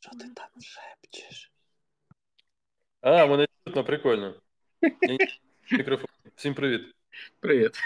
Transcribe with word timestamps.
Що 0.00 0.10
ти 0.10 0.28
там 0.34 0.48
шепчеш? 0.60 1.52
А, 3.00 3.26
мене 3.26 3.46
чутно, 3.66 3.84
прикольно. 3.84 4.34
Мікрофон. 5.72 6.06
Всім 6.36 6.54
привіт. 6.54 6.94
Привіт. 7.40 7.78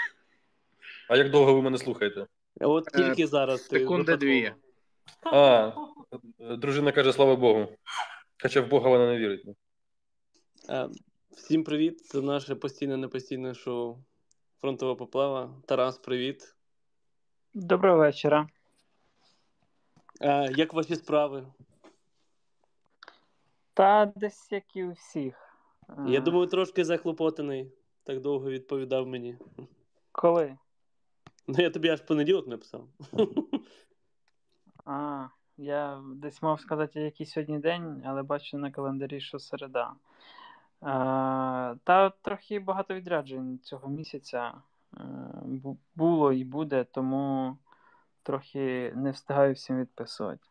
А 1.09 1.17
як 1.17 1.31
довго 1.31 1.53
ви 1.53 1.61
мене 1.61 1.77
слухаєте? 1.77 2.27
От 2.59 2.87
Е, 2.87 2.97
тільки 2.97 3.27
зараз 3.27 3.61
ти 3.61 3.79
секунди 3.79 4.17
дві. 4.17 4.53
А, 5.23 5.71
дружина 6.39 6.91
каже, 6.91 7.13
слава 7.13 7.35
Богу. 7.35 7.67
Хоча 8.41 8.61
в 8.61 8.67
Бога 8.67 8.89
вона 8.89 9.07
не 9.11 9.17
вірить. 9.17 9.45
Е, 10.69 10.89
Всім 11.31 11.63
привіт. 11.63 12.05
Це 12.05 12.21
наше 12.21 12.55
постійне 12.55 12.97
непостійне 12.97 13.53
шоу 13.53 13.97
Фронтова 14.61 14.95
поплава. 14.95 15.61
Тарас, 15.67 15.97
привіт. 15.97 16.55
Доброго 17.53 17.97
вечора. 17.97 18.47
Е, 20.21 20.51
Як 20.55 20.73
ваші 20.73 20.95
справи? 20.95 21.47
Та 23.73 24.05
десь 24.15 24.51
як 24.51 24.75
і 24.75 24.83
у 24.83 24.91
всіх. 24.91 25.35
Я 26.07 26.19
Е, 26.19 26.21
думаю, 26.21 26.47
трошки 26.47 26.85
захлопотаний. 26.85 27.71
Так 28.03 28.21
довго 28.21 28.49
відповідав 28.49 29.07
мені. 29.07 29.37
Коли? 30.11 30.57
Ну, 31.47 31.55
я 31.57 31.69
тобі 31.69 31.89
аж 31.89 32.01
понеділок 32.01 32.47
написав. 32.47 32.87
А, 34.85 35.27
я 35.57 36.01
десь 36.15 36.41
мав 36.41 36.59
сказати, 36.59 36.99
який 37.01 37.25
сьогодні 37.25 37.59
день, 37.59 38.03
але 38.05 38.23
бачу 38.23 38.57
на 38.57 38.71
календарі, 38.71 39.19
що 39.21 39.39
середа. 39.39 39.91
Е, 39.91 39.95
Та 41.83 42.09
трохи 42.21 42.59
багато 42.59 42.93
відряджень 42.95 43.59
цього 43.63 43.89
місяця 43.89 44.53
е, 44.97 44.99
було 45.95 46.33
і 46.33 46.43
буде, 46.43 46.83
тому 46.83 47.57
трохи 48.27 48.93
не 48.95 49.11
встигаю 49.11 49.53
всім 49.53 49.79
відписувати. 49.79 50.47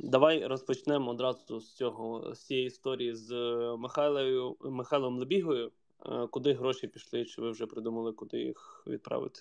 Давай 0.00 0.46
розпочнемо 0.46 1.10
одразу 1.10 1.60
з 1.60 1.74
цього 1.74 2.34
з 2.34 2.46
цієї 2.46 2.66
історії 2.66 3.14
з 3.14 3.32
е, 3.32 3.76
Михайлою 3.76 4.56
Михайлом 4.60 5.18
Лебігою. 5.18 5.72
Е, 6.06 6.26
Куди 6.26 6.52
гроші 6.52 6.88
пішли? 6.88 7.24
Чи 7.24 7.42
ви 7.42 7.50
вже 7.50 7.66
придумали, 7.66 8.12
куди 8.12 8.38
їх 8.38 8.84
відправити? 8.86 9.40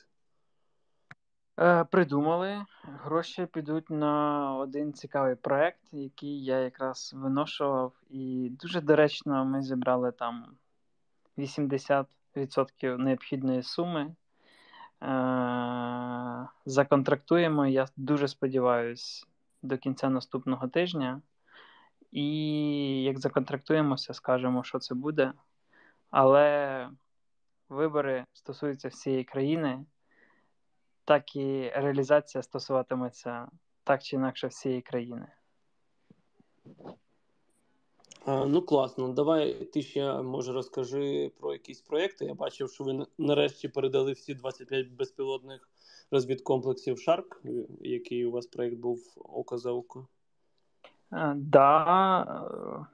Е, 1.60 1.84
Придумали. 1.84 2.66
Гроші 2.84 3.48
підуть 3.54 3.90
на 3.90 4.56
один 4.58 4.94
цікавий 4.94 5.36
проект, 5.36 5.94
який 5.94 6.44
я 6.44 6.60
якраз 6.60 7.14
виношував. 7.16 7.94
І 8.10 8.50
дуже 8.62 8.82
доречно 8.82 9.46
ми 9.46 9.62
зібрали 9.62 10.12
там 10.12 10.58
80% 11.38 12.98
необхідної 12.98 13.64
суми. 13.64 14.16
Е, 15.04 16.48
Законтрактуємо, 16.66 17.66
я 17.66 17.86
дуже 17.98 18.28
сподіваюся, 18.28 19.26
до 19.62 19.78
кінця 19.78 20.10
наступного 20.10 20.68
тижня. 20.68 21.22
І 22.12 23.04
як 23.04 23.20
законтрактуємося, 23.20 24.14
скажемо, 24.14 24.64
що 24.64 24.80
це 24.80 24.96
буде. 24.96 25.34
Але 26.10 26.90
вибори 27.70 28.26
стосуються 28.34 28.88
всієї 28.88 29.24
країни 29.24 29.86
так 31.06 31.36
і 31.36 31.70
реалізація 31.76 32.42
стосуватиметься 32.42 33.48
так 33.84 34.04
чи 34.04 34.16
інакше 34.16 34.48
всієї 34.48 34.82
країни. 34.82 35.28
Ну 38.28 38.62
класно. 38.62 39.10
Давай 39.10 39.54
ти 39.54 39.82
ще 39.82 40.22
може 40.22 40.54
розкажи 40.54 41.32
про 41.40 41.54
якісь 41.54 41.82
проекти. 41.82 42.26
Я 42.26 42.34
бачив, 42.34 42.72
що 42.72 42.84
ви 42.84 43.06
нарешті 43.18 43.68
передали 43.68 44.12
всі 44.12 44.34
25 44.34 44.92
безпілотних 44.92 45.70
розвідкомплексів 46.12 47.00
Шарк, 47.00 47.42
який 47.82 48.26
у 48.26 48.32
вас 48.32 48.48
проект 48.48 48.78
був 48.78 49.00
око 49.16 49.58
за 49.58 49.72
око. 49.72 50.08
Е, 51.14 51.34
Да, 51.36 52.22
е, 52.22 52.86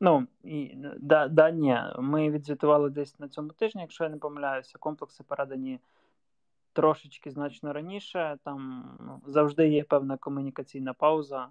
ну, 0.00 0.26
і, 0.44 0.74
да, 0.98 1.28
да, 1.28 1.50
ні. 1.50 1.78
Ми 1.98 2.30
відзвітували 2.30 2.90
десь 2.90 3.18
на 3.18 3.28
цьому 3.28 3.48
тижні, 3.48 3.80
якщо 3.80 4.04
я 4.04 4.10
не 4.10 4.16
помиляюся, 4.16 4.78
комплекси 4.78 5.24
передані 5.28 5.80
трошечки 6.72 7.30
значно 7.30 7.72
раніше. 7.72 8.38
Там 8.44 8.84
ну, 9.00 9.32
завжди 9.32 9.68
є 9.68 9.84
певна 9.84 10.16
комунікаційна 10.16 10.92
пауза 10.92 11.48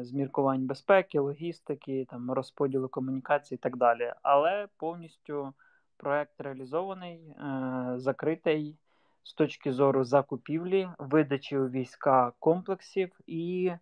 з 0.00 0.12
міркувань 0.12 0.66
безпеки, 0.66 1.18
логістики, 1.18 2.06
там, 2.10 2.30
розподілу 2.30 2.88
комунікацій 2.88 3.54
і 3.54 3.58
так 3.58 3.76
далі. 3.76 4.12
Але 4.22 4.68
повністю 4.76 5.52
проект 5.96 6.40
реалізований, 6.40 7.18
е, 7.18 7.92
закритий 7.96 8.76
з 9.22 9.34
точки 9.34 9.72
зору 9.72 10.04
закупівлі, 10.04 10.88
видачі 10.98 11.58
у 11.58 11.68
війська 11.68 12.32
комплексів 12.38 13.20
і. 13.26 13.72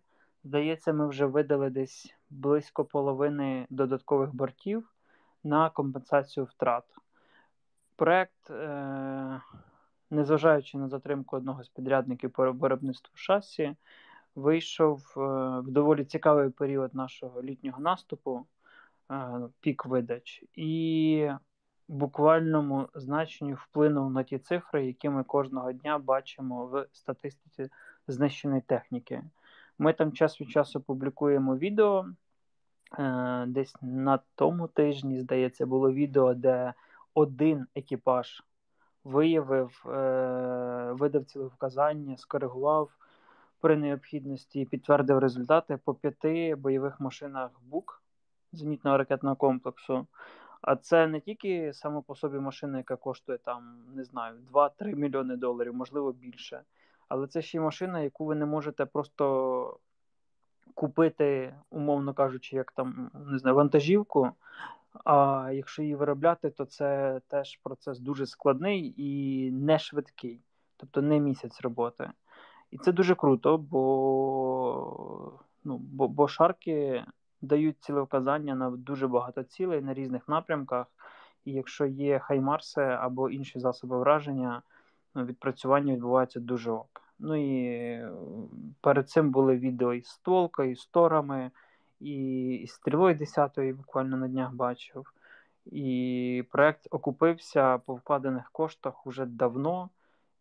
Здається, 0.43 0.93
ми 0.93 1.07
вже 1.07 1.25
видали 1.25 1.69
десь 1.69 2.15
близько 2.29 2.85
половини 2.85 3.67
додаткових 3.69 4.35
бортів 4.35 4.93
на 5.43 5.69
компенсацію 5.69 6.43
втрат. 6.43 6.83
Проект, 7.95 8.49
е- 8.49 9.41
незважаючи 10.09 10.77
на 10.77 10.89
затримку 10.89 11.37
одного 11.37 11.63
з 11.63 11.69
підрядників 11.69 12.31
по 12.31 12.51
виробництву 12.51 13.11
шасі, 13.15 13.75
вийшов 14.35 15.13
е- 15.17 15.19
в 15.59 15.71
доволі 15.71 16.05
цікавий 16.05 16.49
період 16.49 16.95
нашого 16.95 17.43
літнього 17.43 17.81
наступу, 17.81 18.45
е- 19.11 19.49
пік 19.59 19.85
видач, 19.85 20.43
і 20.55 21.29
в 21.87 21.93
буквальному 21.93 22.89
значенні 22.95 23.53
вплинув 23.53 24.11
на 24.11 24.23
ті 24.23 24.37
цифри, 24.37 24.85
які 24.85 25.09
ми 25.09 25.23
кожного 25.23 25.71
дня 25.71 25.97
бачимо 25.97 26.65
в 26.65 26.85
статистиці 26.91 27.69
знищеної 28.07 28.61
техніки. 28.61 29.23
Ми 29.79 29.93
там 29.93 30.11
час 30.11 30.41
від 30.41 30.49
часу 30.49 30.81
публікуємо 30.81 31.57
відео. 31.57 32.05
Е, 32.99 33.45
Десь 33.47 33.75
на 33.81 34.19
тому 34.35 34.67
тижні, 34.67 35.19
здається, 35.19 35.65
було 35.65 35.91
відео, 35.91 36.33
де 36.33 36.73
один 37.13 37.65
екіпаж 37.75 38.43
виявив, 39.03 39.81
видав 40.99 41.25
цілевказання, 41.25 42.17
скоригував 42.17 42.91
при 43.61 43.77
необхідності 43.77 44.65
підтвердив 44.65 45.17
результати 45.19 45.77
по 45.77 45.93
п'яти 45.93 46.55
бойових 46.55 46.99
машинах 46.99 47.51
БУК 47.63 48.03
зенітного 48.51 48.97
ракетного 48.97 49.35
комплексу. 49.35 50.07
А 50.61 50.75
це 50.75 51.07
не 51.07 51.19
тільки 51.19 51.73
само 51.73 52.01
по 52.01 52.15
собі 52.15 52.39
машина, 52.39 52.77
яка 52.77 52.95
коштує 52.95 53.37
там, 53.37 53.83
не 53.95 54.03
знаю, 54.03 54.35
2-3 54.53 54.95
мільйони 54.95 55.35
доларів, 55.35 55.73
можливо, 55.73 56.11
більше. 56.11 56.61
Але 57.07 57.27
це 57.27 57.41
ще 57.41 57.57
й 57.57 57.61
машина, 57.61 57.99
яку 57.99 58.25
ви 58.25 58.35
не 58.35 58.45
можете 58.45 58.85
просто 58.85 59.77
купити, 60.73 61.55
умовно 61.69 62.13
кажучи, 62.13 62.55
як 62.55 62.71
там 62.71 63.11
не 63.13 63.37
знаю, 63.37 63.55
вантажівку. 63.55 64.31
А 65.05 65.49
якщо 65.53 65.81
її 65.81 65.95
виробляти, 65.95 66.49
то 66.49 66.65
це 66.65 67.21
теж 67.27 67.59
процес 67.63 67.99
дуже 67.99 68.25
складний 68.25 68.93
і 68.97 69.51
не 69.51 69.79
швидкий, 69.79 70.41
тобто 70.77 71.01
не 71.01 71.19
місяць 71.19 71.61
роботи. 71.61 72.11
І 72.71 72.77
це 72.77 72.91
дуже 72.91 73.15
круто, 73.15 73.57
бо, 73.57 75.33
ну, 75.63 75.77
бо, 75.77 76.07
бо 76.07 76.27
шарки 76.27 77.05
дають 77.41 77.79
цілевказання 77.79 78.55
на 78.55 78.69
дуже 78.69 79.07
багато 79.07 79.43
цілей 79.43 79.81
на 79.81 79.93
різних 79.93 80.27
напрямках. 80.27 80.87
І 81.45 81.51
якщо 81.51 81.85
є 81.85 82.19
хаймарси 82.19 82.81
або 82.81 83.29
інші 83.29 83.59
засоби 83.59 83.99
враження, 83.99 84.61
ну, 85.15 85.25
відпрацювання 85.25 85.93
відбувається 85.93 86.39
дуже 86.39 86.71
ок. 86.71 87.01
Ну 87.19 87.35
і 87.35 88.01
перед 88.81 89.09
цим 89.09 89.31
були 89.31 89.57
відео 89.57 89.93
із 89.93 90.07
стволкою, 90.07 90.75
з 90.75 90.85
торами, 90.85 91.51
і, 91.99 92.49
і 92.53 92.67
стрілою 92.67 93.15
10 93.15 93.59
буквально 93.59 94.17
на 94.17 94.27
днях 94.27 94.53
бачив. 94.53 95.13
І 95.65 96.45
проект 96.51 96.87
окупився 96.91 97.77
по 97.77 97.95
вкладених 97.95 98.51
коштах 98.51 99.07
уже 99.07 99.25
давно, 99.25 99.89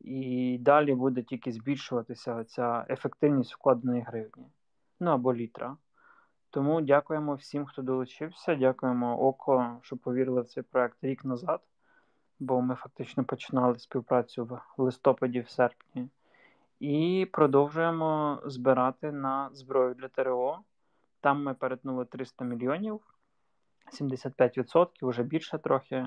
і 0.01 0.59
далі 0.61 0.95
буде 0.95 1.23
тільки 1.23 1.53
збільшуватися 1.53 2.45
ця 2.45 2.87
ефективність 2.89 3.55
вкладеної 3.55 4.03
гривні. 4.03 4.47
Ну 5.01 5.11
або 5.11 5.35
літра. 5.35 5.77
Тому 6.51 6.81
дякуємо 6.81 7.35
всім, 7.35 7.67
хто 7.67 7.83
долучився. 7.83 8.55
Дякуємо 8.55 9.21
Око, 9.21 9.79
що 9.83 9.97
повірили 9.97 10.41
в 10.41 10.47
цей 10.47 10.63
проект 10.63 10.97
рік 11.03 11.25
назад, 11.25 11.61
бо 12.39 12.63
ми 12.63 12.75
фактично 12.75 13.25
починали 13.25 13.79
співпрацю 13.79 14.45
в 14.45 14.83
листопаді, 14.83 15.41
в 15.41 15.49
серпні. 15.49 16.09
І 16.81 17.29
продовжуємо 17.33 18.41
збирати 18.45 19.13
на 19.13 19.51
зброю 19.53 19.95
для 19.95 20.09
ТРО. 20.09 20.59
Там 21.21 21.43
ми 21.43 21.55
перетнули 21.55 22.05
300 22.05 22.45
мільйонів, 22.45 23.01
75%, 24.01 24.89
вже 25.01 25.23
більше 25.23 25.59
трохи. 25.59 26.07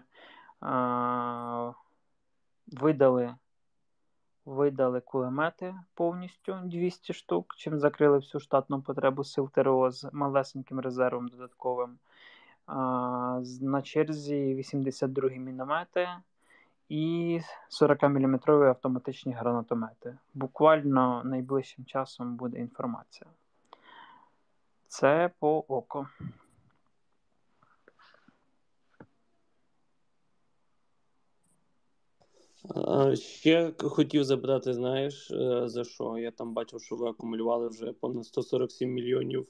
Видали, 2.67 3.35
видали 4.45 4.99
кулемети 4.99 5.75
повністю 5.93 6.59
200 6.63 7.13
штук, 7.13 7.55
чим 7.55 7.79
закрили 7.79 8.17
всю 8.17 8.41
штатну 8.41 8.81
потребу 8.81 9.23
сил 9.23 9.49
ТРО 9.49 9.91
з 9.91 10.09
малесеньким 10.13 10.79
резервом 10.79 11.27
додатковим. 11.27 11.97
На 13.61 13.81
черзі 13.83 14.55
82-гі 14.55 15.39
міномети 15.39 16.07
і 16.89 17.39
40-мм 17.81 18.67
автоматичні 18.67 19.33
гранатомети. 19.33 20.17
Буквально 20.33 21.21
найближчим 21.23 21.85
часом 21.85 22.35
буде 22.35 22.59
інформація. 22.59 23.29
Це 24.87 25.29
по 25.39 25.65
око. 25.67 26.07
Ще 33.13 33.73
хотів 33.77 34.23
запитати, 34.23 34.73
знаєш, 34.73 35.31
е, 35.31 35.69
за 35.69 35.83
що? 35.83 36.17
Я 36.17 36.31
там 36.31 36.53
бачив, 36.53 36.81
що 36.81 36.95
ви 36.95 37.09
акумулювали 37.09 37.67
вже 37.67 37.93
понад 37.93 38.25
147 38.25 38.89
мільйонів 38.89 39.47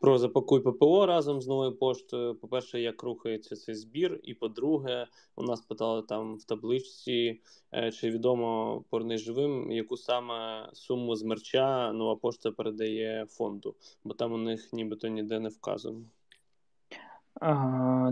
про 0.00 0.18
запакуй 0.18 0.60
ППО 0.60 1.06
разом 1.06 1.40
з 1.40 1.46
новою 1.46 1.76
поштою. 1.76 2.34
По-перше, 2.34 2.80
як 2.80 3.02
рухається 3.02 3.56
цей 3.56 3.74
збір, 3.74 4.20
і 4.22 4.34
по-друге, 4.34 5.06
у 5.36 5.42
нас 5.42 5.60
питали 5.60 6.02
там 6.02 6.36
в 6.36 6.44
табличці, 6.44 7.40
е, 7.74 7.92
чи 7.92 8.10
відомо 8.10 8.84
порний 8.90 9.18
живим, 9.18 9.72
яку 9.72 9.96
саме 9.96 10.68
суму 10.72 11.16
з 11.16 11.22
мерча 11.22 11.92
нова 11.92 12.16
пошта 12.16 12.50
передає 12.50 13.26
фонду, 13.28 13.74
бо 14.04 14.14
там 14.14 14.32
у 14.32 14.38
них 14.38 14.72
нібито 14.72 15.08
ніде 15.08 15.40
не 15.40 15.48
вказано. 15.48 16.04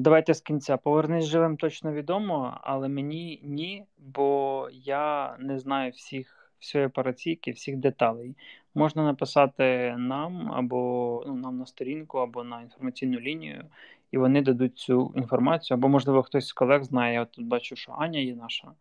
Давайте 0.01 0.35
з 0.35 0.41
кінця. 0.41 0.77
Повернись 0.77 1.25
живим 1.25 1.57
точно 1.57 1.93
відомо, 1.93 2.59
але 2.63 2.89
мені 2.89 3.41
ні, 3.43 3.85
бо 3.99 4.69
я 4.73 5.37
не 5.39 5.59
знаю 5.59 5.91
всіх 5.91 6.53
всієї 6.59 6.89
операційки, 6.89 7.51
всіх 7.51 7.77
деталей. 7.77 8.37
Можна 8.75 9.05
написати 9.05 9.95
нам 9.99 10.53
або 10.53 11.25
ну, 11.27 11.35
нам 11.35 11.59
на 11.59 11.67
сторінку, 11.67 12.19
або 12.19 12.45
на 12.45 12.63
інформаційну 12.63 13.21
лінію, 13.21 13.65
і 14.11 14.19
вони 14.19 14.43
дадуть 14.43 14.79
цю 14.79 15.13
інформацію. 15.17 15.77
Або, 15.77 15.89
можливо, 15.89 16.23
хтось 16.23 16.47
з 16.47 16.53
колег 16.53 16.85
знає. 16.85 17.15
Я 17.15 17.25
тут 17.25 17.45
бачу, 17.47 17.77
що 17.77 17.93
Аня 17.99 18.19
є 18.19 18.35
наша. 18.35 18.73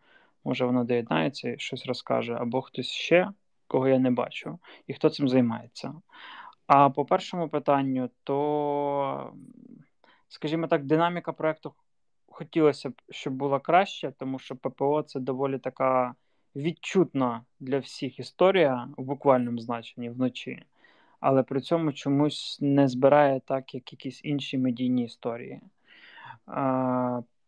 Може, 0.44 0.66
вона 0.66 0.84
доєднається 0.84 1.50
і 1.50 1.60
щось 1.60 1.86
розкаже, 1.86 2.34
або 2.34 2.62
хтось 2.62 2.88
ще, 2.88 3.30
кого 3.68 3.88
я 3.88 4.00
не 4.00 4.12
бачу, 4.12 4.60
і 4.88 4.94
хто 4.94 5.10
цим 5.10 5.30
займається. 5.30 5.94
А 6.68 6.90
по 6.90 7.06
першому 7.06 7.50
питанню, 7.50 8.10
то 8.24 9.34
скажімо 10.30 10.68
так, 10.68 10.84
динаміка 10.84 11.34
проекту 11.34 11.74
хотілося 12.28 12.90
б, 12.90 12.94
щоб 13.10 13.34
була 13.34 13.60
краща, 13.60 14.12
тому 14.12 14.40
що 14.40 14.56
ППО 14.56 15.04
це 15.04 15.20
доволі 15.20 15.60
така 15.60 16.16
відчутна 16.56 17.44
для 17.60 17.80
всіх 17.80 18.20
історія 18.20 18.90
в 18.98 19.04
буквальному 19.04 19.60
значенні 19.60 20.10
вночі, 20.10 20.64
але 21.20 21.44
при 21.44 21.62
цьому 21.62 21.94
чомусь 21.94 22.58
не 22.62 22.88
збирає 22.88 23.40
так, 23.40 23.74
як 23.74 23.92
якісь 23.92 24.22
інші 24.24 24.58
медійні 24.58 25.04
історії. 25.04 25.62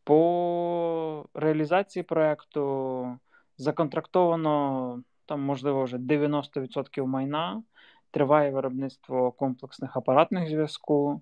По 0.04 1.26
реалізації 1.34 2.04
проекту 2.04 3.18
законтрактовано 3.58 5.04
там, 5.26 5.42
можливо, 5.42 5.84
вже 5.84 5.98
90% 5.98 7.06
майна. 7.06 7.64
Триває 8.12 8.52
виробництво 8.52 9.32
комплексних 9.32 9.98
апаратних 9.98 10.50
зв'язку. 10.50 11.22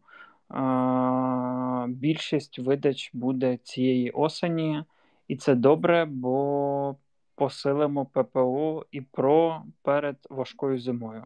Більшість 1.88 2.60
видач 2.60 3.12
буде 3.14 3.58
цієї 3.58 4.12
осені, 4.12 4.84
і 5.28 5.36
це 5.36 5.56
добре, 5.56 6.06
бо 6.06 6.96
посилимо 7.36 8.06
ППО 8.06 8.86
і 8.92 9.02
ПРО 9.02 9.64
перед 9.82 10.18
важкою 10.30 10.80
зимою. 10.80 11.24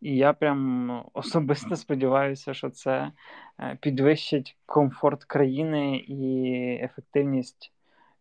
І 0.00 0.16
я 0.16 0.32
прям 0.32 0.90
особисто 1.12 1.76
сподіваюся, 1.76 2.54
що 2.54 2.70
це 2.70 3.12
е, 3.60 3.78
підвищить 3.80 4.56
комфорт 4.66 5.24
країни 5.24 5.96
і 5.96 6.52
ефективність 6.82 7.72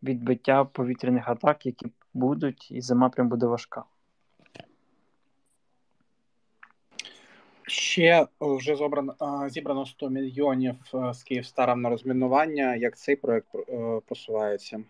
відбиття 0.03 0.65
повітряних 0.65 1.27
атак, 1.27 1.65
які 1.65 1.85
будуть, 2.13 2.71
і 2.71 2.81
зима 2.81 3.09
прям 3.09 3.29
буде 3.29 3.45
важка. 3.45 3.83
Ще 7.71 8.27
вже 8.41 8.75
зібрано, 8.75 9.15
зібрано 9.49 9.85
100 9.85 10.09
мільйонів 10.09 10.75
е, 10.93 11.13
з 11.13 11.23
Київстаром 11.23 11.81
на 11.81 11.89
розмінування. 11.89 12.75
Як 12.75 12.97
цей 12.97 13.15
проект 13.15 13.55
е, 13.55 13.99
просувається? 14.05 14.83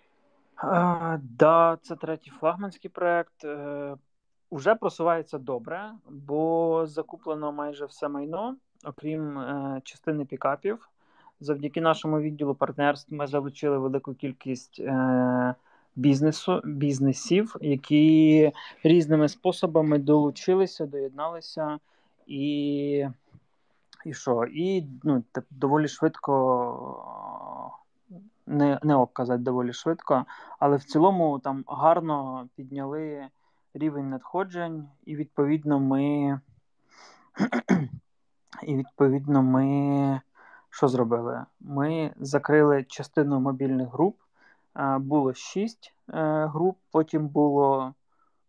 А, 0.55 1.17
Да, 1.39 1.77
це 1.81 1.95
третій 1.95 2.31
флагманський 2.39 2.89
проект. 2.89 3.45
Е, 3.45 3.95
уже 4.49 4.75
просувається 4.75 5.37
добре, 5.37 5.91
бо 6.09 6.83
закуплено 6.87 7.51
майже 7.51 7.85
все 7.85 8.09
майно, 8.09 8.55
окрім 8.85 9.39
е, 9.39 9.81
частини 9.83 10.25
пікапів. 10.25 10.89
Завдяки 11.39 11.81
нашому 11.81 12.19
відділу 12.19 12.55
партнерств 12.55 13.13
ми 13.13 13.27
залучили 13.27 13.77
велику 13.77 14.13
кількість 14.13 14.79
е, 14.79 15.55
бізнесу, 15.95 16.61
бізнесів, 16.63 17.55
які 17.61 18.51
різними 18.83 19.29
способами 19.29 19.99
долучилися, 19.99 20.85
доєдналися 20.85 21.79
і 22.31 23.09
і 24.05 24.13
що? 24.13 24.43
І 24.45 24.87
ну, 25.03 25.23
доволі 25.49 25.87
швидко, 25.87 27.85
не 28.45 28.79
не 28.83 28.95
обказати 28.95 29.43
доволі 29.43 29.73
швидко, 29.73 30.25
але 30.59 30.77
в 30.77 30.83
цілому 30.83 31.39
там 31.39 31.63
гарно 31.67 32.47
підняли 32.55 33.27
рівень 33.73 34.09
надходжень, 34.09 34.89
і 35.05 35.15
відповідно 35.15 35.79
ми. 35.79 36.39
І 38.63 38.75
відповідно 38.75 39.41
ми 39.43 40.21
що 40.69 40.87
зробили? 40.87 41.45
Ми 41.59 42.13
закрили 42.19 42.83
частину 42.83 43.39
мобільних 43.39 43.93
груп. 43.93 44.17
Було 44.99 45.33
6 45.33 45.93
е, 46.09 46.45
груп, 46.45 46.77
потім 46.91 47.27
було. 47.27 47.93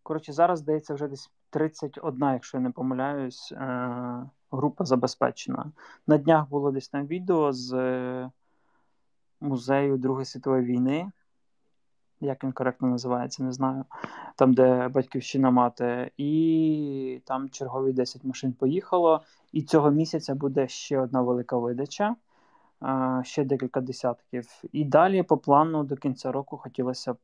Коротше, 0.03 0.33
зараз 0.33 0.59
здається, 0.59 0.93
вже 0.93 1.07
десь 1.07 1.31
31, 1.53 2.33
якщо 2.33 2.57
я 2.57 2.63
не 2.63 2.71
помиляюсь, 2.71 3.51
е, 3.51 4.25
група 4.51 4.85
забезпечена. 4.85 5.71
На 6.07 6.17
днях 6.17 6.49
було 6.49 6.71
десь 6.71 6.87
там 6.87 7.07
відео 7.07 7.51
з 7.51 7.73
е, 7.73 8.29
музею 9.41 9.97
Другої 9.97 10.25
світової 10.25 10.63
війни. 10.63 11.11
Як 12.21 12.43
він 12.43 12.51
коректно 12.51 12.87
називається, 12.87 13.43
не 13.43 13.51
знаю. 13.51 13.85
Там, 14.35 14.53
де 14.53 14.87
батьківщина 14.87 15.51
мати, 15.51 16.11
і 16.17 17.21
там 17.25 17.49
чергові 17.49 17.93
10 17.93 18.23
машин 18.23 18.53
поїхало. 18.53 19.21
І 19.51 19.61
цього 19.61 19.91
місяця 19.91 20.35
буде 20.35 20.67
ще 20.67 20.99
одна 20.99 21.21
велика 21.21 21.57
видача, 21.57 22.15
е, 22.83 23.21
ще 23.23 23.43
декілька 23.43 23.81
десятків. 23.81 24.47
І 24.71 24.85
далі, 24.85 25.23
по 25.23 25.37
плану, 25.37 25.83
до 25.83 25.95
кінця 25.95 26.31
року 26.31 26.57
хотілося 26.57 27.13
б, 27.13 27.17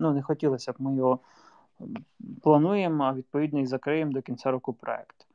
ну 0.00 0.12
не 0.12 0.22
хотілося 0.22 0.72
б 0.72 0.74
ми 0.78 0.96
його 0.96 1.18
плануємо, 2.42 3.12
відповідно 3.12 3.60
і 3.60 3.66
закриємо 3.66 4.12
до 4.12 4.22
кінця 4.22 4.50
року 4.50 4.72
проект. 4.72 5.26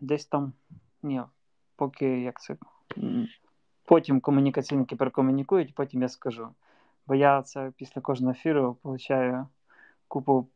Десь 0.00 0.26
там, 0.26 0.52
ні, 1.02 1.22
поки 1.76 2.20
як 2.20 2.40
це. 2.40 2.56
Потім 3.84 4.20
комунікаційники 4.20 4.96
перекомунікують, 4.96 5.74
потім 5.74 6.02
я 6.02 6.08
скажу. 6.08 6.48
Бо 7.06 7.14
я 7.14 7.42
це 7.42 7.72
після 7.76 8.00
кожного 8.00 8.32
ефіру 8.32 8.76
получаю 8.82 9.46
купу 10.08 10.48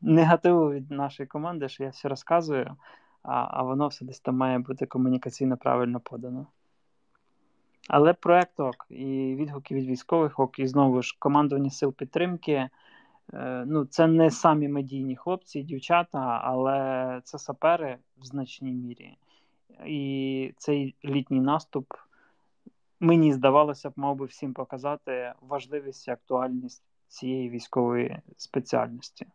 негативу 0.00 0.70
від 0.70 0.90
нашої 0.90 1.26
команди, 1.26 1.68
що 1.68 1.84
я 1.84 1.90
все 1.90 2.08
розказую, 2.08 2.76
а 3.22 3.48
а 3.50 3.62
воно 3.62 3.88
все 3.88 4.04
десь 4.04 4.20
там 4.20 4.36
має 4.36 4.58
бути 4.58 4.86
комунікаційно 4.86 5.56
правильно 5.56 6.00
подано. 6.00 6.46
Але 7.88 8.12
проект 8.12 8.60
ок, 8.60 8.86
і 8.90 9.34
відгуки 9.38 9.74
від 9.74 9.86
військових 9.86 10.38
ок, 10.38 10.58
і 10.58 10.66
знову 10.66 11.02
ж 11.02 11.16
командування 11.18 11.70
сил 11.70 11.94
підтримки. 11.94 12.68
Е, 13.34 13.64
ну, 13.66 13.84
це 13.84 14.06
не 14.06 14.30
самі 14.30 14.68
медійні 14.68 15.16
хлопці 15.16 15.60
і 15.60 15.62
дівчата, 15.62 16.40
але 16.44 17.20
це 17.24 17.38
сапери 17.38 17.98
в 18.18 18.24
значній 18.24 18.72
мірі. 18.72 19.16
І 19.86 20.54
цей 20.56 20.94
літній 21.04 21.40
наступ 21.40 21.94
мені 23.00 23.32
здавалося 23.32 23.90
б, 23.90 23.92
мав 23.96 24.16
би 24.16 24.26
всім 24.26 24.52
показати 24.52 25.32
важливість 25.40 26.08
і 26.08 26.10
актуальність 26.10 26.82
цієї 27.08 27.50
військової 27.50 28.18
спеціальності. 28.36 29.26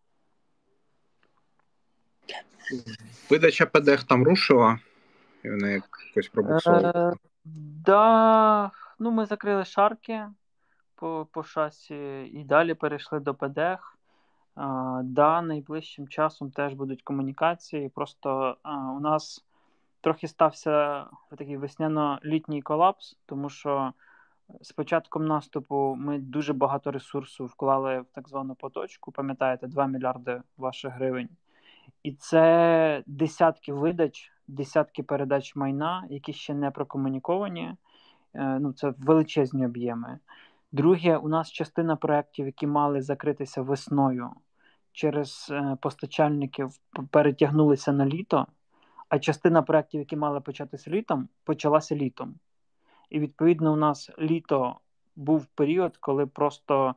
Видача 3.29 3.65
ПДХ 3.65 4.03
там 4.03 4.23
рушила, 4.23 4.79
і 5.43 5.49
вона 5.49 5.69
якось? 5.69 6.31
Е, 6.67 7.13
да, 7.85 8.71
ну 8.99 9.11
ми 9.11 9.25
закрили 9.25 9.65
шарки 9.65 10.25
по 10.95 11.27
по 11.31 11.43
шасі 11.43 12.23
і 12.33 12.43
далі 12.43 12.73
перейшли 12.73 13.19
до 13.19 13.35
ПДХ. 13.35 13.97
Да, 15.03 15.41
найближчим 15.41 16.07
часом 16.07 16.51
теж 16.51 16.73
будуть 16.73 17.03
комунікації. 17.03 17.89
Просто 17.89 18.57
у 18.97 18.99
нас 18.99 19.45
трохи 20.01 20.27
стався 20.27 21.05
такий 21.37 21.57
весняно-літній 21.57 22.61
колапс, 22.61 23.17
тому 23.25 23.49
що 23.49 23.93
з 24.61 24.71
початком 24.71 25.25
наступу 25.25 25.95
ми 25.99 26.19
дуже 26.19 26.53
багато 26.53 26.91
ресурсу 26.91 27.45
вклали 27.45 27.99
в 27.99 28.05
так 28.13 28.29
звану 28.29 28.55
поточку. 28.55 29.11
Пам'ятаєте, 29.11 29.67
2 29.67 29.87
мільярди 29.87 30.41
ваших 30.57 30.93
гривень. 30.93 31.29
І 32.03 32.11
це 32.11 33.03
десятки 33.07 33.73
видач, 33.73 34.31
десятки 34.47 35.03
передач 35.03 35.55
майна, 35.55 36.07
які 36.09 36.33
ще 36.33 36.53
не 36.53 36.71
прокомуніковані. 36.71 37.75
Е, 38.33 38.59
ну, 38.59 38.73
Це 38.73 38.93
величезні 38.97 39.65
об'єми. 39.65 40.19
Друге, 40.73 41.17
у 41.17 41.27
нас 41.27 41.51
частина 41.51 41.95
проєктів, 41.95 42.45
які 42.45 42.67
мали 42.67 43.01
закритися 43.01 43.61
весною, 43.61 44.29
через 44.91 45.47
е, 45.51 45.77
постачальників 45.81 46.71
перетягнулися 47.09 47.91
на 47.91 48.05
літо, 48.05 48.47
а 49.09 49.19
частина 49.19 49.61
проєктів, 49.61 49.99
які 49.99 50.15
мали 50.15 50.41
початися 50.41 50.91
літом, 50.91 51.29
почалася 51.43 51.95
літом. 51.95 52.35
І 53.09 53.19
відповідно, 53.19 53.73
у 53.73 53.75
нас 53.75 54.11
літо 54.19 54.79
був 55.15 55.45
період, 55.45 55.97
коли 55.97 56.25
просто 56.25 56.95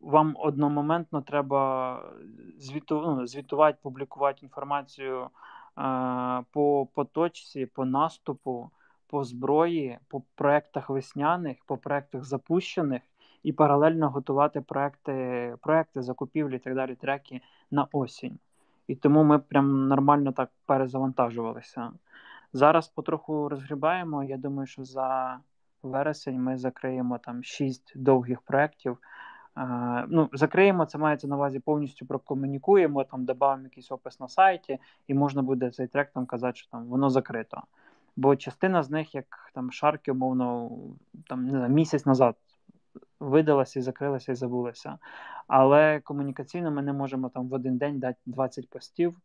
вам 0.00 0.36
одномоментно 0.38 1.22
треба 1.22 2.12
звіту, 2.58 3.02
ну, 3.06 3.26
звітувати, 3.26 3.78
публікувати 3.82 4.38
інформацію 4.42 5.22
е, 5.22 5.28
по 6.50 6.86
поточці, 6.94 7.66
по 7.66 7.84
наступу, 7.84 8.70
по 9.06 9.24
зброї, 9.24 9.98
по 10.08 10.22
проектах 10.34 10.90
весняних, 10.90 11.56
по 11.66 11.76
проектах 11.76 12.24
запущених, 12.24 13.02
і 13.42 13.52
паралельно 13.52 14.10
готувати 14.10 14.60
проекти, 14.60 15.54
проекти 15.60 16.02
закупівлі 16.02 16.56
і 16.56 16.58
так 16.58 16.74
далі, 16.74 16.94
треки 16.94 17.40
на 17.70 17.86
осінь. 17.92 18.38
І 18.86 18.94
тому 18.94 19.24
ми 19.24 19.38
прям 19.38 19.88
нормально 19.88 20.32
так 20.32 20.50
перезавантажувалися. 20.66 21.92
Зараз 22.52 22.88
потроху 22.88 23.48
розгрібаємо. 23.48 24.24
Я 24.24 24.36
думаю, 24.36 24.66
що 24.66 24.84
за 24.84 25.38
вересень 25.82 26.42
ми 26.42 26.58
закриємо 26.58 27.18
там 27.18 27.44
шість 27.44 27.92
довгих 27.94 28.42
проєктів. 28.42 28.98
Е, 29.58 30.04
ну, 30.08 30.28
Закриємо, 30.32 30.86
це 30.86 30.98
мається 30.98 31.28
на 31.28 31.36
увазі, 31.36 31.60
повністю 31.60 32.06
прокомунікуємо, 32.06 33.04
там 33.04 33.24
додамо 33.24 33.62
якийсь 33.62 33.92
опис 33.92 34.20
на 34.20 34.28
сайті, 34.28 34.78
і 35.06 35.14
можна 35.14 35.42
буде 35.42 35.70
цей 35.70 35.86
трек 35.86 36.10
там 36.14 36.26
казати, 36.26 36.58
що 36.58 36.70
там 36.70 36.84
воно 36.84 37.10
закрито. 37.10 37.62
Бо 38.16 38.36
частина 38.36 38.82
з 38.82 38.90
них, 38.90 39.14
як 39.14 39.50
там 39.54 39.72
шарки, 39.72 40.12
умовно, 40.12 40.70
там 41.26 41.44
не 41.44 41.50
знаю, 41.50 41.72
місяць 41.72 42.06
назад 42.06 42.36
видалася 43.22 43.78
і 43.78 43.82
закрилася 43.82 44.32
і 44.32 44.34
забулася. 44.34 44.98
Але 45.46 46.00
комунікаційно 46.00 46.70
ми 46.70 46.82
не 46.82 46.92
можемо 46.92 47.28
там 47.28 47.48
в 47.48 47.54
один 47.54 47.78
день 47.78 47.98
дати 47.98 48.18
20 48.26 48.68
постів, 48.68 49.16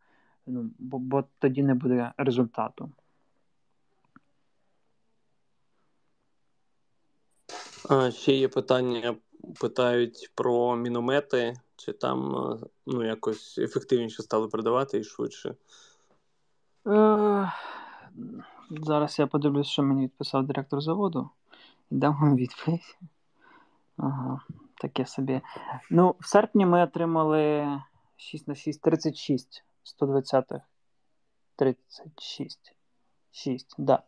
ну, 0.48 0.70
бо, 0.80 1.00
бо 1.00 1.24
тоді 1.40 1.64
не 1.64 1.74
буде 1.74 2.12
результату. 2.18 2.92
А, 7.90 8.12
Ще 8.12 8.34
є 8.34 8.48
питання, 8.48 9.16
питають 9.60 10.32
про 10.36 10.76
міномети, 10.76 11.54
чи 11.76 11.94
там 11.94 12.36
ну, 12.86 13.04
якось 13.04 13.58
ефективніше 13.58 14.24
стали 14.24 14.48
продавати 14.48 14.98
і 14.98 15.04
швидше. 15.04 15.56
Е, 16.88 17.52
Зараз 18.70 19.20
я 19.20 19.28
подивлюсь, 19.28 19.68
що 19.68 19.84
мені 19.84 20.04
відписав 20.04 20.48
директор 20.48 20.82
заводу, 20.82 21.30
і 21.92 21.96
дам 21.96 22.18
вам 22.22 22.36
відповідь. 22.36 22.98
Ага, 23.98 24.42
таке 24.82 25.06
собі. 25.06 25.42
Ну, 25.90 26.16
в 26.20 26.28
серпні 26.28 26.66
ми 26.66 26.84
отримали 26.84 27.68
6 28.16 28.48
на 28.48 28.56
6, 28.56 28.82
36 28.82 29.64
120 29.84 30.52
36. 31.56 32.76
6, 33.32 33.76
да. 33.78 34.04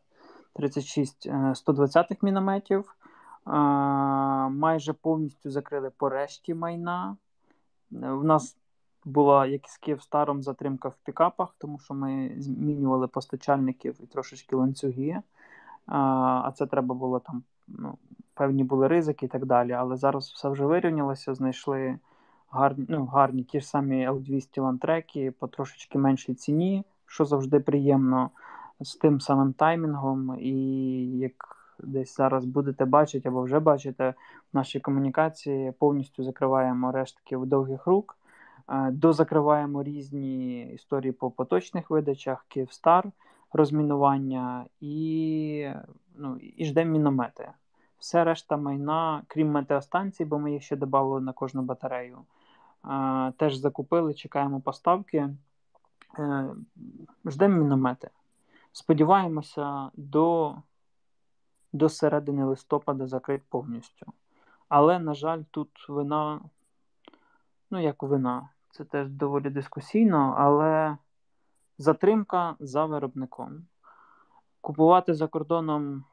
36 0.53 1.27
120-х 1.29 2.17
мінометів. 2.21 2.95
А, 3.45 3.57
майже 4.49 4.93
повністю 4.93 5.49
закрили 5.49 5.89
по 5.89 6.09
решті 6.09 6.53
майна. 6.53 7.17
У 7.91 8.23
нас 8.23 8.57
була, 9.05 9.45
як 9.45 9.65
і 9.65 9.69
з 9.69 9.77
Київстаром, 9.77 10.43
затримка 10.43 10.89
в 10.89 10.95
пікапах, 11.03 11.55
тому 11.57 11.79
що 11.79 11.93
ми 11.93 12.35
змінювали 12.37 13.07
постачальників 13.07 13.97
і 14.03 14.05
трошечки 14.05 14.55
ланцюги. 14.55 15.21
А, 15.85 15.97
а 16.45 16.51
це 16.51 16.65
треба 16.65 16.95
було 16.95 17.19
там 17.19 17.43
ну, 17.67 17.97
певні 18.39 18.63
були 18.63 18.87
ризики 18.87 19.25
і 19.25 19.29
так 19.29 19.45
далі. 19.45 19.71
Але 19.71 19.97
зараз 19.97 20.29
все 20.29 20.49
вже 20.49 20.65
вирівнялося, 20.65 21.33
знайшли 21.33 21.99
гарні 22.49 22.85
ну, 22.89 23.05
гарні 23.05 23.43
ті 23.43 23.59
ж 23.59 23.67
самі 23.67 24.09
L200 24.09 24.61
лантреки 24.61 25.31
по 25.31 25.47
трошечки 25.47 25.97
меншій 25.97 26.33
ціні, 26.33 26.85
що 27.05 27.25
завжди 27.25 27.59
приємно, 27.59 28.29
з 28.81 28.95
тим 28.95 29.19
самим 29.19 29.53
таймінгом. 29.53 30.37
І 30.39 30.53
як 31.17 31.57
десь 31.79 32.15
зараз 32.15 32.45
будете 32.45 32.85
бачити 32.85 33.29
або 33.29 33.41
вже 33.41 33.59
бачите, 33.59 34.13
в 34.53 34.55
нашій 34.55 34.79
комунікації 34.79 35.71
повністю 35.71 36.23
закриваємо 36.23 36.91
рештків 36.91 37.45
довгих 37.45 37.87
рук. 37.87 38.17
Е, 38.69 38.91
дозакриваємо 38.91 39.83
різні 39.83 40.61
історії 40.73 41.11
по 41.11 41.31
поточних 41.31 41.89
видачах, 41.89 42.45
Київстар, 42.47 43.11
розмінування 43.53 44.65
і 44.81 45.69
ну, 46.17 46.37
і 46.37 46.65
ждемо 46.65 46.91
міномети. 46.91 47.49
Все 47.99 48.23
решта 48.23 48.57
майна, 48.57 49.23
крім 49.27 49.51
метеостанцій, 49.51 50.25
бо 50.25 50.39
ми 50.39 50.51
їх 50.51 50.63
ще 50.63 50.75
додали 50.75 51.21
на 51.21 51.33
кожну 51.33 51.61
батарею. 51.61 52.25
Теж 53.37 53.55
закупили, 53.55 54.13
чекаємо 54.13 54.61
поставки. 54.61 55.29
Е, 56.19 56.49
ждемо 57.25 57.57
міномети. 57.57 58.09
Сподіваємося, 58.71 59.91
до 59.93 60.55
до 61.73 61.89
середини 61.89 62.45
листопада 62.45 63.07
закрити 63.07 63.43
повністю. 63.49 64.13
Але, 64.69 64.99
на 64.99 65.13
жаль, 65.13 65.43
тут 65.51 65.89
вина, 65.89 66.41
ну, 67.71 67.81
як 67.81 68.03
вина, 68.03 68.49
це 68.69 68.85
теж 68.85 69.09
доволі 69.09 69.49
дискусійно, 69.49 70.35
але 70.37 70.97
затримка 71.77 72.55
за 72.59 72.85
виробником. 72.85 73.65
Купувати 74.61 75.13
за 75.13 75.27
кордоном 75.27 76.03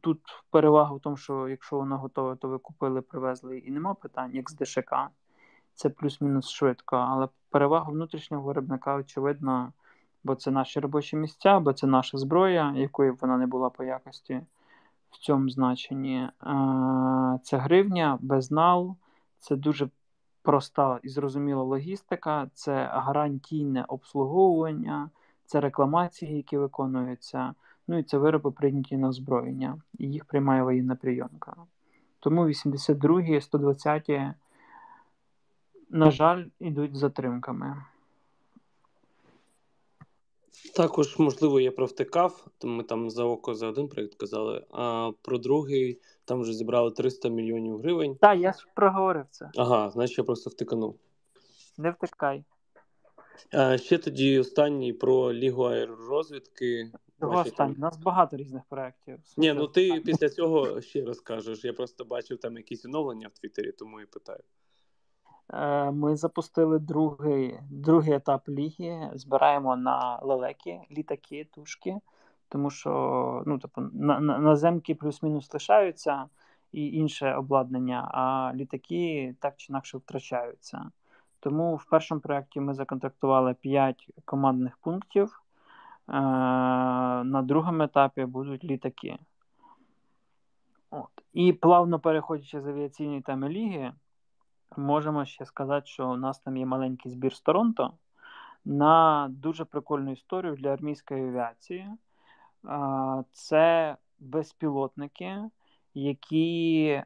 Тут 0.00 0.20
перевага 0.50 0.94
в 0.94 1.00
тому, 1.00 1.16
що 1.16 1.48
якщо 1.48 1.76
воно 1.76 1.98
готове, 1.98 2.36
то 2.36 2.48
ви 2.48 2.58
купили, 2.58 3.00
привезли 3.00 3.58
і 3.58 3.70
нема 3.70 3.94
питань, 3.94 4.34
як 4.34 4.50
з 4.50 4.56
ДШК. 4.56 4.94
Це 5.74 5.88
плюс-мінус 5.88 6.50
швидко. 6.50 6.96
Але 6.96 7.28
перевага 7.50 7.90
внутрішнього 7.90 8.42
виробника, 8.42 8.96
очевидно, 8.96 9.72
бо 10.24 10.34
це 10.34 10.50
наші 10.50 10.80
робочі 10.80 11.16
місця, 11.16 11.60
бо 11.60 11.72
це 11.72 11.86
наша 11.86 12.18
зброя, 12.18 12.72
якої 12.76 13.12
б 13.12 13.18
вона 13.20 13.36
не 13.36 13.46
була 13.46 13.70
по 13.70 13.84
якості 13.84 14.40
в 15.10 15.18
цьому 15.18 15.50
значенні. 15.50 16.28
Це 17.42 17.56
гривня, 17.56 18.18
безнал, 18.20 18.96
це 19.38 19.56
дуже 19.56 19.88
проста 20.42 21.00
і 21.02 21.08
зрозуміла 21.08 21.62
логістика, 21.62 22.50
це 22.54 22.90
гарантійне 22.92 23.84
обслуговування, 23.88 25.10
це 25.44 25.60
рекламації, 25.60 26.36
які 26.36 26.58
виконуються. 26.58 27.54
Ну 27.88 27.98
і 27.98 28.02
це 28.02 28.18
вироби 28.18 28.50
прийняті 28.50 28.96
на 28.96 29.08
озброєння, 29.08 29.80
і 29.98 30.06
їх 30.10 30.24
приймає 30.24 30.62
воєнна 30.62 30.96
прийомка. 30.96 31.56
Тому 32.20 32.46
82-гі, 32.46 33.38
120-ті, 33.38 34.32
на 35.90 36.10
жаль, 36.10 36.44
йдуть 36.60 36.96
затримками. 36.96 37.82
Також, 40.74 41.18
можливо, 41.18 41.60
я 41.60 41.70
провтикав, 41.70 42.46
ми 42.64 42.82
там 42.82 43.10
за 43.10 43.24
око 43.24 43.54
за 43.54 43.66
один 43.66 43.88
проєкт 43.88 44.14
казали, 44.14 44.64
а 44.70 45.10
про 45.22 45.38
другий 45.38 46.00
там 46.24 46.40
вже 46.40 46.52
зібрали 46.52 46.90
300 46.90 47.28
мільйонів 47.28 47.78
гривень. 47.78 48.16
Так, 48.16 48.38
я 48.38 48.52
ж 48.52 48.66
проговорив 48.74 49.26
це. 49.30 49.50
Ага, 49.56 49.90
значить 49.90 50.18
я 50.18 50.24
просто 50.24 50.50
втиканув. 50.50 50.96
Не 51.78 51.90
втикай. 51.90 52.44
А, 53.52 53.78
Ще 53.78 53.98
тоді 53.98 54.38
останній 54.38 54.92
про 54.92 55.32
Лігу 55.32 55.62
аеророзвідки. 55.62 56.92
Чого 57.20 57.38
останній? 57.40 57.74
У 57.74 57.80
нас 57.80 57.96
багато 57.96 58.36
різних 58.36 58.62
проєктів. 58.68 59.18
Ні, 59.36 59.52
ну 59.52 59.66
ти 59.66 60.02
після 60.04 60.28
цього 60.28 60.80
ще 60.80 61.04
розкажеш. 61.04 61.64
Я 61.64 61.72
просто 61.72 62.04
бачив 62.04 62.38
там 62.40 62.56
якісь 62.56 62.84
оновлення 62.84 63.28
в 63.28 63.38
Твіттері, 63.38 63.72
тому 63.72 64.00
і 64.00 64.06
питаю. 64.06 64.40
Е, 65.52 65.90
ми 65.90 66.16
запустили 66.16 66.78
другий 66.78 67.60
другий 67.70 68.12
етап 68.12 68.48
ліги. 68.48 69.10
Збираємо 69.14 69.76
на 69.76 70.20
лелеки, 70.22 70.80
літаки, 70.90 71.48
тушки, 71.54 71.96
тому 72.48 72.70
що 72.70 73.42
ну, 73.46 73.58
тобто, 73.58 73.90
на, 73.92 74.20
на, 74.20 74.38
наземки 74.38 74.94
плюс-мінус 74.94 75.54
лишаються 75.54 76.26
і 76.72 76.92
інше 76.92 77.34
обладнання, 77.34 78.10
а 78.14 78.52
літаки 78.54 79.34
так 79.40 79.54
чи 79.56 79.72
інакше 79.72 79.98
втрачаються. 79.98 80.90
Тому 81.40 81.76
в 81.76 81.84
першому 81.84 82.20
проєкті 82.20 82.60
ми 82.60 82.74
законтрактували 82.74 83.54
5 83.54 84.10
командних 84.24 84.76
пунктів. 84.76 85.42
На 86.08 87.42
другому 87.44 87.82
етапі 87.82 88.24
будуть 88.24 88.64
літаки. 88.64 89.18
От. 90.90 91.10
І 91.32 91.52
плавно 91.52 92.00
переходячи 92.00 92.60
з 92.60 92.66
авіаційної 92.66 93.20
теми 93.20 93.48
ліги, 93.48 93.92
можемо 94.76 95.24
ще 95.24 95.44
сказати, 95.44 95.86
що 95.86 96.10
у 96.10 96.16
нас 96.16 96.38
там 96.38 96.56
є 96.56 96.66
маленький 96.66 97.12
збір 97.12 97.34
з 97.34 97.40
Торонто 97.40 97.92
на 98.64 99.26
дуже 99.30 99.64
прикольну 99.64 100.12
історію 100.12 100.56
для 100.56 100.72
армійської 100.72 101.28
авіації. 101.28 101.90
Це 103.32 103.96
безпілотники, 104.18 105.36
які. 105.94 107.02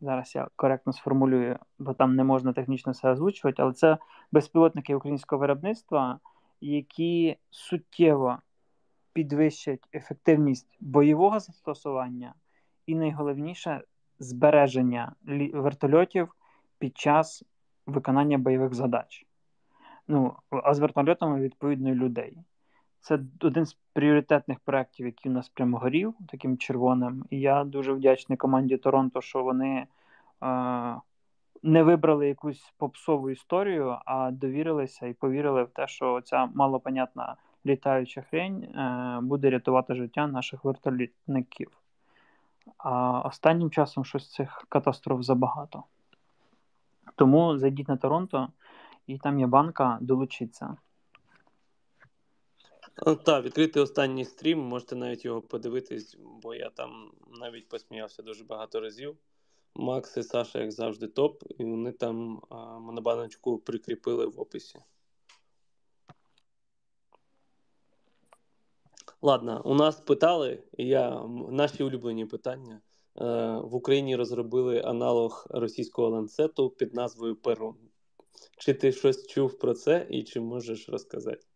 Зараз 0.00 0.34
я 0.34 0.48
коректно 0.56 0.92
сформулюю, 0.92 1.58
бо 1.78 1.94
там 1.94 2.16
не 2.16 2.24
можна 2.24 2.52
технічно 2.52 2.92
все 2.92 3.10
озвучувати, 3.10 3.62
але 3.62 3.72
це 3.72 3.98
безпілотники 4.32 4.94
українського 4.94 5.40
виробництва, 5.40 6.18
які 6.62 7.36
суттєво 7.50 8.38
підвищать 9.12 9.88
ефективність 9.94 10.76
бойового 10.80 11.40
застосування, 11.40 12.34
і 12.86 12.94
найголовніше 12.94 13.82
збереження 14.18 15.14
вертольотів 15.52 16.34
під 16.78 16.98
час 16.98 17.44
виконання 17.86 18.38
бойових 18.38 18.74
задач. 18.74 19.26
Ну, 20.08 20.36
а 20.50 20.74
з 20.74 20.78
вертольотами, 20.78 21.40
відповідно, 21.40 21.94
людей. 21.94 22.38
Це 23.00 23.18
один 23.40 23.66
з 23.66 23.78
пріоритетних 23.92 24.60
проєктів, 24.60 25.06
який 25.06 25.32
у 25.32 25.34
нас 25.34 25.48
прямо 25.48 25.78
горів 25.78 26.14
таким 26.28 26.58
червоним. 26.58 27.24
І 27.30 27.40
я 27.40 27.64
дуже 27.64 27.92
вдячний 27.92 28.38
команді 28.38 28.76
Торонто, 28.76 29.20
що 29.20 29.42
вони 29.42 29.76
е, 29.76 29.86
не 31.62 31.82
вибрали 31.82 32.28
якусь 32.28 32.72
попсову 32.76 33.30
історію, 33.30 33.98
а 34.06 34.30
довірилися 34.30 35.06
і 35.06 35.12
повірили 35.12 35.62
в 35.62 35.70
те, 35.70 35.88
що 35.88 36.20
ця 36.20 36.48
малопонятна 36.54 37.36
літаюча 37.66 38.22
хрень 38.22 38.62
е, 38.62 39.18
буде 39.22 39.50
рятувати 39.50 39.94
життя 39.94 40.26
наших 40.26 40.64
вертолітників. 40.64 41.70
А 42.78 43.20
останнім 43.20 43.70
часом 43.70 44.04
щось 44.04 44.30
цих 44.30 44.66
катастроф 44.68 45.22
забагато. 45.22 45.84
Тому 47.16 47.58
зайдіть 47.58 47.88
на 47.88 47.96
Торонто, 47.96 48.48
і 49.06 49.18
там 49.18 49.40
є 49.40 49.46
банка, 49.46 49.98
долучиться. 50.00 50.76
Так, 53.24 53.44
відкрити 53.44 53.80
останній 53.80 54.24
стрім, 54.24 54.58
можете 54.58 54.96
навіть 54.96 55.24
його 55.24 55.42
подивитись, 55.42 56.16
бо 56.42 56.54
я 56.54 56.70
там 56.70 57.10
навіть 57.40 57.68
посміявся 57.68 58.22
дуже 58.22 58.44
багато 58.44 58.80
разів. 58.80 59.16
Макс 59.74 60.16
і 60.16 60.22
Саша, 60.22 60.58
як 60.58 60.72
завжди, 60.72 61.08
топ, 61.08 61.42
і 61.58 61.64
вони 61.64 61.92
там 61.92 62.42
а, 62.48 62.78
монобаночку 62.78 63.58
прикріпили 63.58 64.26
в 64.26 64.40
описі. 64.40 64.78
Ладно, 69.22 69.62
у 69.64 69.74
нас 69.74 70.00
питали, 70.00 70.62
я, 70.72 71.24
наші 71.50 71.84
улюблені 71.84 72.26
питання. 72.26 72.80
Е, 73.20 73.24
в 73.64 73.74
Україні 73.74 74.16
розробили 74.16 74.80
аналог 74.80 75.46
російського 75.50 76.08
ланцету 76.08 76.70
під 76.70 76.94
назвою 76.94 77.36
Перун. 77.36 77.76
Чи 78.58 78.74
ти 78.74 78.92
щось 78.92 79.26
чув 79.26 79.58
про 79.58 79.74
це 79.74 80.06
і 80.10 80.22
чи 80.22 80.40
можеш 80.40 80.88
розказати? 80.88 81.46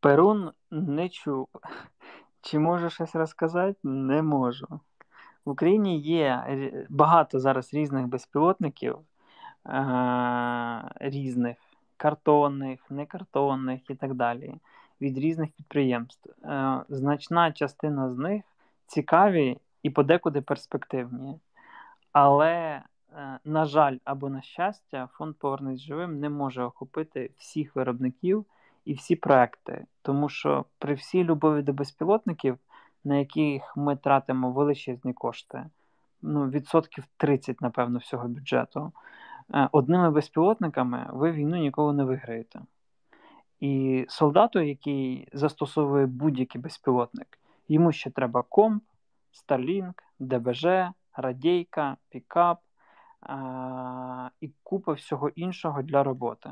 Перун 0.00 0.50
не 0.70 1.08
чув. 1.08 1.48
Чи 2.40 2.58
можу 2.58 2.90
щось 2.90 3.14
розказати? 3.14 3.78
Не 3.82 4.22
можу. 4.22 4.80
В 5.46 5.50
Україні 5.50 6.00
є 6.00 6.44
багато 6.88 7.40
зараз 7.40 7.74
різних 7.74 8.06
безпілотників, 8.06 8.98
е- 9.66 10.82
різних 11.00 11.56
картонних, 11.96 12.90
некартонних 12.90 13.90
і 13.90 13.94
так 13.94 14.14
далі, 14.14 14.54
від 15.00 15.18
різних 15.18 15.50
підприємств. 15.50 16.30
Е- 16.44 16.82
Значна 16.88 17.52
частина 17.52 18.10
з 18.10 18.18
них 18.18 18.42
цікаві 18.86 19.58
і 19.82 19.90
подекуди 19.90 20.40
перспективні. 20.40 21.40
Але, 22.12 22.52
е- 22.52 23.38
на 23.44 23.64
жаль, 23.64 23.96
або 24.04 24.28
на 24.28 24.42
щастя, 24.42 25.08
фонд 25.12 25.36
Повернись 25.36 25.80
живим 25.80 26.20
не 26.20 26.28
може 26.28 26.62
охопити 26.62 27.30
всіх 27.38 27.76
виробників 27.76 28.44
і 28.84 28.94
всі 28.94 29.16
проекти. 29.16 29.86
Тому 30.02 30.28
що 30.28 30.64
при 30.78 30.94
всій 30.94 31.24
любові 31.24 31.62
до 31.62 31.72
безпілотників, 31.72 32.58
на 33.06 33.16
яких 33.16 33.76
ми 33.76 33.96
тратимо 33.96 34.52
величезні 34.52 35.12
кошти, 35.12 35.66
ну, 36.22 36.50
відсотків 36.50 37.04
30, 37.16 37.60
напевно, 37.60 37.98
всього 37.98 38.28
бюджету, 38.28 38.92
е, 39.54 39.68
одними 39.72 40.10
безпілотниками 40.10 41.10
ви 41.12 41.32
війну 41.32 41.56
ніколи 41.56 41.92
не 41.92 42.04
виграєте. 42.04 42.60
І 43.60 44.04
солдату, 44.08 44.60
який 44.60 45.28
застосовує 45.32 46.06
будь-який 46.06 46.60
безпілотник, 46.60 47.38
йому 47.68 47.92
ще 47.92 48.10
треба 48.10 48.42
комп, 48.42 48.82
Starlink, 49.32 49.92
ДБЖ, 50.18 50.92
радійка, 51.16 51.96
пікап 52.08 52.60
а, 53.20 54.30
і 54.40 54.50
купа 54.62 54.92
всього 54.92 55.28
іншого 55.28 55.82
для 55.82 56.02
роботи. 56.02 56.50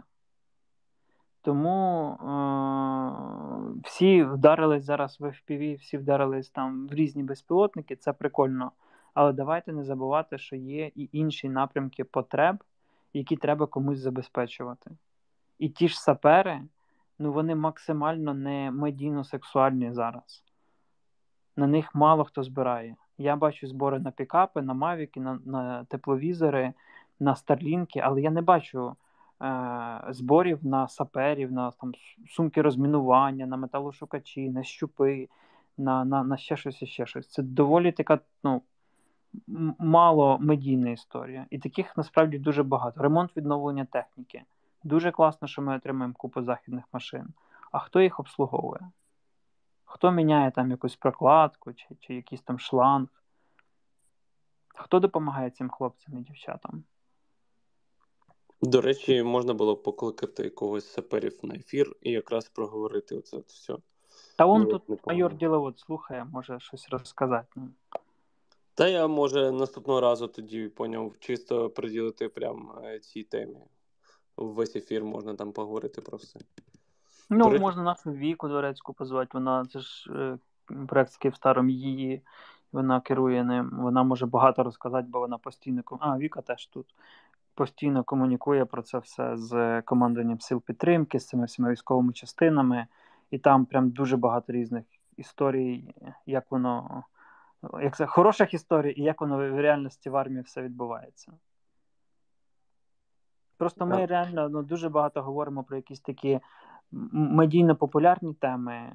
Тому 1.45 2.11
е- 2.13 3.81
всі 3.85 4.23
вдарились 4.23 4.85
зараз 4.85 5.21
в 5.21 5.25
FPV, 5.25 5.79
всі 5.79 5.99
вдарились 5.99 6.51
там 6.51 6.89
в 6.89 6.95
різні 6.95 7.23
безпілотники, 7.23 7.97
це 7.97 8.13
прикольно. 8.13 8.73
Але 9.15 9.33
давайте 9.33 9.73
не 9.73 9.85
забувати, 9.85 10.39
що 10.39 10.57
є 10.57 10.91
і 10.95 11.09
інші 11.13 11.49
напрямки 11.49 12.05
потреб, 12.05 12.65
які 13.13 13.37
треба 13.37 13.67
комусь 13.67 13.99
забезпечувати. 13.99 14.91
І 15.59 15.69
ті 15.69 15.89
ж 15.89 16.01
сапери, 16.01 16.63
ну 17.19 17.33
вони 17.33 17.55
максимально 17.55 18.35
не 18.35 18.71
медійно-сексуальні 18.71 19.93
зараз. 19.93 20.45
На 21.57 21.67
них 21.67 21.95
мало 21.95 22.25
хто 22.25 22.43
збирає. 22.43 22.97
Я 23.19 23.37
бачу 23.37 23.67
збори 23.67 23.99
на 23.99 24.11
пікапи, 24.11 24.63
на 24.63 24.75
мавіки, 24.75 25.21
на 25.21 25.39
на 25.45 25.85
тепловізори, 25.85 26.73
на 27.21 27.35
старлінки, 27.35 28.01
але 28.01 28.21
я 28.21 28.31
не 28.31 28.43
бачу 28.43 28.97
зборів 30.11 30.67
на 30.67 30.89
саперів, 30.89 31.53
на 31.53 31.71
там, 31.71 31.93
сумки 32.29 32.63
розмінування, 32.63 33.47
на 33.47 33.57
металошукачі, 33.57 34.51
на 34.51 34.63
щупи, 34.63 35.29
на 35.79 36.05
на, 36.05 36.23
на 36.23 36.37
ще 36.37 36.57
щось 36.57 36.83
і 36.83 36.87
ще 36.87 37.07
щось. 37.07 37.29
Це 37.29 37.43
доволі 37.43 37.93
така 37.93 38.19
ну, 38.45 38.63
мало 39.79 40.39
медійна 40.41 40.91
історія. 40.91 41.47
І 41.51 41.59
таких 41.59 41.97
насправді 41.97 42.39
дуже 42.39 42.63
багато. 42.63 43.03
Ремонт 43.03 43.37
відновлення 43.37 43.85
техніки. 43.85 44.45
Дуже 44.85 45.11
класно, 45.11 45.49
що 45.49 45.63
ми 45.63 45.77
отримаємо 45.77 46.15
купу 46.15 46.43
західних 46.43 46.85
машин. 46.93 47.27
А 47.73 47.79
хто 47.79 48.01
їх 48.01 48.21
обслуговує? 48.21 48.81
Хто 49.85 50.11
міняє 50.11 50.51
там 50.51 50.71
якусь 50.71 50.97
прокладку 50.97 51.73
чи, 51.73 51.87
чи 52.01 52.15
якийсь 52.15 52.43
там 52.43 52.59
шланг? 52.59 53.09
Хто 54.75 55.01
допомагає 55.01 55.51
цим 55.51 55.71
хлопцям 55.71 56.19
і 56.19 56.21
дівчатам? 56.21 56.85
До 58.67 58.81
речі, 58.81 59.23
можна 59.23 59.55
було 59.55 59.77
покликати 59.77 60.51
когось 60.51 60.93
саперів 60.93 61.39
на 61.43 61.55
ефір 61.55 61.97
і 62.03 62.11
якраз 62.11 62.49
проговорити 62.49 63.17
оце 63.17 63.37
от 63.37 63.47
все. 63.47 63.77
Та 64.39 64.47
он 64.47 64.67
тут 64.67 64.83
майор 65.07 65.35
Діловод 65.35 65.79
слухає, 65.79 66.27
може 66.33 66.61
щось 66.61 66.89
розказати 66.89 67.49
нам. 67.57 67.75
Та 68.75 68.89
я 68.89 69.07
може 69.07 69.53
наступного 69.53 70.01
разу 70.01 70.29
тоді 70.29 70.69
поняв 70.69 71.15
чисто 71.21 71.71
приділити 71.71 72.29
прям 72.29 72.73
е, 72.85 72.99
цій 72.99 73.23
темі. 73.23 73.59
Весь 74.37 74.77
ефір 74.77 75.05
можна 75.05 75.35
там 75.35 75.53
поговорити 75.53 76.01
про 76.01 76.19
все. 76.19 76.41
Ну, 77.31 77.45
речі... 77.51 77.61
можна 77.63 77.83
нашу 77.83 78.13
віку 78.13 78.49
дворецьку 78.49 78.93
позвати. 78.93 79.31
Вона 79.35 79.65
це 79.65 79.81
ж 79.81 80.13
е, 80.13 80.39
проект 80.89 81.13
з 81.13 81.17
Київстаром 81.17 81.71
її, 81.71 82.23
вона 82.73 83.01
керує 83.01 83.45
ним. 83.45 83.71
Вона 83.73 84.03
може 84.03 84.27
багато 84.27 84.63
розказати, 84.63 85.07
бо 85.11 85.21
вона 85.21 85.39
постійно 85.39 85.83
А, 86.01 86.19
Віка 86.19 86.41
теж 86.41 86.67
тут. 86.67 86.95
Постійно 87.55 88.05
комунікує 88.05 88.65
про 88.65 88.83
це 88.83 88.99
все 88.99 89.37
з 89.37 89.83
командуванням 89.83 90.41
сил 90.41 90.63
підтримки, 90.63 91.21
з 91.21 91.27
цими 91.27 91.45
всіма 91.45 91.71
військовими 91.71 92.13
частинами, 92.13 92.87
і 93.31 93.39
там 93.39 93.67
прям 93.67 93.91
дуже 93.91 94.17
багато 94.17 94.53
різних 94.53 94.85
історій, 95.17 95.95
як 96.27 96.51
воно 96.51 97.05
як 97.83 97.97
це 97.97 98.07
хороших 98.07 98.55
історій, 98.55 98.95
і 98.97 99.03
як 99.03 99.21
воно 99.21 99.37
в 99.37 99.61
реальності 99.61 100.11
в 100.11 100.17
армії 100.17 100.43
все 100.43 100.63
відбувається. 100.63 101.33
Просто 103.57 103.87
ми 103.87 104.07
реально 104.07 104.49
ну, 104.49 104.63
дуже 104.63 104.89
багато 104.89 105.23
говоримо 105.23 105.65
про 105.65 105.77
якісь 105.77 106.01
такі 106.01 106.41
медійно 107.13 107.77
популярні 107.77 108.35
теми 108.35 108.93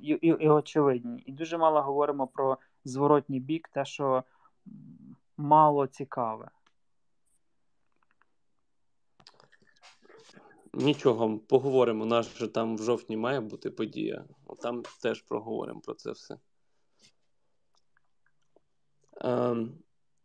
і, 0.00 0.08
і, 0.08 0.26
і 0.26 0.48
очевидні. 0.48 1.22
І 1.26 1.32
дуже 1.32 1.58
мало 1.58 1.82
говоримо 1.82 2.26
про 2.26 2.58
зворотній 2.84 3.40
бік, 3.40 3.68
те, 3.68 3.84
що 3.84 4.24
мало 5.36 5.86
цікаве. 5.86 6.48
Нічого, 10.74 11.38
поговоримо. 11.38 12.04
У 12.04 12.06
нас 12.06 12.38
же 12.38 12.48
там 12.48 12.76
в 12.76 12.82
жовтні 12.82 13.16
має 13.16 13.40
бути 13.40 13.70
подія. 13.70 14.24
Там 14.62 14.82
теж 15.02 15.22
проговоримо 15.22 15.80
про 15.80 15.94
це 15.94 16.10
все. 16.10 16.38
Ем, 19.20 19.78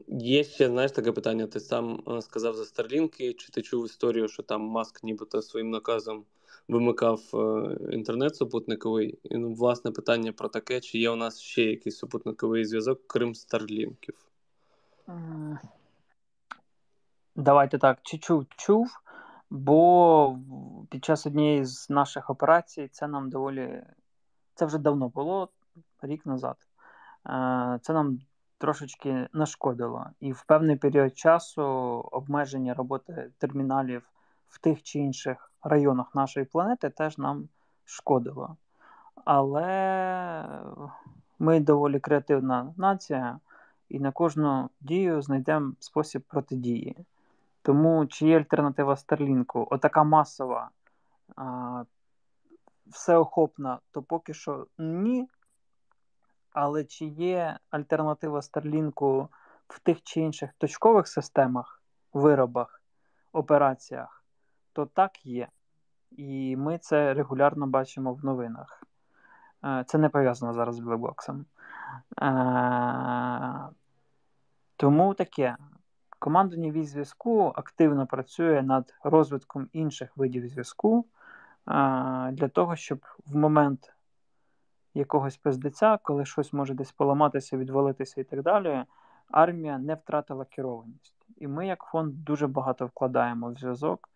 Є 0.08 0.44
ще, 0.44 0.68
знаєш, 0.68 0.92
таке 0.92 1.12
питання. 1.12 1.48
Ти 1.48 1.60
сам 1.60 2.04
е, 2.08 2.22
сказав 2.22 2.56
за 2.56 2.66
Старлінки, 2.66 3.34
чи 3.34 3.50
ти 3.50 3.62
чув 3.62 3.86
історію, 3.86 4.28
що 4.28 4.44
там 4.44 4.62
Маск 4.62 5.04
нібито 5.04 5.42
своїм 5.42 5.70
наказом 5.70 6.26
вимикав 6.68 7.22
е, 7.34 7.78
інтернет 7.92 8.36
супутниковий? 8.36 9.20
І 9.24 9.38
ну, 9.38 9.54
власне 9.54 9.92
питання 9.92 10.32
про 10.32 10.50
таке: 10.50 10.82
чи 10.82 11.00
є 11.00 11.10
у 11.10 11.16
нас 11.16 11.40
ще 11.40 11.64
якийсь 11.64 11.98
супутниковий 11.98 12.66
зв'язок, 12.66 13.02
крім 13.08 13.36
Старлінків? 13.36 14.16
Давайте 17.36 17.78
так. 17.78 18.00
Чи 18.04 18.18
чув? 18.18 18.46
Чув, 18.58 18.88
бо 19.56 20.40
під 20.90 21.06
час 21.06 21.26
однієї 21.26 21.66
з 21.66 21.90
наших 21.90 22.30
операцій 22.30 22.88
це 22.92 23.08
нам 23.08 23.30
доволі. 23.30 23.84
Це 24.56 24.66
вже 24.66 24.78
давно 24.78 25.08
було, 25.10 25.50
рік 26.02 26.26
назад. 26.26 26.58
Е, 27.28 27.80
це 27.82 27.94
нам 27.94 28.20
трошечки 28.58 29.28
нашкодило. 29.34 30.06
І 30.20 30.32
в 30.32 30.44
певний 30.44 30.76
період 30.76 31.18
часу 31.18 31.64
обмеження 32.12 32.74
роботи 32.74 33.32
терміналів 33.38 34.10
в 34.48 34.60
тих 34.60 34.84
чи 34.84 35.00
інших 35.00 35.52
районах 35.64 36.16
нашої 36.16 36.46
планети 36.46 36.90
теж 36.90 37.18
нам 37.18 37.50
шкодило. 37.86 38.58
Але 39.26 40.50
ми 41.40 41.60
доволі 41.60 42.00
креативна 42.00 42.74
нація, 42.78 43.40
і 43.90 44.00
на 44.00 44.12
кожну 44.12 44.70
дію 44.82 45.22
знайдемо 45.22 45.74
спосіб 45.80 46.22
протидії. 46.22 47.06
Тому 47.66 48.06
чи 48.06 48.28
є 48.28 48.38
альтернатива 48.38 48.96
Старлінку? 48.96 49.68
Отака 49.72 50.04
масова, 50.04 50.70
а, 51.36 51.84
всеохопна, 52.86 53.80
то 53.92 54.04
поки 54.04 54.34
що 54.34 54.68
ні. 54.78 55.28
Але 56.52 56.84
чи 56.84 57.06
є 57.06 57.60
альтернатива 57.70 58.42
Старлінку 58.42 59.30
в 59.68 59.80
тих 59.80 60.04
чи 60.04 60.22
інших 60.22 60.50
точкових 60.58 61.08
системах, 61.08 61.84
виробах, 62.14 62.82
операціях, 63.32 64.24
то 64.74 64.86
так 64.86 65.26
є. 65.26 65.48
І 66.12 66.56
ми 66.58 66.78
це 66.78 67.14
регулярно 67.14 67.68
бачимо 67.68 68.14
в 68.14 68.26
новинах. 68.26 68.84
Е, 69.64 69.84
це 69.88 69.98
не 69.98 70.10
пов'язано 70.10 70.54
зараз 70.54 70.76
з 70.76 70.80
Блебоксом. 70.80 71.46
Е, 72.22 73.70
тому 74.78 75.14
таке. 75.14 75.58
Командування 76.26 76.72
військ 76.72 76.92
зв'язку 76.92 77.54
активно 77.56 78.08
працює 78.08 78.62
над 78.62 78.94
розвитком 79.04 79.70
інших 79.74 80.18
видів 80.18 80.48
зв'язку 80.48 81.06
для 82.32 82.48
того, 82.54 82.76
щоб 82.76 83.00
в 83.26 83.36
момент 83.36 83.94
якогось 84.94 85.38
пиздеця, 85.38 86.00
коли 86.04 86.26
щось 86.26 86.54
може 86.54 86.74
десь 86.74 86.92
поламатися, 86.92 87.58
відвалитися 87.58 88.22
і 88.22 88.24
так 88.24 88.42
далі, 88.42 88.84
армія 89.32 89.78
не 89.78 89.96
втратила 89.96 90.46
керованість. 90.46 91.28
І 91.38 91.48
ми, 91.48 91.68
як 91.68 91.84
фонд, 91.84 92.24
дуже 92.24 92.48
багато 92.48 92.86
вкладаємо 92.86 93.50
в 93.50 93.56
зв'язок. 93.56 94.10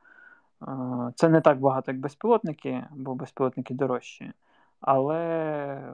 Це 1.15 1.29
не 1.29 1.41
так 1.41 1.59
багато, 1.59 1.91
як 1.91 2.01
безпілотники, 2.01 2.85
бо 2.91 3.15
безпілотники 3.15 3.73
дорожчі. 3.73 4.31
Але 4.81 5.93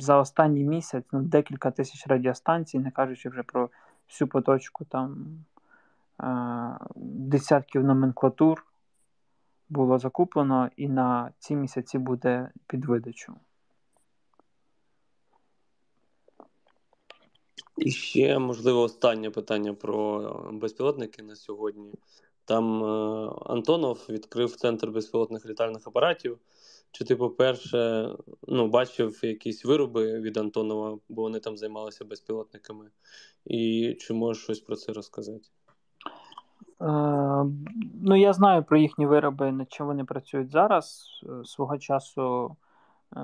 за 0.00 0.18
останній 0.18 0.64
місяць 0.64 1.04
ну, 1.12 1.22
декілька 1.22 1.70
тисяч 1.70 2.06
радіостанцій, 2.06 2.78
не 2.78 2.90
кажучи 2.90 3.28
вже 3.28 3.42
про 3.42 3.70
всю 4.08 4.28
поточку 4.28 4.84
там 4.84 5.38
десятків 6.96 7.84
номенклатур 7.84 8.66
було 9.68 9.98
закуплено, 9.98 10.70
і 10.76 10.88
на 10.88 11.32
ці 11.38 11.56
місяці 11.56 11.98
буде 11.98 12.50
під 12.66 12.84
видачу. 12.84 13.34
І 17.76 17.90
ще, 17.90 18.38
можливо, 18.38 18.82
останнє 18.82 19.30
питання 19.30 19.74
про 19.74 20.20
безпілотники 20.52 21.22
на 21.22 21.36
сьогодні. 21.36 21.94
Там 22.44 22.84
е, 22.84 22.86
Антонов 23.46 24.06
відкрив 24.08 24.56
центр 24.56 24.90
безпілотних 24.90 25.46
літальних 25.46 25.86
апаратів. 25.86 26.38
Чи 26.94 27.04
ти, 27.04 27.16
по-перше, 27.16 28.08
ну, 28.48 28.68
бачив 28.68 29.20
якісь 29.22 29.64
вироби 29.64 30.20
від 30.20 30.36
Антонова, 30.36 30.98
бо 31.08 31.22
вони 31.22 31.40
там 31.40 31.56
займалися 31.56 32.04
безпілотниками? 32.04 32.90
І 33.44 33.94
чи 34.00 34.14
можеш 34.14 34.42
щось 34.42 34.60
про 34.60 34.76
це 34.76 34.92
розказати? 34.92 35.48
Е, 36.80 36.86
ну, 38.02 38.16
я 38.16 38.32
знаю 38.32 38.62
про 38.62 38.76
їхні 38.76 39.06
вироби, 39.06 39.52
над 39.52 39.72
чим 39.72 39.86
вони 39.86 40.04
працюють 40.04 40.50
зараз. 40.50 41.08
Е, 41.22 41.44
свого 41.44 41.78
часу 41.78 42.56
е, 43.16 43.20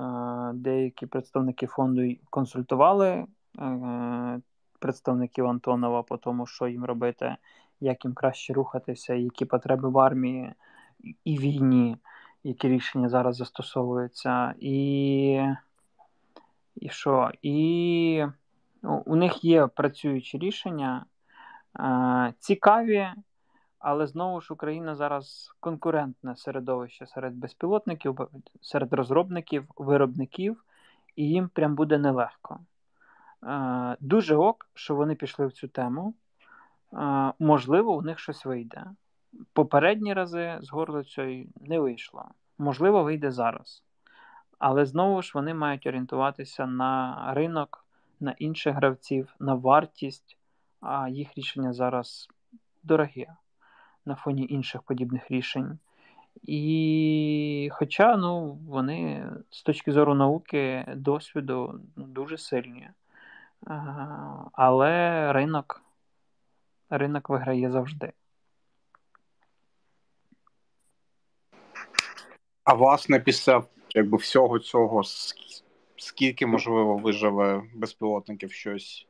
деякі 0.53 1.05
представники 1.05 1.67
фонду 1.67 2.15
консультували 2.29 3.25
е, 3.59 4.41
представників 4.79 5.47
Антонова 5.47 6.03
по 6.03 6.17
тому, 6.17 6.45
що 6.45 6.67
їм 6.67 6.85
робити, 6.85 7.35
як 7.79 8.05
їм 8.05 8.13
краще 8.13 8.53
рухатися, 8.53 9.13
які 9.13 9.45
потреби 9.45 9.89
в 9.89 9.99
армії 9.99 10.53
і 11.25 11.37
війні, 11.37 11.97
які 12.43 12.67
рішення 12.67 13.09
зараз 13.09 13.35
застосовуються. 13.35 14.53
І 14.59 15.53
і 16.75 16.89
що? 16.89 17.31
І 17.41 18.25
ну, 18.81 19.03
у 19.05 19.15
них 19.15 19.43
є 19.43 19.67
працюючі 19.67 20.37
рішення, 20.37 21.05
е, 21.79 22.33
цікаві. 22.39 23.07
Але 23.81 24.07
знову 24.07 24.41
ж 24.41 24.53
Україна 24.53 24.95
зараз 24.95 25.53
конкурентне 25.59 26.35
середовище 26.35 27.05
серед 27.05 27.33
безпілотників, 27.33 28.17
серед 28.61 28.93
розробників, 28.93 29.65
виробників, 29.77 30.63
і 31.15 31.29
їм 31.29 31.49
прям 31.49 31.75
буде 31.75 31.97
нелегко. 31.97 32.59
Е, 33.43 33.97
дуже 33.99 34.35
ок, 34.35 34.69
що 34.73 34.95
вони 34.95 35.15
пішли 35.15 35.47
в 35.47 35.51
цю 35.51 35.67
тему. 35.67 36.13
Е, 36.93 37.33
можливо, 37.39 37.95
у 37.95 38.01
них 38.01 38.19
щось 38.19 38.45
вийде. 38.45 38.85
Попередні 39.53 40.13
рази 40.13 40.57
з 40.61 40.69
горлицею 40.69 41.47
не 41.61 41.79
вийшло. 41.79 42.25
Можливо, 42.57 43.03
вийде 43.03 43.31
зараз. 43.31 43.83
Але 44.59 44.85
знову 44.85 45.21
ж 45.21 45.31
вони 45.35 45.53
мають 45.53 45.87
орієнтуватися 45.87 46.65
на 46.65 47.23
ринок, 47.33 47.85
на 48.19 48.31
інших 48.31 48.75
гравців, 48.75 49.35
на 49.39 49.53
вартість, 49.53 50.37
а 50.81 51.09
їх 51.09 51.37
рішення 51.37 51.73
зараз 51.73 52.27
дорогі 52.83 53.27
на 54.05 54.15
фоні 54.15 54.47
інших 54.49 54.81
подібних 54.81 55.31
рішень. 55.31 55.79
І 56.43 57.69
хоча 57.71 58.17
ну, 58.17 58.59
вони 58.67 59.29
з 59.49 59.63
точки 59.63 59.91
зору 59.91 60.15
науки, 60.15 60.85
досвіду 60.95 61.81
ну, 61.95 62.05
дуже 62.05 62.37
сильні. 62.37 62.89
Але 64.53 65.33
ринок, 65.33 65.83
ринок 66.89 67.29
виграє 67.29 67.71
завжди. 67.71 68.13
А 72.63 72.73
власне, 72.73 73.19
після 73.19 73.63
якби 73.89 74.17
всього 74.17 74.59
цього, 74.59 75.01
скільки 75.97 76.45
можливо 76.45 76.97
виживе 76.97 77.63
безпілотників 77.75 78.51
щось, 78.51 79.07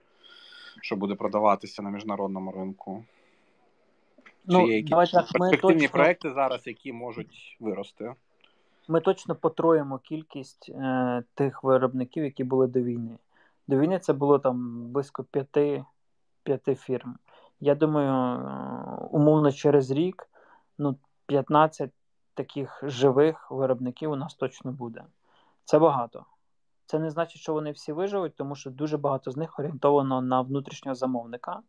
що 0.82 0.96
буде 0.96 1.16
продаватися 1.16 1.82
на 1.82 1.90
міжнародному 1.90 2.52
ринку? 2.52 3.04
Чи 4.26 4.32
ну, 4.46 4.68
є 4.68 4.76
якісь 4.76 5.12
перспективні 5.12 5.82
точно, 5.82 5.90
проекти 5.90 6.34
зараз, 6.34 6.68
які 6.68 6.94
можуть 6.94 7.58
вирости? 7.60 8.14
Ми 8.88 9.02
точно 9.02 9.36
потроїмо 9.36 9.98
кількість 9.98 10.70
е, 10.70 11.24
тих 11.34 11.64
виробників, 11.64 12.24
які 12.24 12.44
були 12.44 12.68
до 12.68 12.82
війни. 12.82 13.18
До 13.68 13.80
війни 13.80 14.00
це 14.00 14.14
було 14.14 14.40
там 14.40 14.88
близько 14.92 15.24
п'яти 15.24 15.86
п'яти 16.44 16.76
фірм. 16.76 17.16
Я 17.60 17.76
думаю, 17.76 18.42
умовно 19.12 19.52
через 19.52 19.92
рік 19.92 20.28
ну, 20.78 20.96
15 21.26 21.92
таких 22.34 22.84
живих 22.84 23.52
виробників 23.52 24.12
у 24.12 24.16
нас 24.16 24.36
точно 24.36 24.72
буде. 24.72 25.04
Це 25.66 25.80
багато. 25.80 26.26
Це 26.86 27.00
не 27.00 27.10
значить, 27.10 27.42
що 27.42 27.54
вони 27.54 27.72
всі 27.72 27.94
виживуть, 27.94 28.36
тому 28.36 28.56
що 28.56 28.72
дуже 28.72 28.98
багато 28.98 29.32
з 29.32 29.38
них 29.38 29.60
орієнтовано 29.60 30.22
на 30.22 30.42
внутрішнього 30.42 30.96
замовника. 30.96 31.62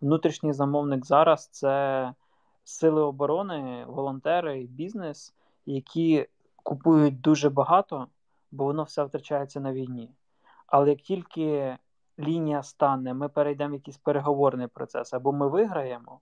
Внутрішній 0.00 0.52
замовник 0.52 1.06
зараз 1.06 1.46
це 1.46 2.14
сили 2.64 3.02
оборони, 3.02 3.84
волонтери, 3.88 4.66
бізнес, 4.66 5.34
які 5.66 6.28
купують 6.62 7.20
дуже 7.20 7.50
багато, 7.50 8.06
бо 8.50 8.64
воно 8.64 8.82
все 8.82 9.04
втрачається 9.04 9.60
на 9.60 9.72
війні. 9.72 10.10
Але 10.66 10.88
як 10.90 11.00
тільки 11.00 11.76
лінія 12.18 12.62
стане, 12.62 13.14
ми 13.14 13.28
перейдемо 13.28 13.70
в 13.70 13.74
якийсь 13.74 13.98
переговорний 13.98 14.66
процес, 14.66 15.14
або 15.14 15.32
ми 15.32 15.48
виграємо, 15.48 16.20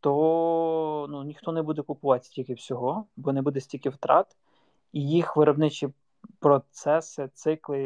то 0.00 1.06
ну, 1.10 1.22
ніхто 1.24 1.52
не 1.52 1.62
буде 1.62 1.82
купувати 1.82 2.24
стільки 2.24 2.54
всього, 2.54 3.06
бо 3.16 3.32
не 3.32 3.42
буде 3.42 3.60
стільки 3.60 3.88
втрат, 3.90 4.36
і 4.92 5.08
їх 5.08 5.36
виробничі 5.36 5.88
процеси, 6.38 7.28
цикли 7.34 7.80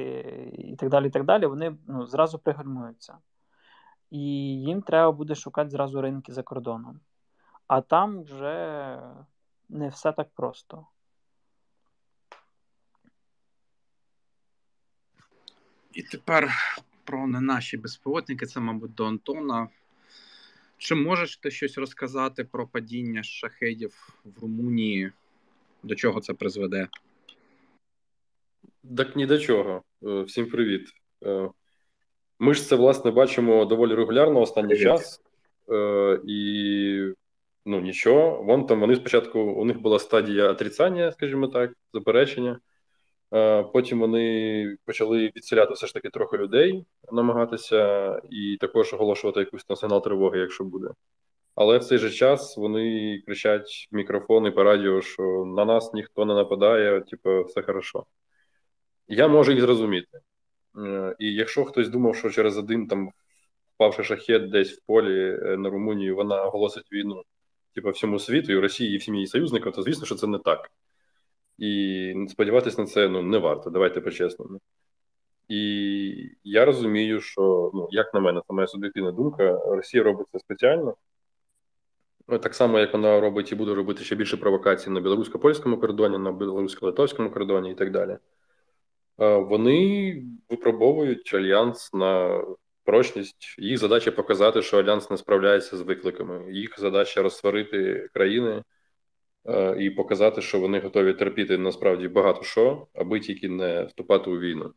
і 0.59 0.77
так 0.77 0.89
далі, 0.89 1.07
і 1.07 1.11
так 1.11 1.25
далі, 1.25 1.47
вони 1.47 1.77
ну, 1.87 2.07
зразу 2.07 2.39
пригальмуються 2.39 3.19
і 4.11 4.21
їм 4.61 4.83
треба 4.83 5.13
буде 5.13 5.35
шукати 5.35 5.71
зразу 5.71 6.01
ринки 6.01 6.33
за 6.33 6.43
кордоном. 6.43 7.01
А 7.67 7.81
там 7.81 8.23
вже 8.23 9.01
не 9.69 9.89
все 9.89 10.13
так 10.13 10.31
просто. 10.35 10.87
І 15.93 16.03
тепер 16.03 16.51
про 17.05 17.27
не 17.27 17.41
наші 17.41 17.77
безпілотники, 17.77 18.47
це, 18.47 18.61
мабуть, 18.61 18.95
до 18.95 19.07
Антона. 19.07 19.69
Чи 20.79 20.95
можеш 20.95 21.37
ти 21.37 21.51
щось 21.51 21.79
розказати 21.79 22.45
про 22.45 22.67
падіння 22.67 23.23
шахедів 23.23 24.19
в 24.25 24.41
Румунії? 24.43 25.13
До 25.83 25.95
чого 25.95 26.21
це 26.21 26.35
призведе? 26.35 26.89
Так 28.97 29.17
ні 29.17 29.27
до 29.27 29.39
чого. 29.39 29.83
Е, 30.03 30.23
всім 30.23 30.47
привіт. 30.47 30.89
Е, 31.25 31.51
ми 32.39 32.55
ж 32.55 32.67
це 32.67 32.77
власне 32.77 33.11
бачимо 33.11 33.65
доволі 33.65 33.95
регулярно 33.95 34.41
останній 34.41 34.69
Привіт. 34.69 34.85
час, 34.85 35.23
Е, 35.73 36.21
і 36.27 37.13
ну 37.67 37.81
нічого. 37.81 38.43
Вон 38.43 38.67
там 38.67 38.81
вони 38.81 38.97
спочатку 38.97 39.41
у 39.41 39.65
них 39.65 39.81
була 39.81 39.99
стадія 39.99 40.51
отрицання, 40.51 41.13
скажімо 41.13 41.49
так, 41.49 41.73
заперечення. 41.95 42.61
Е, 43.35 43.63
Потім 43.63 44.01
вони 44.01 44.77
почали 44.85 45.33
відселяти 45.37 45.75
все 45.75 45.87
ж 45.87 45.95
таки 45.95 46.11
трохи 46.11 46.37
людей, 46.37 46.85
намагатися, 47.13 48.21
і 48.31 48.57
також 48.61 48.95
оголошувати 48.95 49.41
якусь 49.41 49.69
націонал 49.69 50.05
тривоги, 50.05 50.39
якщо 50.39 50.65
буде. 50.65 50.89
Але 51.55 51.79
в 51.79 51.85
цей 51.85 51.99
же 51.99 52.11
час 52.11 52.57
вони 52.57 53.19
кричать 53.27 53.89
в 53.93 53.97
мікрофон 53.97 54.47
і 54.47 54.51
по 54.51 54.65
радіо, 54.65 55.01
що 55.01 55.45
на 55.57 55.65
нас 55.65 55.93
ніхто 55.95 56.25
не 56.25 56.35
нападає, 56.35 57.01
типу, 57.01 57.45
все 57.45 57.63
хорошо. 57.63 58.05
Я 59.09 59.29
можу 59.29 59.53
їх 59.53 59.61
зрозуміти. 59.61 60.19
Е, 60.79 61.17
і 61.19 61.35
якщо 61.35 61.65
хтось 61.65 61.89
думав, 61.89 62.17
що 62.17 62.31
через 62.31 62.59
один 62.59 62.87
там 62.87 63.11
впавши 63.75 64.05
шахет 64.05 64.51
десь 64.51 64.73
в 64.73 64.83
полі 64.87 65.39
е, 65.43 65.57
на 65.57 65.71
Румунію, 65.71 66.17
вона 66.17 66.43
оголосить 66.43 66.93
війну 66.93 67.23
типу, 67.75 67.91
всьому 67.91 68.19
світу, 68.19 68.53
і 68.53 68.59
Росії, 68.59 68.95
і 68.95 68.97
всім 68.97 69.15
її 69.15 69.27
союзникам, 69.27 69.73
то 69.73 69.83
звісно, 69.83 70.07
що 70.07 70.15
це 70.15 70.27
не 70.27 70.39
так. 70.39 70.71
І 71.59 72.27
сподіватися 72.29 72.81
на 72.81 72.87
це 72.87 73.09
ну, 73.09 73.23
не 73.23 73.39
варто, 73.39 73.71
давайте 73.71 74.01
по-чесному. 74.01 74.61
І 75.49 76.31
я 76.45 76.65
розумію, 76.65 77.21
що, 77.21 77.71
ну, 77.75 77.89
як 77.91 78.15
на 78.15 78.21
мене, 78.21 78.41
це 78.49 78.55
моя 78.55 78.67
суб'єктивна 78.67 79.13
думка, 79.13 79.61
Росія 79.67 80.03
робить 80.03 80.27
це 80.33 80.39
спеціально. 80.39 80.97
Ну, 82.29 82.39
так 82.39 82.55
само, 82.55 82.79
як 82.79 82.93
вона 82.93 83.21
робить 83.21 83.53
і 83.53 83.55
буде 83.55 83.75
робити 83.75 84.05
ще 84.05 84.17
більше 84.17 84.37
провокацій 84.37 84.91
на 84.91 85.01
білорусько-польському 85.01 85.81
кордоні, 85.81 86.19
на 86.19 86.33
білорусько-литовському 86.33 87.31
кордоні 87.31 87.71
і 87.71 87.75
так 87.75 87.91
далі. 87.91 88.19
Вони 89.19 90.23
випробовують 90.49 91.35
альянс 91.35 91.93
на 91.93 92.43
прочність. 92.85 93.55
Їх 93.59 93.79
задача 93.79 94.11
показати, 94.11 94.63
що 94.63 94.79
альянс 94.79 95.11
не 95.11 95.17
справляється 95.17 95.77
з 95.77 95.81
викликами. 95.81 96.53
Їх 96.53 96.81
задача 96.81 97.23
розсварити 97.23 98.09
країни 98.15 98.63
і 99.79 99.91
показати, 99.91 100.43
що 100.43 100.61
вони 100.61 100.81
готові 100.81 101.13
терпіти 101.13 101.59
насправді 101.59 102.09
багато 102.09 102.43
що, 102.43 102.87
аби 102.95 103.21
тільки 103.21 103.49
не 103.49 103.85
вступати 103.85 104.31
у 104.31 104.39
війну. 104.39 104.73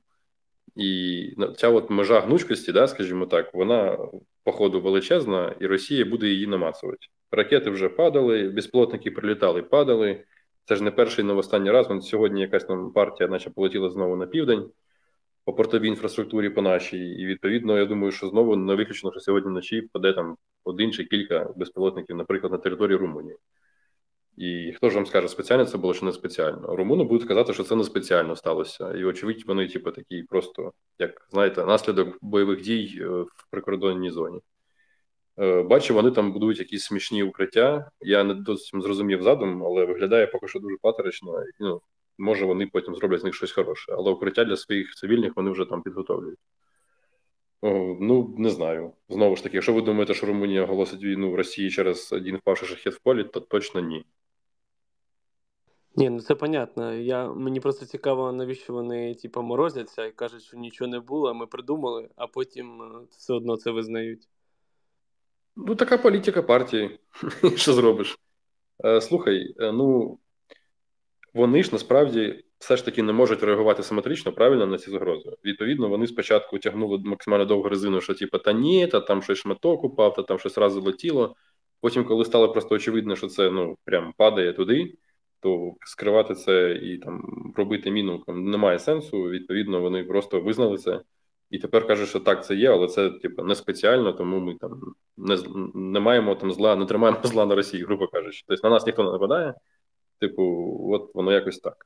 І 0.76 1.36
ця 1.58 1.70
от 1.70 1.90
межа 1.90 2.20
гнучкості, 2.20 2.72
да, 2.72 2.88
скажімо 2.88 3.26
так, 3.26 3.54
вона 3.54 3.98
походу 4.44 4.82
величезна, 4.82 5.56
і 5.60 5.66
Росія 5.66 6.06
буде 6.06 6.28
її 6.28 6.48
намацувати. 6.48 7.08
Ракети 7.32 7.70
вже 7.70 7.90
падали, 7.90 8.50
безплотники 8.50 9.12
прилітали, 9.12 9.62
падали. 9.62 10.24
Це 10.66 10.76
ж 10.76 10.84
не 10.84 10.92
перший 10.92 11.26
не 11.26 11.34
в 11.34 11.38
останній 11.38 11.72
раз. 11.72 11.88
Вон 11.88 12.02
сьогодні 12.02 12.42
якась 12.42 12.66
там 12.66 12.92
партія, 12.92 13.30
наче 13.30 13.50
полетіла 13.50 13.90
знову 13.90 14.16
на 14.16 14.28
південь 14.28 14.70
по 15.46 15.54
портовій 15.54 15.88
інфраструктурі 15.88 16.50
по 16.50 16.62
нашій. 16.62 17.10
І 17.10 17.26
відповідно, 17.26 17.78
я 17.78 17.86
думаю, 17.86 18.12
що 18.12 18.28
знову 18.28 18.56
не 18.56 18.76
виключно, 18.76 19.12
що 19.12 19.20
сьогодні 19.20 19.50
вночі 19.50 19.82
паде 19.82 20.14
там 20.14 20.38
один 20.64 20.92
чи 20.92 21.04
кілька 21.04 21.54
безпілотників, 21.56 22.16
наприклад, 22.16 22.52
на 22.52 22.58
території 22.58 22.98
Румунії. 22.98 23.38
І 24.42 24.74
хто 24.78 24.90
ж 24.90 24.96
вам 24.96 25.06
скаже, 25.06 25.28
спеціально 25.28 25.66
це 25.66 25.78
було 25.78 25.94
чи 25.94 26.06
не 26.06 26.12
спеціально? 26.12 26.76
Румуни 26.76 27.04
будуть 27.04 27.28
казати, 27.28 27.54
що 27.54 27.64
це 27.64 27.76
не 27.76 27.84
спеціально 27.84 28.36
сталося. 28.36 28.94
І, 28.94 29.04
очевидь, 29.04 29.44
вони, 29.48 29.68
типу, 29.68 29.92
такі 29.92 30.24
просто, 30.24 30.74
як 31.00 31.28
знаєте, 31.32 31.66
наслідок 31.66 32.18
бойових 32.22 32.62
дій 32.62 33.00
е, 33.02 33.06
в 33.08 33.46
прикордонній 33.52 34.10
зоні. 34.10 34.40
Е, 35.40 35.64
бачу, 35.64 35.94
вони 35.94 36.12
там 36.12 36.34
будують 36.34 36.60
якісь 36.60 36.84
смішні 36.84 37.24
укриття. 37.24 37.92
Я 38.02 38.24
не 38.24 38.34
досить 38.34 38.84
зрозумів 38.84 39.24
задум, 39.24 39.64
але 39.64 39.86
виглядає 39.86 40.28
поки 40.28 40.48
що 40.48 40.60
дуже 40.60 40.76
патерично. 40.82 41.44
Ну, 41.60 41.82
Може, 42.18 42.46
вони 42.46 42.68
потім 42.68 42.96
зроблять 42.96 43.22
з 43.22 43.24
них 43.24 43.36
щось 43.36 43.52
хороше, 43.52 43.94
але 43.98 44.12
укриття 44.12 44.46
для 44.46 44.58
своїх 44.58 44.96
цивільних 44.96 45.36
вони 45.36 45.52
вже 45.52 45.66
там 45.66 45.82
підготовлюють. 45.82 46.40
Ну, 48.02 48.36
не 48.38 48.50
знаю. 48.50 48.92
Знову 49.10 49.36
ж 49.36 49.44
таки, 49.44 49.58
якщо 49.58 49.74
ви 49.74 49.82
думаєте, 49.82 50.14
що 50.14 50.26
Румунія 50.28 50.64
оголосить 50.64 51.04
війну 51.04 51.32
в 51.32 51.36
Росії 51.36 51.70
через 51.70 52.14
один 52.14 52.38
впавший 52.38 52.68
шахет 52.68 52.94
в 52.94 53.00
полі, 53.00 53.24
то 53.24 53.40
точно 53.40 53.82
ні. 53.82 54.06
Ні, 55.96 56.10
ну 56.10 56.22
це 56.22 56.36
понятно. 56.36 56.94
Я, 56.94 57.28
Мені 57.34 57.60
просто 57.60 57.86
цікаво, 57.86 58.32
навіщо 58.32 58.74
вони 58.74 59.16
типу, 59.16 59.42
морозяться 59.42 60.06
і 60.06 60.12
кажуть, 60.12 60.44
що 60.44 60.58
нічого 60.58 60.92
не 60.92 61.00
було, 61.00 61.34
ми 61.34 61.48
придумали, 61.48 62.10
а 62.16 62.28
потім 62.28 62.82
е, 62.82 62.86
все 63.10 63.34
одно 63.34 63.58
це 63.58 63.72
визнають. 63.72 64.28
Ну, 65.56 65.76
така 65.76 65.98
політика 65.98 66.42
партії. 66.42 67.00
Що 67.56 67.74
зробиш? 67.74 68.20
Е, 68.86 69.02
слухай, 69.02 69.56
е, 69.60 69.72
ну 69.72 70.20
вони 71.34 71.64
ж 71.64 71.70
насправді 71.72 72.44
все 72.58 72.78
ж 72.78 72.86
таки 72.86 73.04
не 73.04 73.14
можуть 73.14 73.44
реагувати 73.44 73.84
симетрично 73.84 74.32
правильно 74.32 74.68
на 74.68 74.78
ці 74.78 74.92
загрози. 74.92 75.32
Відповідно, 75.46 75.90
вони 75.90 76.08
спочатку 76.08 76.60
тягнули 76.60 77.02
максимально 77.06 77.46
довгу 77.46 77.70
резину, 77.70 78.02
що 78.02 78.14
типу, 78.14 78.38
та 78.38 78.54
ні, 78.54 78.88
та 78.88 79.00
там 79.00 79.22
щось 79.22 79.38
шматок 79.38 79.84
упав, 79.84 80.14
та 80.14 80.24
там 80.24 80.40
щось 80.40 80.58
разу 80.58 80.82
летіло. 80.82 81.36
Потім, 81.82 82.06
коли 82.06 82.26
стало 82.26 82.52
просто 82.52 82.76
очевидно, 82.76 83.16
що 83.16 83.28
це 83.28 83.52
ну 83.52 83.78
прям 83.86 84.14
падає 84.18 84.54
туди, 84.54 84.94
то 85.42 85.74
скривати 85.86 86.36
це 86.36 86.72
і 86.72 86.98
там 86.98 87.22
робити 87.58 87.92
міну 87.92 88.24
немає 88.28 88.80
сенсу. 88.80 89.22
Відповідно, 89.22 89.82
вони 89.82 90.04
просто 90.04 90.42
визнали 90.42 90.78
це. 90.78 91.02
І 91.50 91.60
тепер 91.60 91.88
кажуть, 91.88 92.10
що 92.10 92.20
так 92.20 92.46
це 92.46 92.56
є, 92.56 92.70
але 92.70 92.88
це 92.88 93.10
типу, 93.10 93.44
не 93.44 93.56
спеціально, 93.56 94.14
тому 94.14 94.40
ми 94.40 94.56
там 94.56 94.82
не 95.18 95.38
не 95.76 96.00
маємо 96.00 96.36
там 96.36 96.52
зла, 96.52 96.76
не 96.76 96.86
тримаємо 96.86 97.20
зла 97.24 97.46
на 97.46 97.56
Росії, 97.56 97.84
грубо 97.84 98.08
кажучи. 98.08 98.44
Тобто 98.48 98.68
на 98.68 98.74
нас 98.74 98.86
ніхто 98.86 99.04
не 99.04 99.12
нападає. 99.12 99.54
Типу, 100.20 100.44
от 100.94 101.16
воно 101.16 101.32
якось 101.32 101.60
так. 101.60 101.86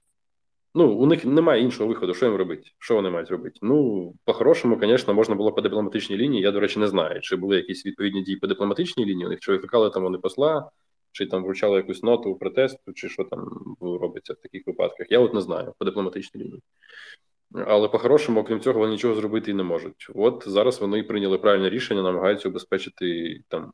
Ну, 0.78 0.92
у 0.92 1.06
них 1.06 1.26
немає 1.26 1.62
іншого 1.62 1.90
виходу, 1.90 2.14
що 2.14 2.26
їм 2.26 2.36
робити? 2.36 2.70
Що 2.80 2.96
вони 2.96 3.10
мають 3.10 3.32
робити? 3.32 3.60
Ну, 3.62 4.14
по-хорошому, 4.26 4.80
звісно, 4.82 5.14
можна 5.14 5.36
було 5.36 5.52
по 5.52 5.62
дипломатичній 5.62 6.18
лінії. 6.18 6.44
Я, 6.44 6.52
до 6.52 6.60
речі, 6.60 6.80
не 6.80 6.88
знаю, 6.88 7.22
чи 7.22 7.36
були 7.36 7.56
якісь 7.56 7.86
відповідні 7.86 8.24
дії 8.24 8.38
по 8.38 8.48
дипломатичній 8.48 9.06
лінії, 9.06 9.26
у 9.26 9.30
них 9.30 9.40
чи 9.40 9.52
викликали 9.52 9.90
там 9.90 10.04
вони 10.04 10.18
посла, 10.18 10.70
чи 11.16 11.26
там 11.26 11.44
вручали 11.44 11.78
якусь 11.78 12.04
ноту 12.04 12.36
протесту, 12.36 12.94
чи 12.94 13.10
що 13.10 13.24
там 13.24 13.76
робиться 13.82 14.34
в 14.34 14.36
таких 14.36 14.68
випадках. 14.68 15.08
Я 15.12 15.20
от 15.20 15.34
не 15.34 15.42
знаю 15.42 15.74
по 15.78 15.86
дипломатичній 15.86 16.42
лінії. 16.42 16.62
Але 17.54 17.88
по-хорошому, 17.88 18.40
окрім 18.40 18.60
цього, 18.60 18.80
вони 18.80 18.92
нічого 18.92 19.16
зробити 19.16 19.52
і 19.52 19.54
не 19.54 19.64
можуть. 19.64 20.08
От 20.16 20.44
зараз 20.48 20.82
вони 20.82 21.04
прийняли 21.04 21.38
правильне 21.38 21.70
рішення, 21.70 22.02
намагаються 22.02 22.50
обезпечити 22.50 23.40
там 23.48 23.74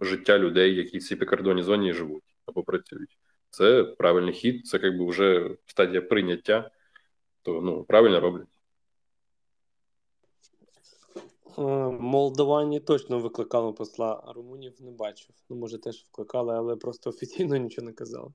життя 0.00 0.38
людей, 0.38 0.74
які 0.74 0.98
в 0.98 1.02
цій 1.02 1.16
прикордонній 1.16 1.62
зоні 1.62 1.92
живуть 1.92 2.24
або 2.46 2.62
працюють. 2.62 3.18
Це 3.50 3.84
правильний 3.84 4.34
хід, 4.34 4.66
це 4.66 4.80
якби 4.82 5.06
вже 5.06 5.50
стадія 5.66 6.02
прийняття, 6.02 6.70
то 7.42 7.60
ну 7.60 7.84
правильно 7.84 8.20
роблять. 8.20 8.48
Е, 11.16 11.20
Молдовані 11.58 12.80
точно 12.80 13.18
викликали 13.18 13.72
посла, 13.72 14.22
а 14.26 14.32
Румунів 14.32 14.72
не 14.80 14.90
бачив. 14.90 15.34
Ну, 15.50 15.56
може, 15.56 15.78
теж 15.78 16.04
викликали, 16.04 16.54
але 16.54 16.76
просто 16.76 17.10
офіційно 17.10 17.56
нічого 17.56 17.86
не 17.86 17.92
казали. 17.92 18.32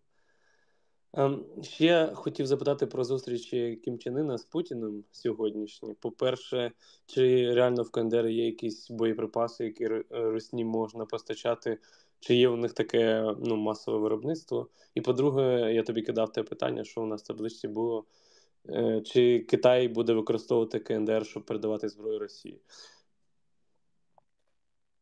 Ем, 1.14 1.46
ще 1.62 2.12
хотів 2.16 2.46
запитати 2.46 2.86
про 2.86 3.04
зустрічі 3.04 3.82
Кімчанина 3.86 4.38
з 4.38 4.46
Путіним 4.46 5.04
сьогоднішні. 5.12 5.94
По-перше, 5.94 6.72
чи 7.06 7.54
реально 7.54 7.84
в 7.84 7.92
КНДР 7.92 8.28
є 8.28 8.46
якісь 8.46 8.92
боєприпаси, 8.92 9.66
які 9.66 9.88
Русні 10.10 10.66
можна 10.66 11.06
постачати, 11.06 11.78
чи 12.20 12.36
є 12.36 12.50
у 12.50 12.56
них 12.56 12.74
таке 12.74 13.34
ну, 13.40 13.56
масове 13.56 13.98
виробництво? 13.98 14.68
І 14.96 15.02
по-друге, 15.02 15.74
я 15.74 15.84
тобі 15.84 16.02
кидав 16.02 16.32
те 16.32 16.44
питання, 16.44 16.84
що 16.84 17.02
у 17.02 17.06
нас 17.06 17.24
в 17.24 17.28
табличці 17.28 17.68
було. 17.68 18.06
Е, 18.70 19.02
чи 19.06 19.40
Китай 19.40 19.88
буде 19.88 20.14
використовувати 20.14 20.80
КНДР, 20.80 21.26
щоб 21.26 21.46
передавати 21.46 21.90
зброю 21.90 22.20
Росії? 22.20 22.62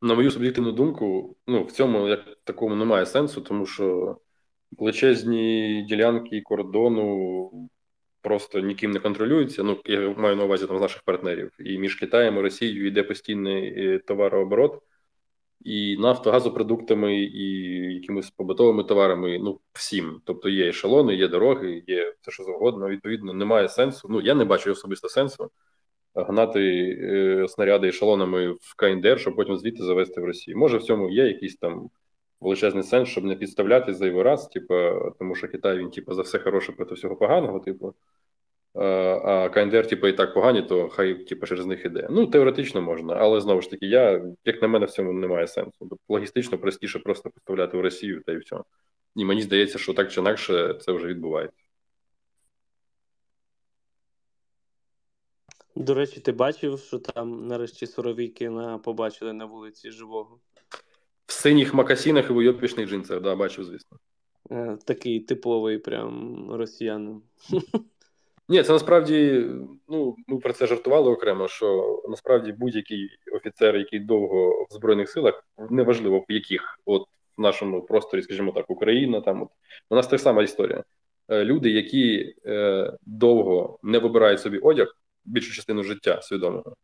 На 0.05 0.15
мою 0.15 0.31
суб'єктивну 0.31 0.71
думку, 0.71 1.35
ну 1.47 1.63
в 1.63 1.71
цьому 1.71 2.07
як 2.07 2.37
такому 2.43 2.75
немає 2.75 3.05
сенсу, 3.05 3.41
тому 3.41 3.65
що 3.65 4.17
величезні 4.71 5.81
ділянки 5.89 6.41
кордону 6.41 7.69
просто 8.21 8.59
ніким 8.59 8.91
не 8.91 8.99
контролюються. 8.99 9.63
Ну, 9.63 9.81
я 9.85 10.09
маю 10.17 10.35
на 10.35 10.43
увазі 10.43 10.67
там 10.67 10.77
з 10.77 10.81
наших 10.81 11.03
партнерів. 11.03 11.51
І 11.59 11.77
між 11.77 11.95
Китаєм 11.95 12.37
і 12.37 12.41
Росією 12.41 12.87
йде 12.87 13.03
постійний 13.03 13.85
е, 13.85 13.99
товарооборот, 13.99 14.79
і 15.61 15.97
нафтогазопродуктами, 15.97 17.15
і 17.15 17.43
якимись 17.93 18.29
побутовими 18.29 18.83
товарами. 18.83 19.39
Ну, 19.39 19.59
всім. 19.73 20.21
Тобто 20.25 20.49
є 20.49 20.69
ешелони, 20.69 21.15
є 21.15 21.27
дороги, 21.27 21.83
є 21.87 22.15
все, 22.21 22.31
що 22.31 22.43
завгодно. 22.43 22.89
Відповідно, 22.89 23.33
немає 23.33 23.69
сенсу. 23.69 24.07
Ну, 24.11 24.21
я 24.21 24.35
не 24.35 24.45
бачу 24.45 24.71
особисто 24.71 25.09
сенсу. 25.09 25.51
Гнати 26.15 26.89
е, 27.01 27.47
снаряди 27.47 27.87
ешелонами 27.87 28.51
в 28.51 28.75
КНДР, 28.77 29.19
щоб 29.19 29.35
потім 29.35 29.57
звідти 29.57 29.83
завести 29.83 30.21
в 30.21 30.25
Росію. 30.25 30.57
Може, 30.57 30.77
в 30.77 30.83
цьому 30.83 31.09
є 31.09 31.27
якісь 31.27 31.55
там 31.55 31.89
величезний 32.41 32.83
сенс, 32.83 33.09
щоб 33.09 33.23
не 33.23 33.35
підставляти 33.35 33.93
за 33.93 34.05
його 34.05 34.23
раз, 34.23 34.47
типу, 34.47 34.73
тому 35.19 35.35
що 35.35 35.47
Китай 35.47 35.77
він 35.77 35.89
типу, 35.89 36.13
за 36.13 36.21
все 36.21 36.39
хороше 36.39 36.71
проти 36.71 36.95
всього 36.95 37.15
поганого, 37.15 37.59
типу. 37.59 37.93
А 39.23 39.49
КНДР, 39.49 39.87
типу, 39.87 40.07
і 40.07 40.13
так 40.13 40.33
погані, 40.33 40.61
то 40.61 40.89
хай 40.89 41.13
типу, 41.13 41.45
через 41.45 41.65
них 41.65 41.85
іде. 41.85 42.07
Ну, 42.09 42.27
теоретично 42.27 42.81
можна, 42.81 43.13
але 43.13 43.41
знову 43.41 43.61
ж 43.61 43.69
таки, 43.69 43.85
я, 43.85 44.25
як 44.45 44.61
на 44.61 44.67
мене, 44.67 44.85
в 44.85 44.91
цьому 44.91 45.13
немає 45.13 45.47
сенсу. 45.47 45.77
Тобто, 45.79 45.97
логістично 46.09 46.57
простіше 46.57 46.99
просто 46.99 47.29
поставляти 47.29 47.77
в 47.77 47.81
Росію 47.81 48.21
та 48.25 48.31
й 48.31 48.37
все. 48.37 48.57
І 49.15 49.25
мені 49.25 49.41
здається, 49.41 49.77
що 49.77 49.93
так 49.93 50.11
чи 50.11 50.19
інакше 50.19 50.73
це 50.81 50.91
вже 50.91 51.07
відбувається. 51.07 51.64
До 55.75 55.93
речі, 55.93 56.19
ти 56.19 56.31
бачив, 56.31 56.79
що 56.79 56.99
там 56.99 57.47
нарешті 57.47 57.87
соровіки 57.87 58.49
на 58.49 58.77
побачили 58.77 59.33
на 59.33 59.45
вулиці 59.45 59.91
живого? 59.91 60.39
В 61.25 61.31
синіх 61.31 61.73
макасінах 61.73 62.29
і 62.29 62.33
в 62.33 62.37
уйопішних 62.37 62.89
джинсах, 62.89 63.21
да, 63.21 63.35
бачив, 63.35 63.63
звісно. 63.63 63.97
Е, 64.51 64.77
такий 64.85 65.19
типовий 65.19 65.77
прям 65.77 66.47
росіянин. 66.51 67.21
Ні, 68.49 68.63
це 68.63 68.73
насправді, 68.73 69.45
ну, 69.87 70.15
ми 70.27 70.37
про 70.37 70.53
це 70.53 70.67
жартували 70.67 71.11
окремо, 71.11 71.47
що 71.47 72.01
насправді 72.09 72.51
будь-який 72.51 73.09
офіцер, 73.31 73.75
який 73.75 73.99
довго 73.99 74.65
в 74.69 74.73
Збройних 74.73 75.09
силах, 75.09 75.47
неважливо 75.69 76.19
в 76.19 76.31
яких, 76.31 76.79
от 76.85 77.07
в 77.37 77.41
нашому 77.41 77.81
просторі, 77.81 78.21
скажімо 78.21 78.51
так, 78.51 78.69
Україна, 78.69 79.21
там 79.21 79.41
от 79.41 79.49
у 79.89 79.95
нас 79.95 80.07
та 80.07 80.17
сама 80.17 80.43
історія. 80.43 80.83
Е, 81.29 81.45
люди, 81.45 81.69
які 81.69 82.35
е, 82.45 82.93
довго 83.05 83.79
не 83.83 83.99
вибирають 83.99 84.41
собі 84.41 84.57
одяг, 84.57 84.97
більшу 85.25 85.53
частину 85.53 85.83
життя 85.83 86.21
свідомого. 86.21 86.75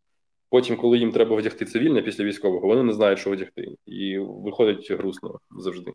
Потім, 0.49 0.77
коли 0.77 0.97
їм 0.97 1.11
треба 1.11 1.35
одягти 1.35 1.65
цивільне 1.65 2.01
після 2.01 2.23
військового, 2.23 2.67
вони 2.67 2.83
не 2.83 2.93
знають, 2.93 3.19
що 3.19 3.31
одягти, 3.31 3.75
і 3.85 4.17
виходить 4.19 4.91
грустно 4.91 5.39
завжди. 5.51 5.93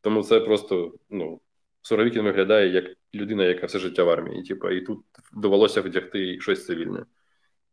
Тому 0.00 0.22
це 0.22 0.40
просто 0.40 0.94
ну, 1.10 1.40
Суровікін 1.82 2.22
виглядає 2.22 2.68
як 2.68 2.84
людина, 3.14 3.44
яка 3.44 3.66
все 3.66 3.78
життя 3.78 4.04
в 4.04 4.10
армії. 4.10 4.40
І, 4.40 4.44
типу, 4.44 4.70
і 4.70 4.80
тут 4.80 5.04
довелося 5.32 5.80
вдягти 5.80 6.40
щось 6.40 6.66
цивільне. 6.66 7.06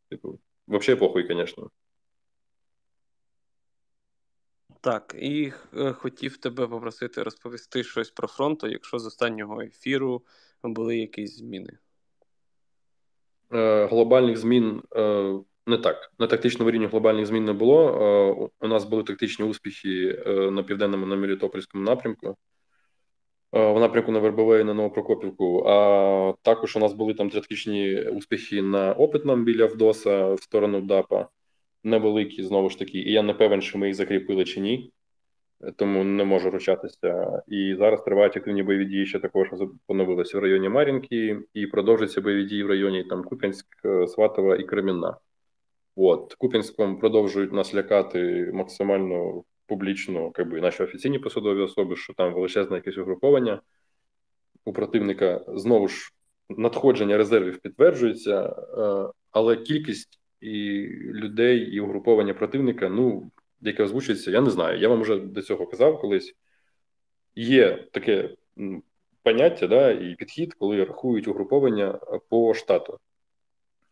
Типу, 0.09 0.39
взагалі 0.67 0.99
похуй, 0.99 1.27
звісно. 1.27 1.69
Так, 4.81 5.15
і 5.19 5.53
е, 5.77 5.93
хотів 5.93 6.37
тебе 6.37 6.67
попросити 6.67 7.23
розповісти 7.23 7.83
щось 7.83 8.11
про 8.11 8.27
фронту, 8.27 8.67
якщо 8.67 8.99
з 8.99 9.05
останнього 9.05 9.61
ефіру 9.61 10.23
були 10.63 10.97
якісь 10.97 11.37
зміни. 11.37 11.77
Е, 13.53 13.85
глобальних 13.85 14.37
змін 14.37 14.81
е, 14.95 15.33
не 15.67 15.77
так. 15.77 16.13
На 16.19 16.27
тактичному 16.27 16.71
рівні 16.71 16.85
глобальних 16.85 17.25
змін 17.25 17.45
не 17.45 17.53
було. 17.53 17.89
Е, 18.61 18.65
у 18.65 18.67
нас 18.67 18.85
були 18.85 19.03
тактичні 19.03 19.45
успіхи 19.45 20.23
на 20.51 20.63
південному 20.63 21.05
на 21.05 21.15
Мелітопольському 21.15 21.83
напрямку. 21.83 22.35
В 23.51 23.79
напрямку 23.79 24.11
на 24.11 24.19
Вербове 24.19 24.61
і 24.61 24.63
на 24.63 24.73
Новопрокопівку. 24.73 25.63
А 25.67 26.33
також 26.41 26.75
у 26.75 26.79
нас 26.79 26.93
були 26.93 27.13
там 27.13 27.29
тактичні 27.29 28.01
успіхи 28.01 28.61
на 28.61 28.93
опитному 28.93 29.43
біля 29.43 29.65
Вдоса 29.65 30.33
в 30.33 30.41
сторону 30.41 30.81
ДАПа, 30.81 31.27
невеликі 31.83 32.43
знову 32.43 32.69
ж 32.69 32.79
таки. 32.79 32.97
І 32.97 33.11
я 33.11 33.21
не 33.21 33.33
певен, 33.33 33.61
що 33.61 33.77
ми 33.77 33.87
їх 33.87 33.95
закріпили 33.95 34.45
чи 34.45 34.59
ні, 34.59 34.91
тому 35.75 36.03
не 36.03 36.23
можу 36.23 36.49
ручатися. 36.49 37.41
І 37.47 37.75
зараз 37.79 38.03
тривають 38.03 38.37
активні 38.37 38.63
бойові 38.63 38.85
дії, 38.85 39.05
ще 39.05 39.19
також 39.19 39.47
поновилися 39.87 40.37
в 40.37 40.41
районі 40.41 40.69
Мар'їнки, 40.69 41.39
і 41.53 41.67
продовжуються 41.67 42.21
бойові 42.21 42.43
дії 42.43 42.63
в 42.63 42.67
районі 42.67 43.03
там 43.03 43.23
Куп'янськ, 43.23 43.65
е, 43.85 44.07
Сватова 44.07 44.55
і 44.55 44.63
Кремінна. 44.63 45.17
От 45.95 46.33
Куп'янськом 46.33 46.99
продовжують 46.99 47.53
нас 47.53 47.75
лякати 47.75 48.51
максимально 48.53 49.43
публічно, 49.67 50.31
якби 50.37 50.61
наші 50.61 50.83
офіційні 50.83 51.19
посадові 51.19 51.61
особи, 51.61 51.95
що 51.95 52.13
там 52.13 52.33
величезне 52.33 52.75
якесь 52.75 52.97
угруповання 52.97 53.61
у 54.65 54.73
противника 54.73 55.41
знову 55.47 55.87
ж 55.87 56.11
надходження 56.49 57.17
резервів 57.17 57.59
підтверджується, 57.59 58.43
е, 58.43 59.11
але 59.31 59.57
кількість 59.57 60.19
і 60.41 60.87
людей 61.13 61.59
і 61.59 61.79
угруповання 61.79 62.33
противника, 62.33 62.89
ну 62.89 63.31
яке 63.61 63.83
озвучується, 63.83 64.31
я 64.31 64.41
не 64.41 64.49
знаю. 64.49 64.79
Я 64.79 64.87
вам 64.89 65.01
вже 65.01 65.19
до 65.19 65.41
цього 65.41 65.67
казав 65.67 66.01
колись. 66.01 66.35
Є 67.35 67.87
таке 67.91 68.29
поняття, 69.23 69.67
да, 69.67 69.91
і 69.91 70.15
підхід, 70.15 70.53
коли 70.53 70.83
рахують 70.83 71.27
угруповання 71.27 71.99
по 72.29 72.53
штату. 72.53 72.99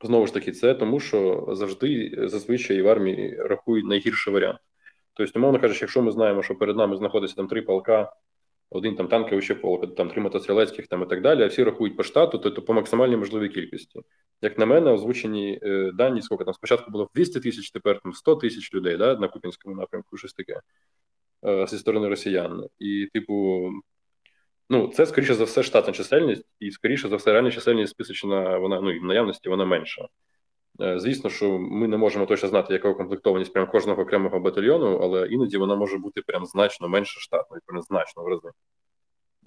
Знову 0.04 0.28
ж 0.28 0.34
таки, 0.34 0.52
це 0.52 0.74
тому, 0.74 1.00
що 1.00 1.48
завжди 1.52 2.16
зазвичай 2.18 2.82
в 2.82 2.88
армії 2.88 3.36
рахують 3.40 3.86
найгірший 3.86 4.34
варіант. 4.34 4.60
Тобто, 5.14 5.40
умовно 5.40 5.60
кажучи, 5.60 5.80
якщо 5.82 6.02
ми 6.02 6.12
знаємо, 6.12 6.44
що 6.44 6.56
перед 6.56 6.78
нами 6.78 6.98
знаходиться 6.98 7.36
там 7.36 7.48
три 7.48 7.62
полка, 7.62 8.14
один 8.70 8.96
там 8.96 9.08
танковий 9.08 9.42
ще 9.42 9.56
полк, 9.56 9.96
там 9.96 10.10
три 10.10 10.22
мотострілецьких 10.22 10.88
там 10.88 11.04
і 11.04 11.06
так 11.06 11.22
далі, 11.22 11.44
а 11.44 11.48
всі 11.48 11.64
рахують 11.64 11.98
по 11.98 12.04
штату, 12.04 12.38
то, 12.38 12.52
то 12.52 12.62
по 12.62 12.74
максимальній 12.74 13.18
можливій 13.18 13.50
кількості. 13.50 14.02
Як 14.42 14.58
на 14.58 14.66
мене, 14.66 14.92
озвучені 14.92 15.60
е, 15.64 15.92
дані, 15.94 16.22
скільки 16.22 16.44
там 16.44 16.54
спочатку 16.54 16.92
було 16.92 17.10
200 17.16 17.40
тисяч, 17.40 17.72
тепер 17.72 18.00
там 18.04 18.14
100 18.14 18.36
тисяч 18.36 18.74
людей 18.74 18.98
да, 18.98 19.16
на 19.16 19.28
Купінському 19.28 19.76
напрямку, 19.76 20.18
щось 20.18 20.34
таке 20.34 20.62
е, 21.46 21.68
зі 21.68 21.78
сторони 21.78 22.08
росіян. 22.08 22.68
І, 22.80 23.08
типу, 23.14 23.70
ну, 24.70 24.88
це 24.88 25.06
скоріше 25.06 25.34
за 25.34 25.44
все 25.44 25.64
штатна 25.64 25.94
чисельність, 25.94 26.46
і 26.60 26.72
скоріше 26.72 27.10
за 27.10 27.16
все, 27.16 27.34
реальна 27.34 27.52
чисельність 27.52 27.92
списочна, 27.92 28.58
вона 28.58 28.82
ну 28.82 28.92
і 28.92 29.00
в 29.00 29.04
наявності 29.04 29.50
вона 29.50 29.66
менша. 29.66 30.08
Е, 30.82 31.00
звісно, 31.00 31.30
що 31.30 31.60
ми 31.60 31.88
не 31.88 31.98
можемо 31.98 32.26
точно 32.26 32.50
знати, 32.50 32.74
яка 32.74 32.90
укомплектованість 32.90 33.54
прям 33.54 33.68
кожного 33.68 34.02
окремого 34.02 34.40
батальйону, 34.40 34.98
але 34.98 35.28
іноді 35.28 35.58
вона 35.58 35.76
може 35.76 35.98
бути 35.98 36.22
прям 36.22 36.46
значно 36.46 36.88
менше 36.88 37.20
штатною, 37.20 37.62
прям 37.66 37.82
значно 37.82 38.24
в 38.24 38.28
рази. 38.28 38.50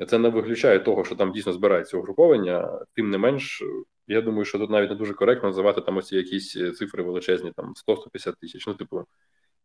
Це 0.08 0.18
не 0.18 0.28
виключає 0.28 0.78
того, 0.78 1.04
що 1.04 1.14
там 1.14 1.32
дійсно 1.32 1.52
збирається 1.52 1.96
угруповання. 1.96 2.80
Тим 2.94 3.10
не 3.10 3.18
менш, 3.18 3.62
я 4.06 4.20
думаю, 4.20 4.44
що 4.44 4.58
тут 4.58 4.70
навіть 4.70 4.90
не 4.90 4.96
дуже 4.96 5.14
коректно 5.14 5.48
називати 5.48 5.80
там 5.80 5.96
оці 5.96 6.16
якісь 6.16 6.52
цифри 6.52 7.02
величезні, 7.02 7.52
там 7.56 7.74
100-150 7.88 8.34
тисяч. 8.40 8.66
Ну, 8.66 8.74
типу, 8.74 9.04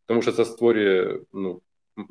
тому 0.06 0.22
що 0.22 0.32
це 0.32 0.46
створює, 0.46 1.20
ну 1.34 1.62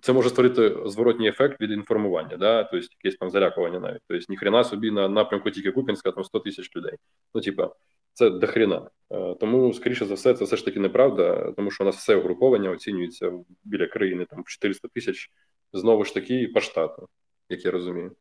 це 0.03 0.13
може 0.13 0.29
створити 0.29 0.77
зворотній 0.87 1.29
ефект 1.29 1.61
від 1.61 1.71
інформування, 1.71 2.37
да, 2.37 2.65
тобто 2.65 2.87
якесь 3.03 3.19
там 3.19 3.31
залякування 3.31 3.81
навіть. 3.81 4.01
Тобто, 4.09 4.25
ніхрена 4.29 4.65
собі 4.65 4.91
на 4.91 5.09
напрямку 5.09 5.51
тільки 5.51 5.71
Купінська 5.71 6.11
там 6.11 6.25
100 6.25 6.41
тисяч 6.41 6.77
людей. 6.77 6.97
Ну, 7.35 7.41
типа, 7.41 7.71
це 8.15 8.31
дохрена. 8.31 8.91
Е, 9.11 9.35
тому, 9.41 9.75
скоріше 9.75 10.07
за 10.07 10.15
все, 10.15 10.35
це 10.35 10.45
все 10.45 10.57
ж 10.57 10.65
таки 10.65 10.81
неправда, 10.81 11.53
тому 11.57 11.71
що 11.71 11.85
у 11.85 11.87
нас 11.87 11.97
все 11.97 12.17
угруповання 12.17 12.71
оцінюється 12.71 13.33
біля 13.65 13.87
країни 13.87 14.27
там 14.31 14.45
400 14.45 14.89
тисяч 14.89 15.31
знову 15.73 16.05
ж 16.05 16.15
таки 16.15 16.49
по 16.55 16.61
штату, 16.61 17.09
як 17.49 17.65
я 17.65 17.71
розумію. 17.71 18.13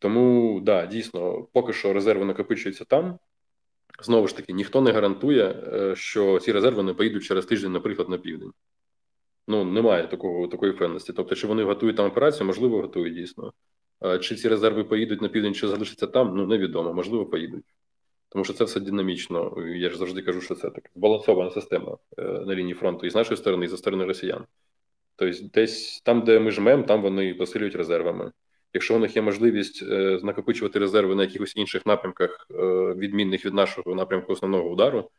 Тому 0.00 0.60
да, 0.60 0.86
дійсно, 0.86 1.46
поки 1.52 1.72
що 1.72 1.92
резерви 1.92 2.24
накопичуються 2.24 2.84
там. 2.84 3.18
Знову 4.02 4.28
ж 4.28 4.36
таки, 4.36 4.52
ніхто 4.52 4.80
не 4.80 4.92
гарантує, 4.92 5.44
е, 5.72 5.96
що 5.96 6.40
ці 6.40 6.52
резерви 6.52 6.82
не 6.82 6.94
поїдуть 6.94 7.24
через 7.24 7.46
тиждень, 7.46 7.72
наприклад, 7.72 8.08
на 8.08 8.18
південь. 8.18 8.52
Ну, 9.48 9.64
немає 9.64 10.06
такого 10.08 10.48
такої 10.48 10.72
впевненості. 10.72 11.12
Тобто, 11.12 11.34
чи 11.34 11.46
вони 11.46 11.62
готують 11.62 11.96
там 11.96 12.06
операцію, 12.06 12.46
можливо, 12.46 12.80
готують 12.80 13.14
дійсно. 13.14 13.52
Чи 14.20 14.34
ці 14.34 14.48
резерви 14.48 14.84
поїдуть 14.84 15.22
на 15.22 15.28
південь, 15.28 15.54
чи 15.54 15.68
залишаться 15.68 16.06
там, 16.06 16.36
ну 16.36 16.46
невідомо, 16.46 16.94
можливо, 16.94 17.26
поїдуть 17.26 17.64
тому 18.34 18.44
що 18.44 18.54
це 18.54 18.64
все 18.64 18.80
динамічно. 18.80 19.54
Я 19.76 19.90
ж 19.90 19.98
завжди 19.98 20.22
кажу, 20.22 20.40
що 20.40 20.54
це 20.54 20.70
така 20.70 20.88
збалансована 20.96 21.50
система 21.50 21.98
е, 22.18 22.22
на 22.22 22.54
лінії 22.54 22.74
фронту 22.74 23.06
і 23.06 23.10
з 23.10 23.14
нашої 23.14 23.36
сторони, 23.36 23.64
і 23.64 23.68
зі 23.68 23.76
сторони 23.76 24.04
росіян. 24.04 24.44
Тобто, 25.16 25.46
десь 25.54 26.00
там, 26.04 26.20
де 26.24 26.40
ми 26.40 26.50
жмемо, 26.50 26.82
там 26.82 27.02
вони 27.02 27.34
посилюють 27.34 27.76
резервами. 27.76 28.32
Якщо 28.72 28.96
у 28.96 28.98
них 28.98 29.16
є 29.16 29.22
можливість 29.22 29.82
е, 29.82 30.20
накопичувати 30.22 30.78
резерви 30.78 31.14
на 31.14 31.22
якихось 31.22 31.56
інших 31.56 31.86
напрямках, 31.86 32.46
е, 32.50 32.54
відмінних 32.94 33.46
від 33.46 33.54
нашого 33.54 33.94
напрямку 33.94 34.32
основного 34.32 34.70
удару, 34.70 35.10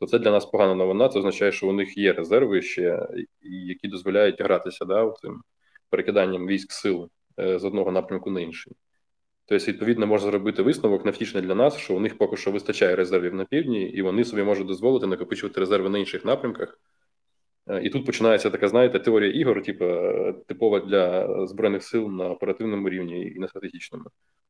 то 0.00 0.06
це 0.06 0.18
для 0.18 0.30
нас 0.30 0.46
погана 0.46 0.74
новина. 0.74 1.08
Це 1.08 1.18
означає, 1.18 1.52
що 1.52 1.68
у 1.68 1.72
них 1.72 1.98
є 1.98 2.12
резерви 2.12 2.62
ще, 2.62 3.08
які 3.42 3.88
дозволяють 3.88 4.40
гратися 4.40 4.84
да, 4.84 5.12
цим 5.22 5.42
перекиданням 5.90 6.46
військ 6.46 6.72
сил 6.72 7.10
з 7.38 7.64
одного 7.64 7.92
напрямку 7.92 8.30
на 8.30 8.40
інший. 8.40 8.72
Тобто, 9.46 9.66
відповідно, 9.66 10.06
можна 10.06 10.30
зробити 10.30 10.62
висновок 10.62 11.04
невтішний 11.04 11.42
для 11.42 11.54
нас, 11.54 11.76
що 11.76 11.96
у 11.96 12.00
них 12.00 12.18
поки 12.18 12.36
що 12.36 12.50
вистачає 12.50 12.96
резервів 12.96 13.34
на 13.34 13.44
півдні, 13.44 13.82
і 13.82 14.02
вони 14.02 14.24
собі 14.24 14.42
можуть 14.42 14.66
дозволити 14.66 15.06
накопичувати 15.06 15.60
резерви 15.60 15.88
на 15.88 15.98
інших 15.98 16.24
напрямках. 16.24 16.78
Е, 17.66 17.82
і 17.82 17.90
тут 17.90 18.06
починається 18.06 18.50
така, 18.50 18.68
знаєте, 18.68 18.98
теорія 18.98 19.32
ігор, 19.32 19.62
типу, 19.62 19.84
типова 20.46 20.80
для 20.80 21.46
збройних 21.46 21.82
сил 21.82 22.08
на 22.08 22.30
оперативному 22.30 22.88
рівні 22.88 23.26
і 23.26 23.38
на 23.38 23.48
стратегічному, 23.48 24.04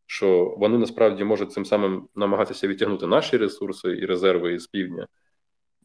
що 0.07 0.55
вони 0.59 0.79
насправді 0.79 1.25
можуть 1.25 1.53
цим 1.53 1.65
самим 1.65 2.09
намагатися 2.15 2.69
відтягнути 2.69 3.07
наші 3.07 3.37
ресурси 3.37 3.89
і 3.89 4.07
резерви 4.07 4.59
з 4.59 4.67
півдня. 4.67 5.07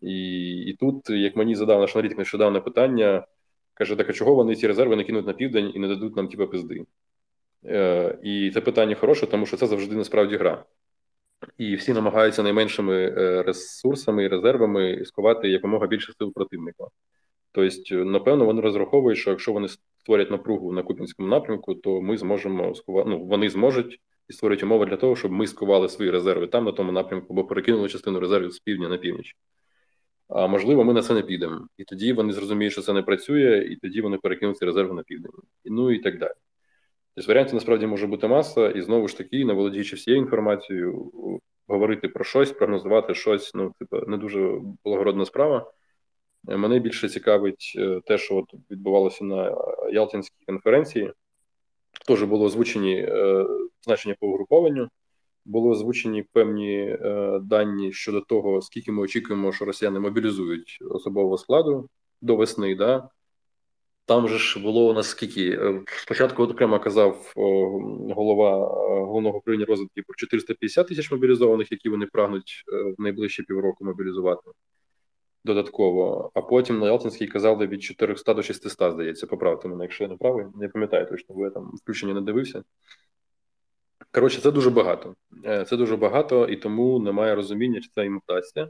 І 0.02 0.38
і 0.67 0.74
тут, 0.74 1.10
як 1.10 1.36
мені 1.36 1.56
задав 1.56 1.80
наш 1.80 1.95
аналітик 1.95 2.17
нещодавне 2.17 2.60
питання, 2.62 3.26
каже: 3.74 3.95
так 3.95 4.10
а 4.10 4.13
чого 4.13 4.36
вони 4.36 4.56
ці 4.56 4.67
резерви 4.67 4.95
не 4.95 5.04
кинуть 5.04 5.28
на 5.28 5.34
південь 5.34 5.72
і 5.76 5.80
не 5.80 5.88
дадуть 5.88 6.15
нам 6.15 6.28
типу, 6.28 6.48
пизди? 6.48 6.86
Е, 7.65 8.17
і 8.24 8.52
це 8.54 8.62
питання 8.62 8.95
хороше, 8.95 9.28
тому 9.28 9.45
що 9.45 9.58
це 9.58 9.67
завжди 9.67 9.95
насправді 9.95 10.38
гра. 10.38 10.65
І 11.58 11.76
всі 11.76 11.93
намагаються 11.93 12.43
найменшими 12.43 12.95
е, 12.95 13.43
ресурсами 13.43 14.24
і 14.24 14.28
резервами 14.28 15.06
сховати 15.06 15.50
якомога 15.50 15.88
більше 15.88 16.13
сил 16.13 16.34
противника. 16.34 16.84
Тобто, 17.52 17.96
напевно, 17.96 18.46
вони 18.46 18.62
розраховують, 18.62 19.19
що 19.19 19.29
якщо 19.29 19.54
вони 19.54 19.67
створять 20.00 20.31
напругу 20.31 20.71
на 20.71 20.84
Купінському 20.84 21.29
напрямку, 21.29 21.75
то 21.75 22.02
ми 22.02 22.17
зможемо 22.17 22.75
скувати, 22.75 23.10
ну, 23.10 23.25
вони 23.25 23.50
зможуть 23.50 24.00
і 24.27 24.34
створять 24.34 24.63
умови 24.63 24.86
для 24.86 24.98
того, 24.98 25.15
щоб 25.15 25.31
ми 25.31 25.48
скували 25.48 25.90
свої 25.90 26.12
резерви 26.12 26.48
там, 26.48 26.65
на 26.65 26.71
тому 26.71 26.92
напрямку, 26.92 27.34
або 27.34 27.44
перекинули 27.44 27.90
частину 27.90 28.19
резервів 28.19 28.52
з 28.52 28.60
півдня 28.60 28.90
на 28.90 28.98
північ. 28.98 29.38
А 30.27 30.48
можливо, 30.48 30.84
ми 30.84 30.94
на 30.94 31.02
це 31.02 31.13
не 31.13 31.21
підемо. 31.21 31.67
І 31.77 31.84
тоді 31.84 32.13
вони 32.13 32.34
зрозуміють, 32.34 32.73
що 32.73 32.81
це 32.81 32.94
не 32.94 33.02
працює, 33.02 33.67
і 33.71 33.75
тоді 33.75 34.02
вони 34.02 34.17
перекинуть 34.17 34.58
ці 34.58 34.65
резерви 34.65 34.94
на 34.94 35.04
південь. 35.04 35.31
Ну 35.65 35.92
і 35.92 36.00
так 36.00 36.19
далі. 36.19 36.34
Тобто 37.16 37.32
варіантів 37.32 37.54
насправді 37.54 37.88
може 37.88 38.08
бути 38.08 38.28
маса, 38.28 38.70
і 38.70 38.82
знову 38.82 39.08
ж 39.08 39.18
таки, 39.18 39.46
не 39.46 39.54
володіючи 39.54 39.96
всією 39.96 40.24
інформацією, 40.24 41.12
говорити 41.68 42.08
про 42.08 42.24
щось, 42.24 42.52
прогнозувати 42.52 43.14
щось, 43.14 43.54
ну, 43.54 43.74
типу, 43.80 44.00
не 44.08 44.18
дуже 44.18 44.60
благородна 44.84 45.26
справа. 45.26 45.72
Мене 46.44 46.80
більше 46.80 47.10
цікавить 47.10 47.74
е, 47.78 48.02
те, 48.06 48.18
що 48.18 48.36
от 48.36 48.46
відбувалося 48.72 49.26
на 49.26 49.58
Ялтинській 49.92 50.46
конференції. 50.46 51.14
Теж 52.08 52.24
було 52.24 52.46
озвучені 52.46 52.96
е, 52.96 53.46
значення 53.82 54.16
по 54.20 54.28
угрупованню, 54.28 54.90
були 55.46 55.70
озвучені 55.70 56.24
певні 56.24 56.80
е, 56.80 57.40
дані 57.42 57.92
щодо 57.94 58.22
того, 58.22 58.62
скільки 58.62 58.92
ми 58.92 59.02
очікуємо, 59.02 59.52
що 59.52 59.66
росіяни 59.66 60.00
мобілізують 60.00 60.78
особового 60.90 61.38
складу 61.38 61.90
до 62.22 62.36
весни. 62.36 62.76
Да? 62.76 63.10
Там 64.10 64.28
же 64.28 64.38
ж 64.38 64.60
було 64.60 64.90
у 64.90 64.94
нас 64.94 65.08
скільки. 65.08 65.50
Е, 65.52 65.84
спочатку 65.86 66.44
окремо 66.44 66.80
казав 66.80 67.34
голова 68.16 68.68
головного 69.06 69.38
управління 69.38 69.66
розвитку 69.66 70.02
про 70.08 70.16
450 70.16 70.88
тисяч 70.88 71.12
мобілізованих, 71.12 71.72
які 71.72 71.90
вони 71.90 72.06
прагнуть 72.06 72.64
в 72.98 73.02
найближчі 73.02 73.44
півроку 73.44 73.86
мобілізувати 73.86 74.52
додатково. 75.46 76.32
А 76.34 76.42
потім 76.42 76.80
на 76.80 76.86
Ялтинській 76.86 77.28
казали 77.28 77.68
від 77.68 77.84
400 77.84 78.34
до 78.34 78.44
600, 78.44 78.94
здається, 78.94 79.28
поправте 79.28 79.68
мене, 79.68 79.84
якщо 79.84 80.04
я 80.04 80.10
не 80.10 80.16
правий. 80.16 80.46
Не 80.56 80.70
пам'ятаю 80.70 81.06
точно, 81.06 81.36
бо 81.36 81.46
я 81.46 81.50
там 81.50 81.72
включення 81.84 82.14
не 82.14 82.22
дивився. 82.22 82.64
Коротше, 84.12 84.42
це 84.42 84.52
дуже 84.52 84.70
багато. 84.70 85.16
Е, 85.46 85.66
це 85.66 85.78
дуже 85.78 85.98
багато, 85.98 86.48
і 86.48 86.56
тому 86.56 87.00
немає 87.00 87.36
розуміння, 87.36 87.82
чи 87.82 87.90
це 87.96 88.06
імітація. 88.06 88.70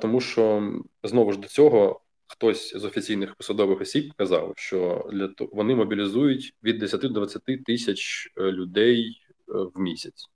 Тому 0.00 0.20
що 0.20 0.72
знову 1.02 1.32
ж 1.32 1.38
до 1.38 1.48
цього 1.48 2.03
хтось 2.26 2.76
з 2.76 2.84
офіційних 2.84 3.34
посадових 3.34 3.80
осіб 3.80 4.12
казав, 4.16 4.52
що 4.56 5.08
для 5.12 5.28
того 5.28 5.50
вони 5.52 5.74
мобілізують 5.74 6.54
від 6.62 6.78
10 6.78 7.00
до 7.00 7.08
20 7.08 7.42
тисяч 7.64 8.32
е, 8.36 8.42
людей 8.42 9.20
е, 9.48 9.52
в 9.74 9.80
місяць. 9.80 10.30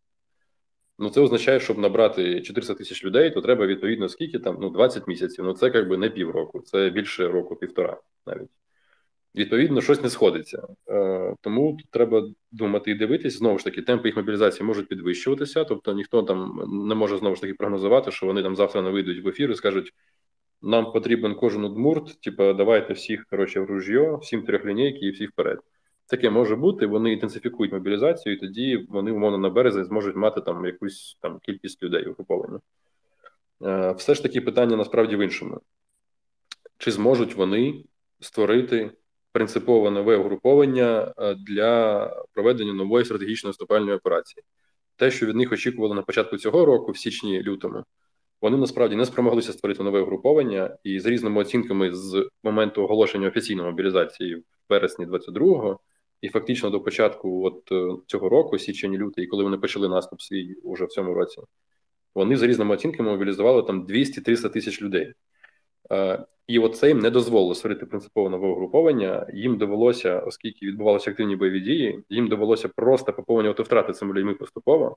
Ну, 0.99 1.11
це 1.11 1.20
означає, 1.20 1.61
щоб 1.61 1.78
набрати 1.78 2.41
400 2.41 2.74
тисяч 2.74 3.05
людей, 3.05 3.30
то 3.30 3.41
треба 3.41 3.66
відповідно 3.66 4.09
скільки 4.09 4.39
там 4.39 4.59
ну 4.61 4.70
20 4.70 5.09
місяців. 5.09 5.45
Ну 5.45 5.53
це 5.53 5.70
якби 5.74 5.97
не 5.97 6.11
півроку, 6.11 6.61
це 6.61 6.91
більше 6.91 7.28
року, 7.28 7.57
півтора 7.57 8.01
навіть. 8.26 8.51
Відповідно, 9.34 9.80
щось 9.80 10.03
не 10.03 10.11
сходиться. 10.11 10.62
Е, 10.89 11.34
Тому 11.41 11.78
треба 11.91 12.28
думати 12.53 12.91
і 12.91 12.95
дивитись. 12.95 13.39
Знову 13.39 13.59
ж 13.59 13.64
таки, 13.64 13.82
темпи 13.82 14.09
їх 14.09 14.16
мобілізації 14.16 14.66
можуть 14.66 14.89
підвищуватися. 14.89 15.64
Тобто 15.64 15.93
ніхто 15.93 16.22
там 16.22 16.62
не 16.89 16.95
може 16.95 17.18
знову 17.18 17.34
ж 17.34 17.41
таки 17.41 17.55
прогнозувати, 17.55 18.11
що 18.11 18.26
вони 18.26 18.43
там 18.43 18.57
завтра 18.57 18.82
не 18.82 18.91
вийдуть 18.91 19.24
в 19.24 19.28
ефір 19.28 19.51
і 19.51 19.55
скажуть: 19.55 19.95
нам 20.63 20.93
потрібен 20.93 21.35
кожен 21.35 21.65
удмурт, 21.65 22.21
типу, 22.21 22.53
давайте 22.53 22.93
всіх 22.93 23.27
коротше, 23.31 23.61
в 23.61 23.65
ружьо, 23.65 24.17
всім 24.17 24.43
трьохлінійки 24.43 25.07
і 25.07 25.11
всі 25.11 25.27
вперед. 25.27 25.59
Таке 26.07 26.31
може 26.31 26.57
бути. 26.57 26.87
Вони 26.87 27.13
інтенсифікують 27.13 27.73
мобілізацію, 27.73 28.35
і 28.35 28.39
тоді 28.39 28.87
вони, 28.89 29.13
умовно, 29.13 29.39
на 29.39 29.51
березень 29.51 29.85
зможуть 29.85 30.17
мати 30.17 30.41
там 30.41 30.67
якусь 30.67 31.19
там 31.21 31.39
кількість 31.39 31.83
людей 31.83 32.07
угруповану. 32.07 32.61
Е, 33.63 33.93
Все 33.93 34.15
ж 34.15 34.23
таки 34.23 34.41
питання 34.41 34.77
насправді 34.77 35.17
в 35.17 35.21
іншому: 35.21 35.61
чи 36.79 36.91
зможуть 36.91 37.35
вони 37.35 37.85
створити 38.21 38.91
принципове 39.33 39.91
нове 39.91 40.17
угруповання 40.17 41.15
е, 41.19 41.35
для 41.35 42.05
проведення 42.33 42.73
нової 42.73 43.05
стратегічної 43.05 43.51
наступальної 43.51 43.97
операції? 43.97 44.45
Те, 44.97 45.11
що 45.11 45.27
від 45.27 45.37
них 45.37 45.53
очікували 45.53 45.95
на 45.95 46.03
початку 46.03 46.37
цього 46.37 46.65
року, 46.65 46.93
в 46.93 46.99
січні-лютому, 46.99 47.85
вони 48.41 48.57
насправді 48.57 48.97
не 48.97 49.07
спромоглися 49.07 49.53
створити 49.53 49.82
нове 49.82 50.01
угруповання, 50.01 50.76
і 50.84 51.01
з 51.01 51.07
різними 51.07 51.41
оцінками 51.41 51.95
з 51.95 52.28
моменту 52.43 52.82
оголошення 52.82 53.28
офіційної 53.28 53.70
мобілізації 53.70 54.34
в 54.34 54.43
вересні 54.68 55.07
22-го 55.07 55.80
і 56.20 56.28
фактично 56.28 56.70
до 56.70 56.80
початку 56.80 57.45
от 57.45 57.72
е, 57.72 58.03
цього 58.07 58.28
року, 58.28 58.59
січень 58.59 58.97
лютий, 58.97 59.26
коли 59.26 59.45
вони 59.45 59.59
почали 59.59 59.89
наступ 59.89 60.20
свій 60.20 60.55
уже 60.55 60.84
в 60.84 60.89
цьому 60.89 61.14
році, 61.14 61.41
вони 62.14 62.36
за 62.36 62.47
різними 62.47 62.74
оцінками 62.74 63.11
мобілізували 63.11 63.62
там 63.62 63.86
200-300 63.86 64.51
тисяч 64.51 64.82
людей. 64.82 65.12
Е, 65.93 66.24
і 66.47 66.59
от 66.59 66.76
це 66.76 66.89
їм 66.89 66.99
не 66.99 67.11
дозволило 67.11 67.55
створити 67.55 67.86
принципове 67.86 68.30
нове 68.30 68.49
угруповання. 68.49 69.26
Їм 69.34 69.59
довелося, 69.59 70.20
оскільки 70.20 70.66
відбувалися 70.66 71.11
активні 71.11 71.36
бойові 71.36 71.61
дії, 71.61 72.05
їм 72.09 72.28
довелося 72.28 72.68
просто 72.68 73.12
поповнювати 73.12 73.62
втрати 73.62 73.93
цими 73.93 74.14
людьми 74.14 74.34
поступово. 74.34 74.97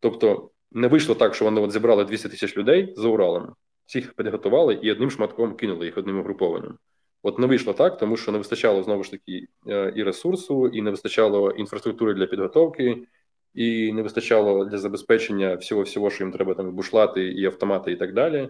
Тобто 0.00 0.50
не 0.72 0.88
вийшло 0.88 1.14
так, 1.14 1.34
що 1.34 1.44
вони 1.44 1.60
от 1.60 1.72
зібрали 1.72 2.04
200 2.04 2.28
тисяч 2.28 2.56
людей 2.56 2.94
за 2.96 3.08
Уралом, 3.08 3.54
всіх 3.86 4.12
підготували 4.12 4.74
і 4.82 4.92
одним 4.92 5.10
шматком 5.10 5.56
кинули 5.56 5.86
їх 5.86 5.98
одним 5.98 6.18
угрупованням. 6.18 6.78
От 7.22 7.38
не 7.38 7.46
вийшло 7.46 7.72
так, 7.72 7.98
тому 7.98 8.16
що 8.16 8.32
не 8.32 8.38
вистачало 8.38 8.82
знову 8.82 9.04
ж 9.04 9.10
таки 9.10 9.46
е, 9.68 9.92
і 9.96 10.02
ресурсу, 10.02 10.68
і 10.68 10.82
не 10.82 10.90
вистачало 10.90 11.50
інфраструктури 11.50 12.14
для 12.14 12.26
підготовки, 12.26 13.06
і 13.54 13.92
не 13.92 14.02
вистачало 14.02 14.64
для 14.64 14.78
забезпечення 14.78 15.54
всього, 15.54 15.82
всього, 15.82 16.10
що 16.10 16.24
їм 16.24 16.32
треба 16.32 16.54
там 16.54 16.74
бушлати, 16.74 17.28
і 17.28 17.44
автомати, 17.44 17.92
і 17.92 17.96
так 17.96 18.14
далі. 18.14 18.48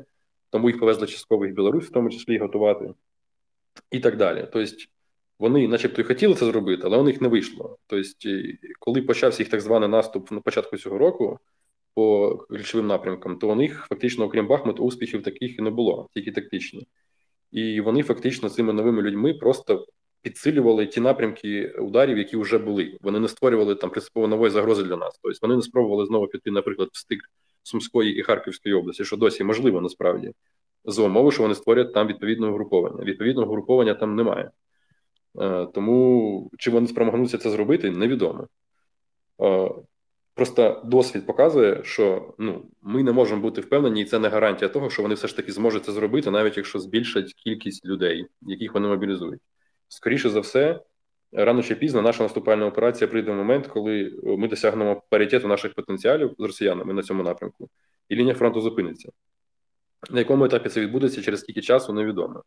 Тому 0.50 0.68
їх 0.68 0.80
повезли 0.80 1.06
частково 1.06 1.48
в 1.48 1.50
Білорусь, 1.50 1.86
в 1.86 1.92
тому 1.92 2.10
числі 2.10 2.38
готувати, 2.38 2.94
і 3.90 4.00
так 4.00 4.16
далі. 4.16 4.48
Тобто 4.52 4.76
вони, 5.38 5.68
начебто, 5.68 6.02
і 6.02 6.04
хотіли 6.04 6.34
це 6.34 6.46
зробити, 6.46 6.82
але 6.84 6.98
у 6.98 7.02
них 7.02 7.20
не 7.20 7.28
вийшло. 7.28 7.78
Тобто, 7.86 8.28
коли 8.78 9.02
почався 9.02 9.42
їх 9.42 9.50
так 9.50 9.60
званий 9.60 9.88
наступ 9.88 10.30
на 10.30 10.40
початку 10.40 10.76
цього 10.76 10.98
року 10.98 11.38
по 11.94 12.36
ключовим 12.48 12.86
напрямкам, 12.86 13.38
то 13.38 13.48
у 13.48 13.54
них 13.54 13.86
фактично, 13.88 14.24
окрім 14.24 14.46
Бахмуту, 14.46 14.84
успіхів 14.84 15.22
таких 15.22 15.58
і 15.58 15.62
не 15.62 15.70
було, 15.70 16.08
тільки 16.14 16.32
тактичні 16.32 16.86
і 17.54 17.80
вони 17.80 18.02
фактично 18.02 18.48
цими 18.48 18.72
новими 18.72 19.02
людьми 19.02 19.34
просто 19.34 19.86
підсилювали 20.22 20.86
ті 20.86 21.00
напрямки 21.00 21.68
ударів, 21.68 22.18
які 22.18 22.36
вже 22.36 22.58
були. 22.58 22.98
Вони 23.00 23.20
не 23.20 23.28
створювали 23.28 23.74
там 23.74 23.90
принципово 23.90 24.28
нової 24.28 24.50
загрози 24.50 24.82
для 24.82 24.96
нас. 24.96 25.20
Тобто 25.22 25.38
вони 25.42 25.56
не 25.56 25.62
спробували 25.62 26.06
знову 26.06 26.26
піти, 26.26 26.50
наприклад, 26.50 26.88
в 26.92 26.98
стик 26.98 27.20
Сумської 27.62 28.18
і 28.18 28.22
Харківської 28.22 28.74
області, 28.74 29.04
що 29.04 29.16
досі 29.16 29.44
можливо 29.44 29.80
насправді 29.80 30.32
за 30.84 31.02
умови, 31.02 31.32
що 31.32 31.42
вони 31.42 31.54
створять 31.54 31.94
там 31.94 32.06
відповідне 32.06 32.46
угруповання. 32.46 33.04
Відповідного 33.04 33.50
угруповання 33.50 33.94
там 33.94 34.16
немає. 34.16 34.50
Е, 35.40 35.66
тому 35.74 36.50
чи 36.58 36.70
вони 36.70 36.86
спромогнуться 36.86 37.38
це 37.38 37.50
зробити, 37.50 37.90
невідомо. 37.90 38.48
Просто 40.34 40.82
досвід 40.84 41.26
показує, 41.26 41.84
що 41.84 42.34
ну 42.38 42.66
ми 42.82 43.02
не 43.02 43.12
можемо 43.12 43.40
бути 43.40 43.60
впевнені, 43.60 44.02
і 44.02 44.04
це 44.04 44.18
не 44.18 44.28
гарантія 44.28 44.68
того, 44.68 44.90
що 44.90 45.02
вони 45.02 45.14
все 45.14 45.28
ж 45.28 45.36
таки 45.36 45.52
зможуть 45.52 45.84
це 45.84 45.92
зробити, 45.92 46.30
навіть 46.30 46.56
якщо 46.56 46.78
збільшать 46.78 47.34
кількість 47.34 47.86
людей, 47.86 48.26
яких 48.42 48.74
вони 48.74 48.88
мобілізують. 48.88 49.40
Скоріше 49.88 50.30
за 50.30 50.40
все, 50.40 50.80
рано 51.32 51.62
чи 51.62 51.74
пізно 51.74 52.02
наша 52.02 52.22
наступальна 52.22 52.66
операція 52.66 53.08
прийде 53.08 53.32
в 53.32 53.34
момент, 53.34 53.66
коли 53.66 54.20
ми 54.22 54.48
досягнемо 54.48 55.02
паритету 55.10 55.48
наших 55.48 55.74
потенціалів 55.74 56.34
з 56.38 56.42
росіянами 56.42 56.94
на 56.94 57.02
цьому 57.02 57.22
напрямку, 57.22 57.68
і 58.08 58.16
лінія 58.16 58.34
фронту 58.34 58.60
зупиниться. 58.60 59.12
На 60.10 60.18
якому 60.18 60.44
етапі 60.44 60.68
це 60.68 60.80
відбудеться 60.80 61.22
через 61.22 61.40
скільки 61.40 61.60
часу, 61.60 61.92
невідомо. 61.92 62.42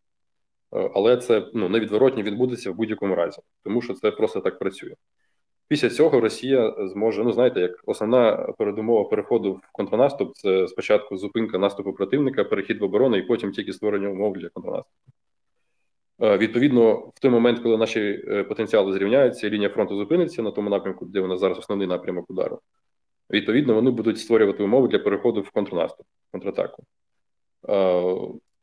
Але 0.72 1.18
це 1.18 1.48
ну 1.54 1.70
невідворотні 1.70 2.24
відбудеться 2.24 2.72
в 2.72 2.76
будь-якому 2.76 3.16
разі, 3.16 3.42
тому 3.64 3.82
що 3.82 3.94
це 3.94 4.12
просто 4.12 4.40
так 4.40 4.60
працює. 4.60 4.94
Після 5.68 5.90
цього 5.90 6.20
Росія 6.20 6.76
зможе, 6.88 7.24
ну 7.24 7.32
знаєте, 7.32 7.60
як 7.60 7.84
основна 7.86 8.36
передумова 8.58 9.10
переходу 9.10 9.54
в 9.54 9.72
контрнаступ 9.72 10.36
це 10.36 10.68
спочатку 10.68 11.18
зупинка 11.18 11.58
наступу 11.58 11.94
противника, 11.94 12.44
перехід 12.44 12.82
в 12.82 12.84
оборону 12.84 13.18
і 13.18 13.22
потім 13.22 13.52
тільки 13.52 13.74
створення 13.74 14.10
умов 14.10 14.38
для 14.38 14.50
контрнаступу. 14.50 14.96
Е, 16.22 16.38
відповідно, 16.38 16.94
в 16.94 17.20
той 17.20 17.32
момент, 17.32 17.60
коли 17.60 17.78
наші 17.78 18.00
е, 18.28 18.44
потенціали 18.44 18.94
зрівняються, 18.94 19.50
лінія 19.50 19.70
фронту 19.70 19.98
зупиниться 19.98 20.42
на 20.42 20.52
тому 20.52 20.70
напрямку, 20.70 21.06
де 21.06 21.20
вона 21.20 21.38
зараз 21.38 21.58
основний 21.58 21.88
напрямок 21.88 22.30
удару. 22.30 22.60
Відповідно, 23.30 23.74
вони 23.74 23.92
будуть 23.92 24.20
створювати 24.20 24.64
умови 24.64 24.88
для 24.88 25.00
переходу 25.00 25.42
в 25.42 25.50
контрнаступ, 25.50 26.06
контратаку. 26.32 26.84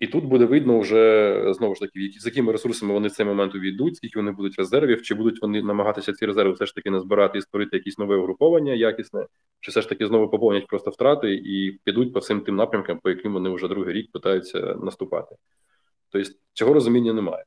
І 0.00 0.06
тут 0.06 0.24
буде 0.24 0.44
видно 0.44 0.78
вже 0.78 1.52
знову 1.54 1.74
ж 1.74 1.80
таки, 1.80 2.10
з 2.18 2.26
якими 2.26 2.52
ресурсами 2.52 2.92
вони 2.92 3.08
в 3.08 3.10
цей 3.10 3.26
момент 3.26 3.54
увійдуть, 3.54 3.96
скільки 3.96 4.18
вони 4.18 4.32
будуть 4.32 4.58
резервів, 4.58 5.02
чи 5.02 5.14
будуть 5.14 5.42
вони 5.42 5.62
намагатися 5.62 6.12
ці 6.12 6.26
резерви 6.26 6.52
все 6.52 6.66
ж 6.66 6.74
таки 6.74 6.90
назбирати 6.90 7.38
і 7.38 7.42
створити 7.42 7.76
якісь 7.76 7.98
нове 7.98 8.16
угруповання 8.16 8.72
якісне, 8.72 9.26
чи 9.60 9.70
все 9.70 9.80
ж 9.80 9.88
таки 9.88 10.06
знову 10.06 10.28
поповнять 10.30 10.66
просто 10.66 10.90
втрати 10.90 11.34
і 11.34 11.78
підуть 11.84 12.12
по 12.12 12.18
всім 12.18 12.40
тим 12.40 12.56
напрямкам, 12.56 12.98
по 12.98 13.10
яким 13.10 13.32
вони 13.32 13.50
вже 13.50 13.68
другий 13.68 13.94
рік 13.94 14.12
питаються 14.12 14.60
наступати. 14.60 15.36
Тобто 16.10 16.30
цього 16.52 16.74
розуміння 16.74 17.12
немає. 17.12 17.44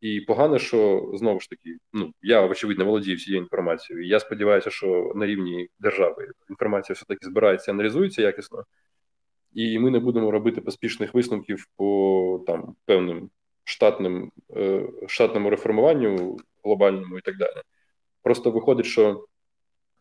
І 0.00 0.20
погано, 0.20 0.58
що 0.58 1.10
знову 1.14 1.40
ж 1.40 1.50
таки, 1.50 1.76
ну 1.92 2.12
я 2.22 2.46
очевидно 2.46 2.84
володію 2.84 3.16
всією 3.16 3.42
інформацією. 3.42 4.06
Я 4.06 4.20
сподіваюся, 4.20 4.70
що 4.70 5.12
на 5.14 5.26
рівні 5.26 5.68
держави 5.78 6.28
інформація 6.50 6.94
все 6.94 7.04
таки 7.08 7.26
збирається, 7.26 7.70
аналізується 7.70 8.22
якісно 8.22 8.64
і 9.56 9.78
ми 9.78 9.90
не 9.90 9.98
будемо 9.98 10.30
робити 10.30 10.60
поспішних 10.60 11.14
висновків 11.14 11.66
по 11.76 12.44
там 12.46 12.74
певним 12.84 13.30
штатним 13.64 14.32
е, 14.56 14.88
штатному 15.06 15.50
реформуванню 15.50 16.38
глобальному 16.64 17.18
і 17.18 17.20
так 17.20 17.36
далі. 17.36 17.62
Просто 18.22 18.50
виходить, 18.50 18.86
що 18.86 19.26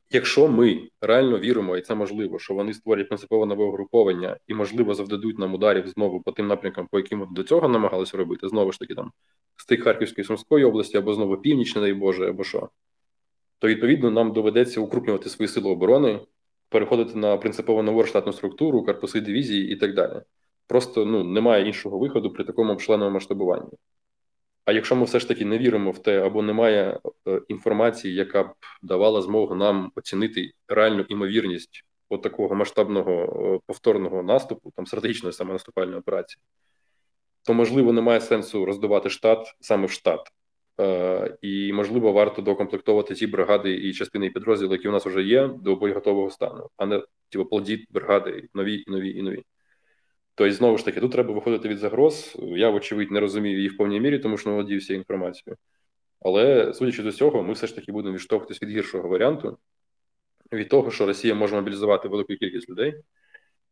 якщо 0.09 0.47
ми 0.47 0.89
реально 1.01 1.39
віримо, 1.39 1.77
і 1.77 1.81
це 1.81 1.95
можливо, 1.95 2.39
що 2.39 2.53
вони 2.53 2.73
створять 2.73 3.07
принципове 3.07 3.45
нове 3.45 3.65
угруповання 3.65 4.37
і, 4.47 4.53
можливо, 4.53 4.93
завдадуть 4.93 5.39
нам 5.39 5.53
ударів 5.53 5.87
знову 5.87 6.21
по 6.21 6.31
тим 6.31 6.47
напрямкам, 6.47 6.87
по 6.87 6.99
яким 6.99 7.27
до 7.31 7.43
цього 7.43 7.67
намагалися 7.67 8.17
робити, 8.17 8.47
знову 8.47 8.71
ж 8.71 8.79
таки, 8.79 8.95
там 8.95 9.11
стик 9.55 9.83
Харківської 9.83 10.25
Сумської 10.25 10.65
області 10.65 10.97
або 10.97 11.13
знову 11.13 11.37
північне, 11.37 11.81
дай 11.81 11.93
Боже, 11.93 12.29
або 12.29 12.43
що, 12.43 12.69
то 13.59 13.67
відповідно 13.67 14.11
нам 14.11 14.33
доведеться 14.33 14.81
укрупнювати 14.81 15.29
свої 15.29 15.49
сили 15.49 15.69
оборони 15.69 16.19
переходити 16.69 17.15
на 17.15 17.37
принципово 17.37 17.83
нову 17.83 18.05
штатну 18.05 18.33
структуру, 18.33 18.85
корпуси 18.85 19.21
дивізії 19.21 19.73
і 19.73 19.75
так 19.75 19.93
далі. 19.93 20.21
Просто 20.67 21.05
ну 21.05 21.23
немає 21.23 21.67
іншого 21.67 21.97
виходу 21.97 22.33
при 22.33 22.43
такому 22.43 22.73
обшленому 22.73 23.11
масштабуванні. 23.11 23.71
А 24.65 24.71
якщо 24.71 24.95
ми 24.95 25.05
все 25.05 25.19
ж 25.19 25.27
таки 25.27 25.45
не 25.45 25.57
віримо 25.57 25.91
в 25.91 25.99
те, 25.99 26.21
або 26.25 26.41
немає 26.41 26.99
е, 27.27 27.41
інформації, 27.47 28.15
яка 28.15 28.43
б 28.43 28.53
давала 28.81 29.21
змогу 29.21 29.55
нам 29.55 29.91
оцінити 29.95 30.51
реальну 30.67 31.01
імовірність 31.01 31.85
от 32.09 32.21
такого 32.21 32.55
масштабного 32.55 33.11
е, 33.11 33.59
повторного 33.67 34.23
наступу, 34.23 34.71
там 34.75 34.85
стратегічної 34.85 35.33
саме 35.33 35.53
наступальної 35.53 35.99
операції, 35.99 36.41
то 37.43 37.53
можливо 37.53 37.93
немає 37.93 38.21
сенсу 38.21 38.65
роздавати 38.65 39.09
штат 39.09 39.55
саме 39.59 39.85
в 39.85 39.91
штат. 39.91 40.31
Е, 40.79 41.37
і 41.41 41.73
можливо 41.73 42.11
варто 42.11 42.41
докомплектовувати 42.41 43.15
ті 43.15 43.27
бригади 43.27 43.73
і 43.73 43.93
частини 43.93 44.29
підрозділів, 44.29 44.71
які 44.71 44.87
у 44.87 44.91
нас 44.91 45.05
вже 45.05 45.23
є, 45.23 45.47
до 45.47 45.75
боєготового 45.75 46.29
стану, 46.29 46.69
а 46.77 46.85
не 46.85 47.03
типу, 47.29 47.45
плодіть 47.45 47.87
бригади 47.89 48.49
нові 48.53 48.75
і 48.87 48.91
нові 48.91 49.17
і 49.17 49.21
нові. 49.21 49.43
Тобто, 50.35 50.53
знову 50.53 50.77
ж 50.77 50.85
таки, 50.85 50.99
тут 51.01 51.11
треба 51.11 51.33
виходити 51.33 51.69
від 51.69 51.77
загроз. 51.77 52.37
Я, 52.39 52.69
вочевидь, 52.69 53.11
не 53.11 53.19
розумію 53.19 53.61
їх 53.61 53.73
в 53.73 53.77
повній 53.77 53.99
мірі, 53.99 54.19
тому 54.19 54.37
що 54.37 54.63
не 54.63 54.77
всією 54.77 55.01
інформацією. 55.01 55.57
Але 56.19 56.73
судячи 56.73 57.03
до 57.03 57.11
цього, 57.11 57.43
ми 57.43 57.53
все 57.53 57.67
ж 57.67 57.75
таки 57.75 57.91
будемо 57.91 58.15
відштовхуватись 58.15 58.61
від 58.61 58.69
гіршого 58.69 59.09
варіанту, 59.09 59.57
від 60.51 60.69
того, 60.69 60.91
що 60.91 61.05
Росія 61.05 61.35
може 61.35 61.55
мобілізувати 61.55 62.07
велику 62.07 62.35
кількість 62.35 62.69
людей, 62.69 63.03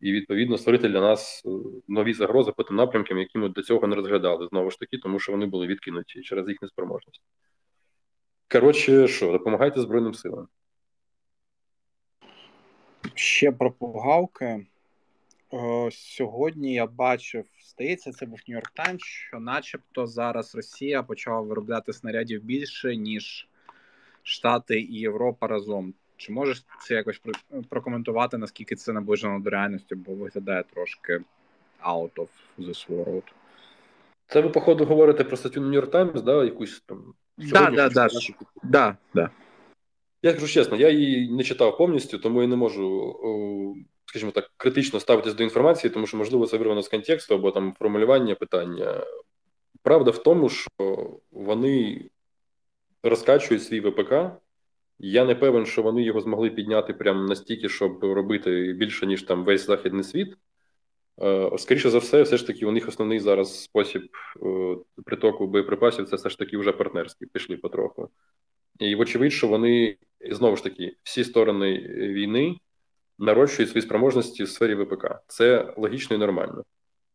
і 0.04 0.12
відповідно 0.12 0.58
створити 0.58 0.90
для 0.90 1.02
нас 1.02 1.44
е, 1.46 1.50
нові 1.88 2.14
загрози 2.14 2.52
по 2.52 2.64
тим 2.64 2.76
напрямкам, 2.76 3.18
які 3.18 3.38
ми 3.38 3.50
до 3.50 3.64
цього 3.64 3.88
не 3.88 3.96
розглядали 3.96 4.48
знову 4.48 4.72
ж 4.72 4.80
таки, 4.80 4.98
тому 4.98 5.20
що 5.20 5.32
вони 5.32 5.46
були 5.46 5.68
відкинуті 5.68 6.22
через 6.22 6.50
їх 6.50 6.62
неспроможність. 6.62 7.22
Коротше, 8.52 9.08
що 9.08 9.32
допомагайте 9.32 9.82
Збройним 9.82 10.14
силам. 10.14 10.48
Ще 13.14 13.52
про 13.52 13.72
пугавки. 13.72 14.66
Сьогодні 15.92 16.74
я 16.74 16.86
бачив, 16.86 17.46
здається, 17.66 18.12
це 18.12 18.26
був 18.26 18.40
Нью-Йорк 18.48 18.72
Таймс, 18.74 19.04
що, 19.04 19.40
начебто, 19.40 20.08
зараз 20.08 20.56
Росія 20.56 21.04
почала 21.04 21.42
виробляти 21.42 21.94
снарядів 21.94 22.44
більше, 22.44 22.96
ніж 22.96 23.48
Штати 24.24 24.80
і 24.80 25.00
Європа 25.00 25.48
разом. 25.48 25.94
Чи 26.18 26.32
можеш 26.32 26.66
це 26.88 26.94
якось 26.94 27.22
прокоментувати, 27.70 28.38
наскільки 28.38 28.76
це 28.76 28.94
наближено 28.94 29.40
до 29.40 29.50
реальності, 29.50 29.96
бо 29.96 30.14
виглядає 30.14 30.64
трошки 30.74 31.22
out 31.86 32.14
of 32.16 32.28
this 32.60 32.90
world? 32.90 33.24
Це 34.28 34.42
ви, 34.42 34.50
походу, 34.50 34.86
говорите 34.86 35.24
про 35.24 35.38
статтю 35.38 35.62
New 35.62 35.82
York 35.82 35.90
Times, 35.90 36.22
да, 36.22 36.44
якусь 36.44 36.84
там. 36.86 37.14
Да, 37.38 37.72
да, 37.72 37.90
да, 37.90 38.08
да, 38.64 38.98
да. 39.14 39.30
Я 40.22 40.32
скажу 40.32 40.48
чесно, 40.48 40.78
я 40.78 40.90
її 40.90 41.32
не 41.32 41.44
читав 41.44 41.78
повністю, 41.78 42.18
тому 42.18 42.42
я 42.42 42.48
не 42.48 42.56
можу, 42.56 43.16
скажімо 44.06 44.32
так, 44.32 44.52
критично 44.58 45.00
ставитись 45.00 45.34
до 45.34 45.44
інформації, 45.44 45.92
тому 45.92 46.08
що, 46.08 46.18
можливо, 46.18 46.48
це 46.48 46.58
вирвано 46.58 46.82
з 46.82 46.90
контексту 46.90 47.36
або 47.36 47.52
там 47.52 47.76
формулювання 47.80 48.36
питання. 48.36 49.06
Правда 49.82 50.12
в 50.12 50.24
тому, 50.24 50.50
що 50.50 51.10
вони 51.32 52.06
розкачують 53.04 53.64
свій 53.64 53.80
ВПК. 53.80 54.14
Я 55.00 55.26
не 55.26 55.36
певен, 55.36 55.66
що 55.66 55.82
вони 55.82 56.04
його 56.04 56.22
змогли 56.22 56.50
підняти 56.50 56.94
прямо 56.94 57.28
настільки, 57.28 57.70
щоб 57.70 58.04
робити 58.04 58.74
більше, 58.74 59.06
ніж 59.06 59.24
там 59.24 59.44
весь 59.44 59.66
західний 59.66 60.04
світ. 60.04 60.38
Е, 61.22 61.52
скоріше 61.58 61.90
за 61.90 61.98
все, 61.98 62.22
все 62.22 62.38
ж 62.38 62.48
таки, 62.48 62.66
у 62.66 62.72
них 62.72 62.88
основний 62.88 63.20
зараз 63.20 63.64
спосіб 63.64 64.10
е, 64.46 64.76
притоку 65.06 65.48
боєприпасів 65.48 66.10
це 66.10 66.16
все 66.16 66.30
ж 66.30 66.38
таки 66.38 66.58
вже 66.58 66.72
партнерський, 66.72 67.28
пішли 67.28 67.58
потроху. 67.58 68.10
І 68.80 68.96
вочевидь, 68.96 69.34
що 69.34 69.48
вони 69.48 69.98
знову 70.32 70.56
ж 70.56 70.64
таки 70.64 70.96
всі 71.04 71.24
сторони 71.24 71.78
війни 71.98 72.58
нарощують 73.20 73.72
свої 73.72 73.82
спроможності 73.82 74.44
в 74.44 74.50
сфері 74.50 74.76
ВПК. 74.76 75.08
Це 75.28 75.74
логічно 75.78 76.16
і 76.16 76.20
нормально. 76.20 76.64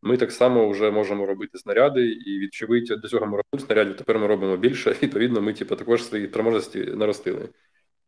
Ми 0.01 0.17
так 0.17 0.31
само 0.31 0.69
вже 0.69 0.91
можемо 0.91 1.25
робити 1.25 1.57
снаряди, 1.57 2.07
і 2.07 2.39
відчувіть 2.39 2.99
до 3.01 3.07
цього 3.07 3.25
ми 3.25 3.31
робили 3.37 3.65
снарядів. 3.65 3.95
Тепер 3.95 4.19
ми 4.19 4.27
робимо 4.27 4.57
більше. 4.57 4.91
Відповідно, 5.03 5.41
ми 5.41 5.53
типу, 5.53 5.75
також 5.75 6.03
свої 6.03 6.27
спроможності 6.27 6.79
наростили. 6.79 7.49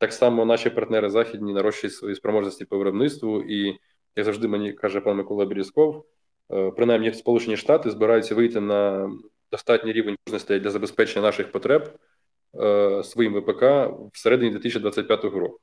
Так 0.01 0.13
само 0.13 0.45
наші 0.45 0.69
партнери 0.69 1.09
західні 1.09 1.53
нарощують 1.53 1.95
свої 1.95 2.15
спроможності 2.15 2.65
по 2.65 2.77
виробництву, 2.77 3.41
і 3.41 3.79
як 4.15 4.25
завжди 4.25 4.47
мені 4.47 4.73
каже 4.73 5.01
пан 5.01 5.17
Микола 5.17 5.45
Берізков, 5.45 6.05
е, 6.53 6.71
принаймні 6.71 7.13
Сполучені 7.13 7.57
Штати 7.57 7.91
збираються 7.91 8.35
вийти 8.35 8.59
на 8.59 9.11
достатній 9.51 9.93
рівень 9.93 10.15
можливостей 10.25 10.59
для 10.59 10.69
забезпечення 10.69 11.21
наших 11.21 11.51
потреб 11.51 11.99
е, 12.61 13.03
своїм 13.03 13.33
ВПК 13.33 13.63
всередині 14.13 14.51
2025 14.51 15.23
року. 15.23 15.59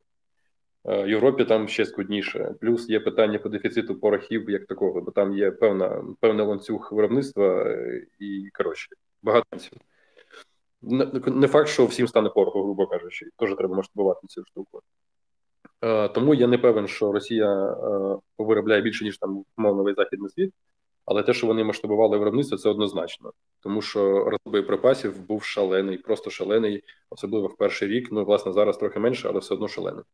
Е, 0.85 1.09
Європі 1.09 1.45
там 1.45 1.69
ще 1.69 1.85
скудніше. 1.85 2.55
Плюс 2.61 2.89
є 2.89 3.01
питання 3.01 3.39
по 3.39 3.49
дефіциту 3.49 4.01
порохів 4.01 4.51
як 4.51 4.67
такого, 4.67 5.01
бо 5.01 5.11
там 5.11 5.35
є 5.35 5.51
певна 5.51 6.05
певний 6.21 6.47
ланцюг 6.47 6.89
виробництва 6.93 7.77
і 8.19 8.49
коротше 8.55 8.89
багато. 9.23 9.59
Не 10.83 11.49
факт, 11.49 11.69
що 11.69 11.87
всім 11.87 12.09
стане 12.09 12.29
пороху, 12.29 12.63
грубо 12.63 12.87
кажучи, 12.87 13.27
теж 13.37 13.55
треба 13.55 13.77
масштабувати 13.77 14.27
цю 14.27 14.45
штуку. 14.45 14.81
Е, 15.81 16.09
тому 16.09 16.35
я 16.35 16.47
не 16.47 16.59
певен, 16.59 16.89
що 16.89 17.13
Росія 17.13 17.65
е, 17.67 18.17
виробляє 18.39 18.83
більше, 18.83 19.05
ніж 19.05 19.19
там 19.19 19.45
умовно 19.59 19.95
західний 19.95 20.31
світ, 20.31 20.53
але 21.05 21.23
те, 21.23 21.35
що 21.35 21.47
вони 21.47 21.65
масштабували 21.65 22.19
виробництво, 22.19 22.59
це 22.59 22.69
однозначно. 22.69 23.33
Тому 23.61 23.83
що 23.83 24.31
розбій 24.31 24.63
припасів 24.63 25.27
був 25.27 25.45
шалений, 25.45 25.99
просто 25.99 26.31
шалений, 26.31 26.85
особливо 27.11 27.47
в 27.47 27.57
перший 27.57 27.89
рік. 27.89 28.09
Ну, 28.13 28.25
власне, 28.25 28.53
зараз 28.53 28.77
трохи 28.77 29.01
менше, 29.01 29.29
але 29.29 29.41
все 29.41 29.55
одно 29.55 29.69
шалений. 29.69 30.05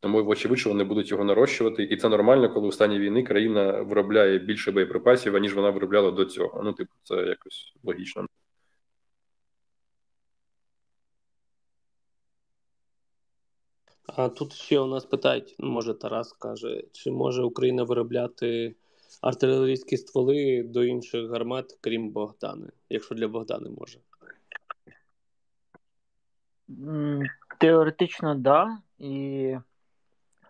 Тому, 0.00 0.24
вочевидь, 0.24 0.66
вони 0.66 0.84
будуть 0.84 1.10
його 1.10 1.24
нарощувати, 1.24 1.82
і 1.82 1.96
це 1.96 2.08
нормально, 2.08 2.54
коли 2.54 2.68
в 2.68 2.74
стані 2.74 2.98
війни 2.98 3.22
країна 3.22 3.82
виробляє 3.82 4.38
більше 4.38 4.72
боєприпасів, 4.72 5.36
аніж 5.36 5.54
вона 5.54 5.70
виробляла 5.70 6.10
до 6.10 6.24
цього. 6.24 6.62
Ну, 6.64 6.72
типу, 6.72 6.92
це 7.02 7.14
якось 7.14 7.74
логічно. 7.84 8.26
А 14.16 14.28
тут 14.28 14.52
ще 14.52 14.80
у 14.80 14.86
нас 14.86 15.04
питають, 15.04 15.56
ну, 15.58 15.70
може 15.70 15.94
Тарас 15.94 16.32
каже, 16.32 16.84
чи 16.92 17.10
може 17.10 17.42
Україна 17.42 17.82
виробляти 17.82 18.74
артилерійські 19.20 19.96
стволи 19.96 20.62
до 20.62 20.84
інших 20.84 21.30
гармат, 21.30 21.78
крім 21.80 22.10
Богдани, 22.10 22.68
якщо 22.88 23.14
для 23.14 23.28
Богдани 23.28 23.70
може? 23.70 23.98
Теоретично, 27.58 28.34
да. 28.34 28.78
І, 28.98 29.56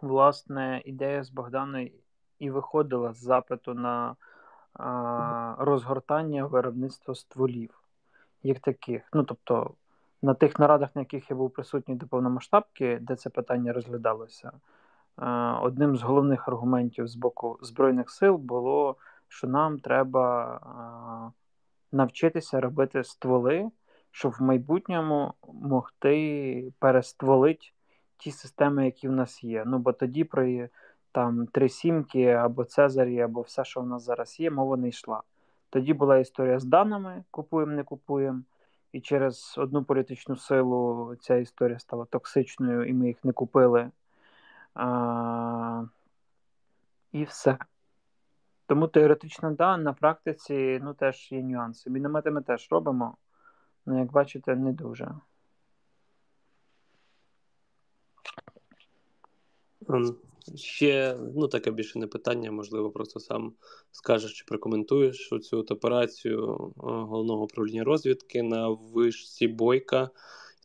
власне, 0.00 0.82
ідея 0.84 1.24
з 1.24 1.30
Богданою 1.30 1.90
і 2.38 2.50
виходила 2.50 3.12
з 3.12 3.18
запиту 3.18 3.74
на 3.74 4.16
а, 4.72 5.56
розгортання 5.58 6.46
виробництва 6.46 7.14
стволів, 7.14 7.82
як 8.42 8.60
таких. 8.60 9.02
Ну, 9.12 9.24
тобто, 9.24 9.74
на 10.24 10.34
тих 10.34 10.58
нарадах, 10.58 10.88
на 10.94 11.00
яких 11.02 11.30
я 11.30 11.36
був 11.36 11.50
присутній 11.50 11.94
до 11.94 12.06
повномасштабки, 12.06 12.98
де 13.02 13.16
це 13.16 13.30
питання 13.30 13.72
розглядалося, 13.72 14.52
е, 15.18 15.26
одним 15.62 15.96
з 15.96 16.02
головних 16.02 16.48
аргументів 16.48 17.08
з 17.08 17.16
боку 17.16 17.58
Збройних 17.62 18.10
сил 18.10 18.36
було, 18.36 18.96
що 19.28 19.46
нам 19.46 19.78
треба 19.78 20.56
е, 20.56 21.32
навчитися 21.96 22.60
робити 22.60 23.04
стволи, 23.04 23.70
щоб 24.10 24.32
в 24.32 24.42
майбутньому 24.42 25.34
могти 25.52 26.72
перестволити 26.78 27.66
ті 28.16 28.30
системи, 28.30 28.84
які 28.84 29.08
в 29.08 29.12
нас 29.12 29.44
є. 29.44 29.64
Ну 29.66 29.78
бо 29.78 29.92
тоді 29.92 30.24
про 30.24 30.68
там 31.12 31.46
три 31.46 31.68
сімки 31.68 32.26
або 32.26 32.64
Цезарі, 32.64 33.20
або 33.20 33.40
все, 33.40 33.64
що 33.64 33.80
в 33.80 33.86
нас 33.86 34.02
зараз 34.02 34.40
є, 34.40 34.50
мова 34.50 34.76
не 34.76 34.88
йшла. 34.88 35.22
Тоді 35.70 35.94
була 35.94 36.18
історія 36.18 36.58
з 36.58 36.64
даними: 36.64 37.24
купуємо, 37.30 37.72
не 37.72 37.82
купуємо 37.82 38.42
і 38.94 39.00
через 39.00 39.54
одну 39.58 39.84
політичну 39.84 40.36
силу 40.36 41.14
ця 41.20 41.36
історія 41.36 41.78
стала 41.78 42.04
токсичною, 42.04 42.84
і 42.84 42.92
ми 42.92 43.06
їх 43.06 43.24
не 43.24 43.32
купили. 43.32 43.90
А, 44.74 45.84
І 47.12 47.24
все. 47.24 47.58
Тому 48.66 48.88
теоретично, 48.88 49.50
да, 49.50 49.76
на 49.76 49.92
практиці 49.92 50.80
ну, 50.82 50.94
теж 50.94 51.32
є 51.32 51.42
нюанси. 51.42 51.90
Міномети 51.90 52.30
ми 52.30 52.42
теж 52.42 52.68
робимо, 52.70 53.16
але, 53.86 53.98
як 53.98 54.12
бачите, 54.12 54.56
не 54.56 54.72
дуже. 54.72 55.14
Ще 60.54 61.16
ну 61.36 61.48
таке 61.48 61.70
більше 61.70 61.98
не 61.98 62.06
питання, 62.06 62.50
можливо, 62.50 62.90
просто 62.90 63.20
сам 63.20 63.52
скажеш 63.92 64.32
чи 64.32 64.44
прокоментуєш 64.44 65.30
цю 65.42 65.58
операцію 65.58 66.54
е, 66.66 66.80
головного 66.82 67.44
управління 67.44 67.84
розвідки 67.84 68.42
на 68.42 68.68
вишці 68.68 69.48
Бойка. 69.48 70.10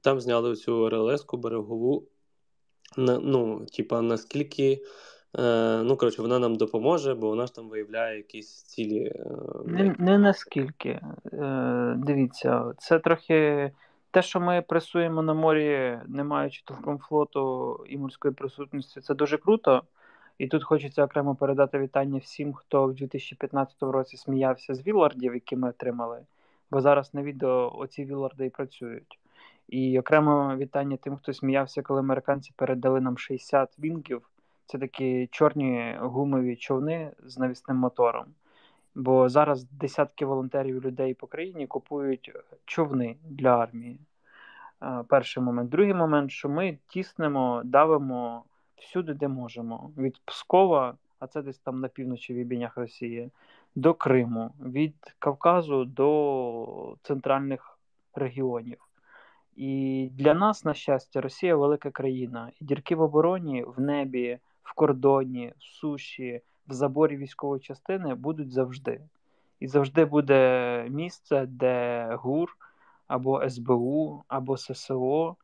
Там 0.03 0.19
зняли 0.19 0.55
цю 0.55 0.89
РЛС-ку 0.89 1.38
берегову. 1.38 2.07
Ну, 2.97 3.65
типа, 3.65 4.01
наскільки 4.01 4.84
е, 5.38 5.84
ну, 5.84 5.97
коротше, 5.97 6.21
вона 6.21 6.39
нам 6.39 6.55
допоможе, 6.55 7.15
бо 7.15 7.27
вона 7.27 7.45
ж 7.45 7.55
там 7.55 7.69
виявляє 7.69 8.17
якісь 8.17 8.63
цілі. 8.63 9.03
Е, 9.05 9.25
не, 9.65 9.95
не 9.99 10.17
наскільки. 10.17 10.99
Е, 11.34 11.95
Дивіться, 11.97 12.73
це 12.77 12.99
трохи. 12.99 13.71
Те, 14.12 14.22
що 14.22 14.39
ми 14.39 14.62
пресуємо 14.62 15.22
на 15.22 15.34
морі, 15.34 15.99
не 16.07 16.24
маючи 16.24 16.64
флоту 17.07 17.76
і 17.89 17.97
морської 17.97 18.34
присутності, 18.34 19.01
це 19.01 19.14
дуже 19.14 19.38
круто. 19.38 19.84
І 20.38 20.47
тут 20.47 20.64
хочеться 20.64 21.03
окремо 21.03 21.36
передати 21.36 21.80
вітання 21.80 22.20
всім, 22.20 22.53
хто 22.53 22.88
в 22.88 22.93
2015 22.93 23.76
році 23.82 24.18
сміявся 24.18 24.76
з 24.76 24.88
Віллардів, 24.88 25.34
які 25.34 25.55
ми 25.55 25.70
отримали. 25.70 26.26
Бо 26.72 26.82
зараз 26.82 27.14
на 27.14 27.24
відео 27.24 27.72
оці 27.76 28.05
Вілларди 28.05 28.45
і 28.45 28.49
працюють. 28.49 29.20
І 29.68 29.99
окремо 29.99 30.55
вітання 30.55 30.97
тим, 30.97 31.18
хто 31.18 31.34
сміявся, 31.34 31.82
коли 31.82 31.99
американці 31.99 32.53
передали 32.55 33.01
нам 33.01 33.18
60 33.18 33.80
вінгів. 33.80 34.30
Це 34.66 34.78
такі 34.78 35.28
чорні 35.32 35.95
гумові 35.99 36.55
човни 36.55 37.12
з 37.26 37.38
навісним 37.38 37.78
мотором. 37.78 38.26
Бо 38.95 39.29
зараз 39.29 39.63
десятки 39.63 40.25
волонтерів 40.25 40.85
людей 40.85 41.13
по 41.13 41.27
країні 41.27 41.67
купують 41.67 42.31
човни 42.65 43.17
для 43.23 43.57
армії. 43.57 43.99
Е, 44.83 45.03
перший 45.07 45.43
момент. 45.43 45.69
Другий 45.69 45.93
момент, 45.93 46.31
що 46.31 46.49
ми 46.49 46.77
тіснемо, 46.87 47.61
давимо 47.65 48.43
всюди, 48.75 49.13
де 49.13 49.27
можемо. 49.27 49.91
Від 49.97 50.21
Пскова, 50.25 50.97
а 51.19 51.27
це 51.27 51.41
десь 51.41 51.59
там 51.59 51.79
на 51.79 51.87
півночі 51.87 52.33
в 52.33 52.37
Ібінях 52.37 52.77
Росії, 52.77 53.31
до 53.75 53.93
Криму, 53.93 54.51
від 54.59 54.95
Кавказу 55.19 55.85
до 55.85 56.97
центральних 57.03 57.79
регіонів. 58.15 58.77
І 59.55 60.09
для 60.13 60.33
нас, 60.33 60.65
на 60.65 60.73
щастя, 60.73 61.21
Росія 61.21 61.55
велика 61.55 61.91
країна. 61.91 62.51
І 62.59 62.65
дірки 62.65 62.95
в 62.95 63.01
обороні, 63.01 63.63
в 63.63 63.79
небі, 63.81 64.39
в 64.63 64.73
кордоні, 64.73 65.53
в 65.57 65.63
суші, 65.63 66.41
в 66.70 66.74
заборі 66.74 67.17
військової 67.17 67.61
частини 67.61 68.15
будуть 68.15 68.51
завжди. 68.51 69.01
І 69.59 69.67
завжди 69.67 70.05
буде 70.05 70.86
місце, 70.89 71.45
де 71.45 72.07
ГУР 72.15 72.57
або 73.07 73.49
СБУ, 73.49 74.24
або 74.28 74.57
ССО, 74.57 75.36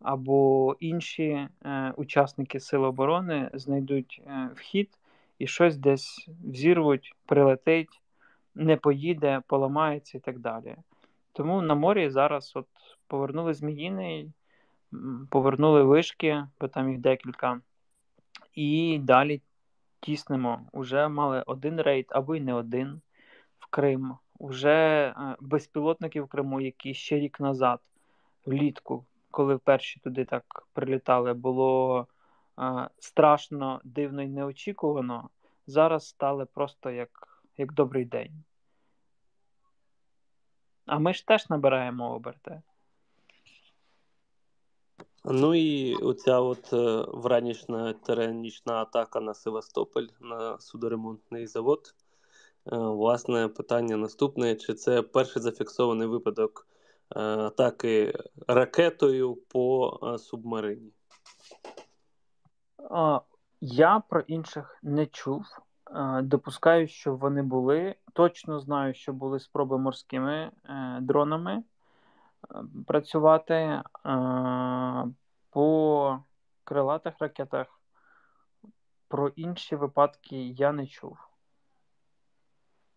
або 0.00 0.76
інші 0.80 1.48
е, 1.64 1.94
учасники 1.96 2.60
Сил 2.60 2.84
оборони 2.84 3.50
знайдуть 3.54 4.22
е, 4.26 4.50
вхід 4.54 4.98
і 5.38 5.46
щось 5.46 5.76
десь 5.76 6.28
взірвуть, 6.44 7.14
прилетить, 7.26 8.00
не 8.54 8.76
поїде, 8.76 9.42
поламається 9.46 10.18
і 10.18 10.20
так 10.20 10.38
далі. 10.38 10.76
Тому 11.32 11.62
на 11.62 11.74
морі 11.74 12.10
зараз 12.10 12.52
от 12.54 12.66
повернули 13.06 13.54
Зміїний, 13.54 14.32
повернули 15.30 15.82
вишки, 15.82 16.46
бо 16.60 16.68
там 16.68 16.90
їх 16.90 16.98
декілька, 16.98 17.60
і 18.54 18.98
далі 19.02 19.40
тіснемо. 20.00 20.68
Уже 20.72 21.08
мали 21.08 21.42
один 21.46 21.80
рейд 21.80 22.06
або 22.08 22.36
й 22.36 22.40
не 22.40 22.54
один 22.54 23.00
в 23.58 23.66
Крим. 23.66 24.16
Уже 24.38 25.14
е, 25.16 25.36
безпілотники 25.40 26.20
в 26.20 26.28
Криму, 26.28 26.60
які 26.60 26.94
ще 26.94 27.16
рік 27.16 27.40
назад, 27.40 27.80
влітку, 28.46 29.04
коли 29.30 29.54
вперше 29.54 30.00
туди 30.00 30.24
так 30.24 30.66
прилітали, 30.72 31.34
було 31.34 32.06
е, 32.58 32.88
страшно, 32.98 33.80
дивно 33.84 34.22
і 34.22 34.28
неочікувано. 34.28 35.30
Зараз 35.66 36.08
стали 36.08 36.44
просто 36.44 36.90
як, 36.90 37.42
як 37.56 37.72
добрий 37.72 38.04
день. 38.04 38.44
А 40.86 40.98
ми 40.98 41.14
ж 41.14 41.26
теж 41.26 41.50
набираємо 41.50 42.14
оберти. 42.14 42.62
Ну 45.24 45.54
і 45.54 45.94
оця 45.94 46.40
от 46.40 46.72
е, 46.72 47.04
вранішня 47.08 47.94
нічна 48.32 48.74
атака 48.74 49.20
на 49.20 49.34
Севастополь 49.34 50.06
на 50.20 50.58
судоремонтний 50.58 51.46
завод. 51.46 51.94
Е, 52.72 52.76
власне, 52.76 53.48
питання 53.48 53.96
наступне: 53.96 54.56
чи 54.56 54.74
це 54.74 55.02
перший 55.02 55.42
зафіксований 55.42 56.08
випадок 56.08 56.66
е, 57.16 57.20
атаки 57.20 58.18
ракетою 58.46 59.36
по 59.36 59.98
субмарині? 60.18 60.92
Я 63.60 64.02
про 64.08 64.20
інших 64.20 64.78
не 64.82 65.06
чув. 65.06 65.44
Допускаю, 66.22 66.88
що 66.88 67.14
вони 67.14 67.42
були. 67.42 67.94
Точно 68.12 68.60
знаю, 68.60 68.94
що 68.94 69.12
були 69.12 69.40
спроби 69.40 69.78
морськими 69.78 70.50
дронами 71.00 71.62
працювати 72.86 73.82
по 75.50 76.18
крилатих 76.64 77.14
ракетах. 77.20 77.80
Про 79.08 79.28
інші 79.28 79.76
випадки 79.76 80.36
я 80.36 80.72
не 80.72 80.86
чув. 80.86 81.18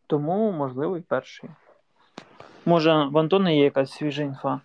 Тому, 0.07 0.51
можливо, 0.51 0.97
і 0.97 1.01
перший. 1.01 1.49
Може, 2.65 3.09
в 3.11 3.17
Антона 3.17 3.51
є 3.51 3.63
якась 3.63 3.91
свіжа 3.91 4.23
інфа? 4.23 4.61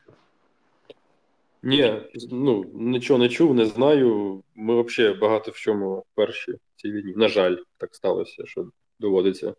Ні, 1.62 2.02
ну 2.30 2.64
нічого 2.74 3.18
не 3.18 3.28
чув, 3.28 3.54
не 3.54 3.66
знаю. 3.66 4.42
Ми 4.54 4.82
взагалі 4.82 5.18
багато 5.18 5.50
в 5.50 5.54
чому 5.54 6.04
перші 6.14 6.52
в 6.52 6.60
цій 6.76 6.92
війні. 6.92 7.12
На 7.16 7.28
жаль, 7.28 7.56
так 7.76 7.94
сталося, 7.94 8.46
що 8.46 8.70
доводиться 8.98 9.54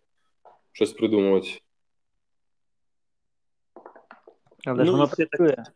щось 0.71 0.93
придумувати. 0.93 1.47
Але 4.65 4.85
ж 4.85 4.91
ну, 4.91 4.97
воно 4.97 5.07
працює. 5.07 5.55
Так... 5.55 5.73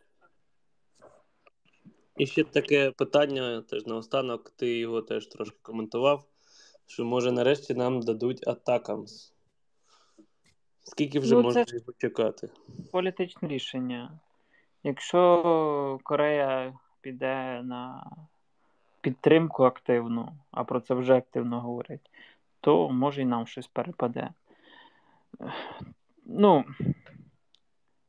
І 2.17 2.25
ще 2.25 2.43
таке 2.43 2.91
питання, 2.91 3.61
теж 3.61 3.85
наостанок, 3.85 4.49
ти 4.49 4.77
його 4.77 5.01
теж 5.01 5.27
трошки 5.27 5.57
коментував, 5.61 6.23
що 6.87 7.05
може 7.05 7.31
нарешті 7.31 7.73
нам 7.73 8.01
дадуть 8.01 8.47
атакамс. 8.47 9.33
Скільки 10.83 11.19
вже 11.19 11.35
ну, 11.35 11.41
можна 11.41 11.65
його 11.67 11.93
чекати? 11.97 12.49
Політичне 12.91 13.47
рішення. 13.47 14.19
Якщо 14.83 15.99
Корея 16.03 16.73
піде 17.01 17.61
на 17.63 18.11
підтримку 19.01 19.63
активну, 19.63 20.29
а 20.51 20.63
про 20.63 20.79
це 20.79 20.93
вже 20.93 21.17
активно 21.17 21.61
говорять, 21.61 22.11
то 22.61 22.89
може 22.89 23.21
і 23.21 23.25
нам 23.25 23.47
щось 23.47 23.67
перепаде. 23.67 24.29
Ну, 26.25 26.65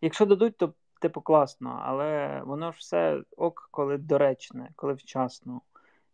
якщо 0.05 0.27
дадуть, 0.27 0.57
то 0.57 0.73
типу 1.01 1.21
класно, 1.21 1.83
але 1.85 2.43
воно 2.45 2.73
ж 2.73 2.79
все 2.79 3.23
ок, 3.37 3.69
коли 3.71 3.99
доречне, 3.99 4.71
коли 4.77 4.93
вчасно. 4.93 5.61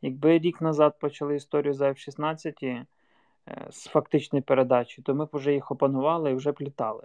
Якби 0.02 0.38
рік 0.38 0.60
назад 0.60 0.98
почали 0.98 1.36
історію 1.36 1.74
за 1.74 1.88
F-16 1.88 2.64
е, 2.64 2.86
з 3.70 3.84
фактичної 3.86 4.42
передачі, 4.42 5.02
то 5.02 5.14
ми 5.14 5.24
б 5.24 5.28
вже 5.32 5.52
їх 5.52 5.70
опанували 5.70 6.30
і 6.30 6.34
вже 6.34 6.52
б 6.52 6.56
літали. 6.60 7.04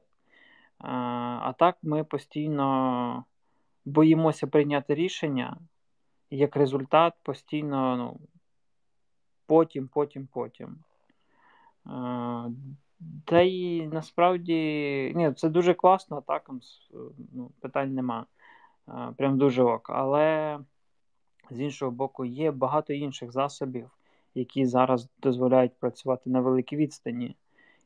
А 0.78 1.54
так 1.60 1.78
ми 1.84 2.04
постійно 2.04 3.26
боїмося 3.86 4.48
прийняти 4.48 4.96
рішення, 4.96 5.58
і 6.30 6.38
як 6.38 6.56
результат 6.56 7.14
постійно 7.24 7.98
ну, 7.98 8.20
потім, 9.46 9.88
потім, 9.88 10.28
потім. 10.34 10.78
Та 13.26 13.42
й 13.42 13.88
насправді 13.88 14.54
ні, 15.16 15.34
це 15.34 15.50
дуже 15.50 15.74
класно, 15.74 16.24
так, 16.28 16.50
ну, 17.34 17.52
питань 17.60 17.94
нема. 17.94 18.26
Прям 19.18 19.38
дуже 19.38 19.64
ок. 19.64 19.90
Але 19.90 20.60
з 21.52 21.60
іншого 21.60 21.92
боку, 21.92 22.26
є 22.26 22.52
багато 22.52 22.94
інших 22.94 23.32
засобів, 23.32 23.90
які 24.36 24.66
зараз 24.66 25.10
дозволяють 25.22 25.80
працювати 25.80 26.30
на 26.30 26.42
великій 26.42 26.76
відстані. 26.76 27.36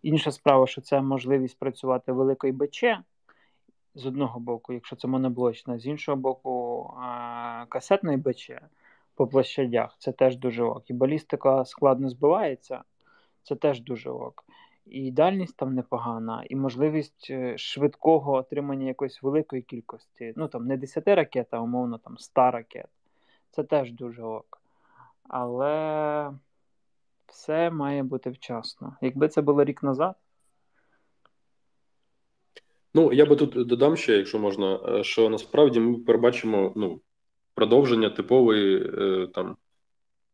Інша 0.01 0.32
справа, 0.32 0.67
що 0.67 0.82
це 0.82 1.01
можливість 1.01 1.59
працювати 1.59 2.11
великою 2.11 2.53
БЧ, 2.53 2.84
з 3.95 4.05
одного 4.05 4.39
боку, 4.39 4.74
якщо 4.74 4.95
це 4.95 5.07
моноблочна, 5.07 5.80
з 5.80 5.86
іншого 5.86 6.15
боку, 6.15 6.84
касетної 7.70 8.17
БЧ 8.17 8.51
по 9.15 9.28
площадях 9.28 9.95
це 9.99 10.11
теж 10.11 10.38
дуже 10.38 10.63
ок. 10.63 10.89
І 10.89 10.93
балістика 10.93 11.65
складно 11.65 12.09
збивається, 12.09 12.84
це 13.43 13.55
теж 13.55 13.82
дуже 13.82 14.09
ок. 14.09 14.45
І 14.91 15.11
дальність 15.11 15.57
там 15.57 15.75
непогана, 15.75 16.43
і 16.49 16.55
можливість 16.55 17.27
е, 17.29 17.57
швидкого 17.57 18.33
отримання 18.33 18.87
якоїсь 18.87 19.23
великої 19.23 19.61
кількості. 19.61 20.33
Ну 20.35 20.47
там 20.47 20.67
не 20.67 20.77
10 20.77 21.07
ракет, 21.07 21.47
а 21.51 21.59
умовно 21.59 21.97
там 21.97 22.17
100 22.17 22.51
ракет. 22.51 22.87
Це 23.51 23.63
теж 23.63 23.91
дуже 23.91 24.23
ок. 24.23 24.61
Але 25.23 26.31
все 27.27 27.69
має 27.69 28.03
бути 28.03 28.29
вчасно. 28.29 28.95
Якби 29.01 29.27
це 29.27 29.41
було 29.41 29.63
рік 29.63 29.83
назад. 29.83 30.15
Ну, 32.93 33.13
я 33.13 33.25
би 33.25 33.35
тут 33.35 33.67
додам 33.67 33.97
ще, 33.97 34.17
якщо 34.17 34.39
можна, 34.39 34.79
е, 34.87 35.03
що 35.03 35.29
насправді 35.29 35.79
ми 35.79 35.97
перебачимо 35.97 36.73
ну, 36.75 37.01
продовження 37.53 38.09
типової 38.09 38.91
е, 38.97 39.27
там 39.27 39.57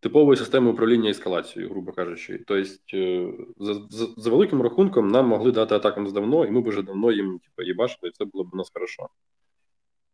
типової 0.05 0.37
системи 0.37 0.71
управління 0.71 1.09
ескалацією, 1.09 1.71
грубо 1.71 1.91
кажучи. 1.91 2.43
Тобто, 2.47 2.69
е, 2.97 3.33
за, 3.57 3.73
за 3.73 4.07
за, 4.17 4.29
великим 4.29 4.61
рахунком, 4.61 5.07
нам 5.07 5.27
могли 5.27 5.51
дати 5.51 5.75
атакам 5.75 6.13
давно, 6.13 6.45
і 6.45 6.51
ми 6.51 6.61
б 6.61 6.67
вже 6.67 6.81
давно 6.81 7.11
їм 7.11 7.39
типу, 7.39 7.67
їбашили, 7.67 8.09
і 8.09 8.11
це 8.11 8.25
було 8.25 8.43
б 8.43 8.49
у 8.53 8.57
нас 8.57 8.71
хорошо. 8.73 9.07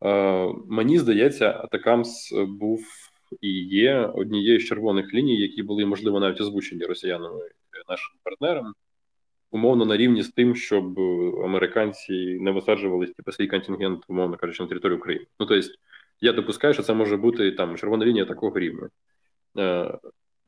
Е, 0.03 0.53
Мені 0.67 0.99
здається, 0.99 1.49
Атакамс 1.49 2.31
був 2.47 2.85
і 3.41 3.49
є 3.63 3.99
однією 4.15 4.59
з 4.59 4.65
червоних 4.65 5.13
ліній, 5.13 5.41
які 5.41 5.63
були, 5.63 5.85
можливо, 5.85 6.19
навіть 6.19 6.41
озвучені 6.41 6.85
росіянами 6.85 7.41
нашим 7.89 8.15
партнерам. 8.23 8.73
Умовно 9.51 9.85
на 9.85 9.97
рівні 9.97 10.23
з 10.23 10.29
тим, 10.29 10.55
щоб 10.55 10.99
американці 11.43 12.37
не 12.41 12.51
висаджувалися 12.51 13.13
типу, 13.13 13.31
свій 13.31 13.47
контингент, 13.47 14.03
умовно 14.07 14.37
кажучи, 14.37 14.63
на 14.63 14.69
територію 14.69 14.97
України. 14.97 15.25
Ну 15.39 15.45
тобто, 15.45 15.67
я 16.21 16.33
допускаю, 16.33 16.73
що 16.73 16.83
це 16.83 16.93
може 16.93 17.17
бути 17.17 17.51
там 17.51 17.77
червона 17.77 18.05
лінія 18.05 18.25
такого 18.25 18.59
рівня. 18.59 18.89
Е, 19.58 19.97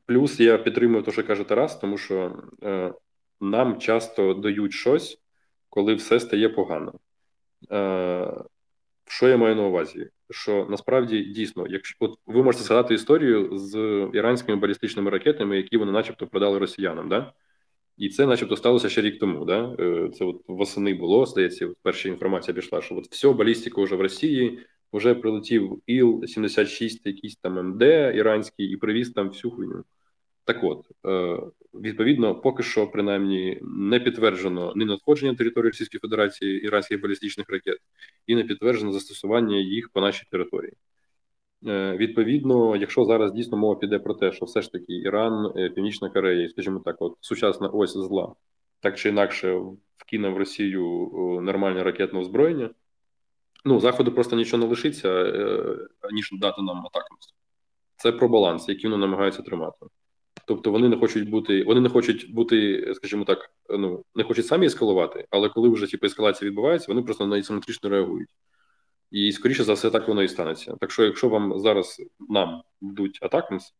плюс 0.06 0.40
я 0.40 0.58
підтримую 0.58 1.02
те, 1.02 1.12
що 1.12 1.24
каже 1.24 1.44
Тарас, 1.44 1.78
тому 1.78 1.98
що 1.98 2.42
е, 2.62 2.94
нам 3.40 3.78
часто 3.78 4.34
дають 4.34 4.72
щось, 4.72 5.18
коли 5.68 5.94
все 5.94 6.20
стає 6.20 6.48
погано. 6.48 6.92
Е, 7.72 8.34
що 9.06 9.28
я 9.28 9.36
маю 9.36 9.56
на 9.56 9.62
увазі? 9.62 10.08
Що 10.30 10.66
насправді 10.70 11.24
дійсно, 11.24 11.66
якщо 11.66 11.96
от 12.00 12.18
ви 12.26 12.42
можете 12.42 12.64
згадати 12.64 12.94
історію 12.94 13.58
з 13.58 13.78
іранськими 14.14 14.58
балістичними 14.58 15.10
ракетами, 15.10 15.56
які 15.56 15.76
вони, 15.76 15.92
начебто, 15.92 16.26
продали 16.26 16.58
росіянам, 16.58 17.08
да? 17.08 17.32
І 17.96 18.08
це, 18.08 18.26
начебто, 18.26 18.56
сталося 18.56 18.88
ще 18.88 19.00
рік 19.00 19.18
тому. 19.18 19.44
Да? 19.44 19.76
Це 20.14 20.24
от 20.24 20.42
восени 20.46 20.94
було, 20.94 21.26
здається, 21.26 21.68
перша 21.82 22.08
інформація 22.08 22.54
пішла, 22.54 22.82
що 22.82 22.96
от 22.96 23.06
все, 23.10 23.32
балістика 23.32 23.82
вже 23.82 23.96
в 23.96 24.00
Росії, 24.00 24.58
вже 24.94 25.14
прилетів 25.14 25.82
Іл-76, 25.88 27.00
якийсь 27.04 27.36
там 27.36 27.68
МД 27.68 27.82
іранський, 28.16 28.66
і 28.66 28.76
привіз 28.76 29.10
там 29.10 29.28
всю 29.28 29.52
хуйню. 29.52 29.84
Так 30.44 30.64
от, 30.64 30.86
е, 31.06 31.40
відповідно, 31.74 32.34
поки 32.34 32.62
що, 32.62 32.86
принаймні, 32.86 33.58
не 33.62 34.00
підтверджено 34.00 34.72
ні 34.76 34.84
надходження 34.84 35.32
на 35.32 35.38
територію 35.38 35.70
Російської 35.70 36.00
Федерації 36.00 36.64
іранських 36.64 37.00
балістичних 37.00 37.50
ракет, 37.50 37.78
і 38.26 38.34
не 38.34 38.44
підтверджено 38.44 38.92
застосування 38.92 39.56
їх 39.56 39.88
по 39.88 40.00
нашій 40.00 40.26
території. 40.30 40.72
Е, 41.66 41.96
відповідно, 41.96 42.76
якщо 42.76 43.04
зараз 43.04 43.32
дійсно 43.32 43.58
мова 43.58 43.76
піде 43.76 43.98
про 43.98 44.14
те, 44.14 44.32
що 44.32 44.44
все 44.44 44.62
ж 44.62 44.72
таки 44.72 44.92
Іран, 44.92 45.52
е, 45.56 45.70
Північна 45.70 46.10
Корея, 46.10 46.48
скажімо 46.48 46.82
так, 46.84 46.96
от 46.98 47.16
сучасна 47.20 47.68
ось 47.68 47.92
зла, 47.92 48.34
так 48.80 48.98
чи 48.98 49.08
інакше 49.08 49.60
вкине 49.96 50.28
в 50.28 50.36
Росію 50.36 51.10
нормальне 51.42 51.82
ракетне 51.82 52.20
озброєння, 52.20 52.70
ну 53.64 53.80
заходу 53.80 54.12
просто 54.12 54.36
нічого 54.36 54.62
не 54.62 54.68
лишиться, 54.68 55.32
ніж 56.12 56.30
дати 56.32 56.62
нам 56.62 56.78
атаку. 56.78 57.16
Це 57.96 58.12
про 58.12 58.28
баланс, 58.28 58.68
який 58.68 58.90
вони 58.90 58.96
намагаються 59.00 59.42
тримати. 59.42 59.86
Тобто 60.46 60.70
вони 60.70 60.88
не 60.88 60.96
хочуть 60.96 61.30
бути, 61.30 61.64
вони 61.64 61.80
не 61.80 61.88
хочуть 61.88 62.34
бути, 62.34 62.92
скажімо 62.94 63.24
так, 63.24 63.50
ну 63.68 64.04
не 64.14 64.24
хочуть 64.24 64.46
самі 64.46 64.66
ескалувати, 64.66 65.26
але 65.30 65.48
коли 65.48 65.68
вже 65.68 65.86
типу, 65.86 66.06
ескалація 66.06 66.48
відбувається, 66.48 66.86
вони 66.88 67.02
просто 67.02 67.26
на 67.26 67.38
асиметрично 67.38 67.90
реагують. 67.90 68.28
І 69.10 69.32
скоріше 69.32 69.64
за 69.64 69.72
все, 69.72 69.90
так 69.90 70.08
воно 70.08 70.22
і 70.22 70.28
станеться. 70.28 70.76
Так 70.80 70.90
що, 70.90 71.04
якщо 71.04 71.28
вам 71.28 71.58
зараз 71.58 72.02
нам 72.28 72.62
дадуть 72.80 73.18
атакамс, 73.22 73.74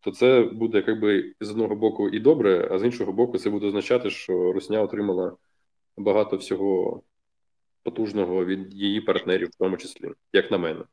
то 0.00 0.10
це 0.10 0.42
буде 0.42 0.84
якби 0.86 1.34
з 1.40 1.50
одного 1.50 1.76
боку 1.76 2.08
і 2.08 2.20
добре, 2.20 2.68
а 2.70 2.78
з 2.78 2.84
іншого 2.84 3.12
боку, 3.12 3.38
це 3.38 3.50
буде 3.50 3.66
означати, 3.66 4.10
що 4.10 4.52
Росня 4.52 4.82
отримала 4.82 5.36
багато 5.96 6.36
всього 6.36 7.02
потужного 7.84 8.44
від 8.44 8.74
її 8.74 9.00
партнерів, 9.00 9.48
в 9.48 9.58
тому 9.58 9.76
числі, 9.76 10.10
як 10.32 10.50
на 10.50 10.58
мене. 10.58 10.84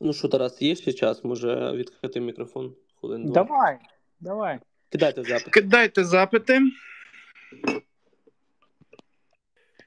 Ну 0.00 0.12
що, 0.12 0.28
Тарас, 0.28 0.62
є 0.62 0.76
ще 0.76 0.92
час? 0.92 1.24
Може 1.24 1.72
відкрити 1.72 2.20
мікрофон? 2.20 2.74
Хвилин 3.00 3.32
Давай, 3.32 3.78
давай. 4.20 4.58
Кидайте 4.88 5.22
запити. 5.22 5.50
Кидайте 5.50 6.04
запити. 6.04 6.60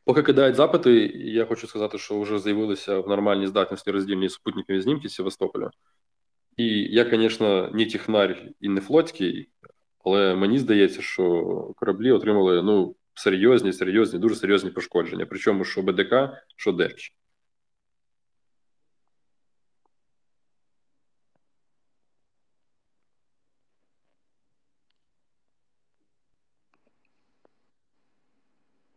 Поки 0.04 0.24
кидають 0.24 0.56
запити, 0.56 0.92
я 1.16 1.46
хочу 1.46 1.68
сказати, 1.68 1.98
що 1.98 2.22
вже 2.22 2.40
з'явилися 2.40 3.00
в 3.00 3.08
нормальній 3.08 3.48
здатності 3.48 3.92
роздільні 3.92 4.30
супутникові 4.30 4.82
знімки 4.82 5.10
Севастополя. 5.10 5.70
І 6.58 6.66
я, 6.68 7.10
звісно, 7.10 7.72
не 7.74 7.86
технар 7.86 8.50
і 8.60 8.70
не 8.70 8.82
флотський, 8.82 9.50
але 10.08 10.36
мені 10.36 10.60
здається, 10.60 11.02
що 11.02 11.24
кораблі 11.78 12.12
отримали 12.12 12.64
ну, 12.64 12.96
серйозні, 13.14 13.74
серйозні, 13.74 14.20
дуже 14.20 14.36
серйозні 14.36 14.70
пошкодження. 14.70 15.26
Причому 15.26 15.66
що 15.66 15.82
БДК, 15.82 16.14
що 16.56 16.72
ДЕЧ. 16.72 17.14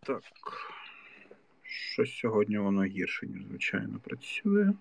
Так. 0.02 0.22
Щось 1.62 2.18
сьогодні 2.18 2.58
воно 2.58 2.84
гірше, 2.84 3.26
ніж 3.26 3.42
звичайно, 3.44 3.98
працює. 4.04 4.72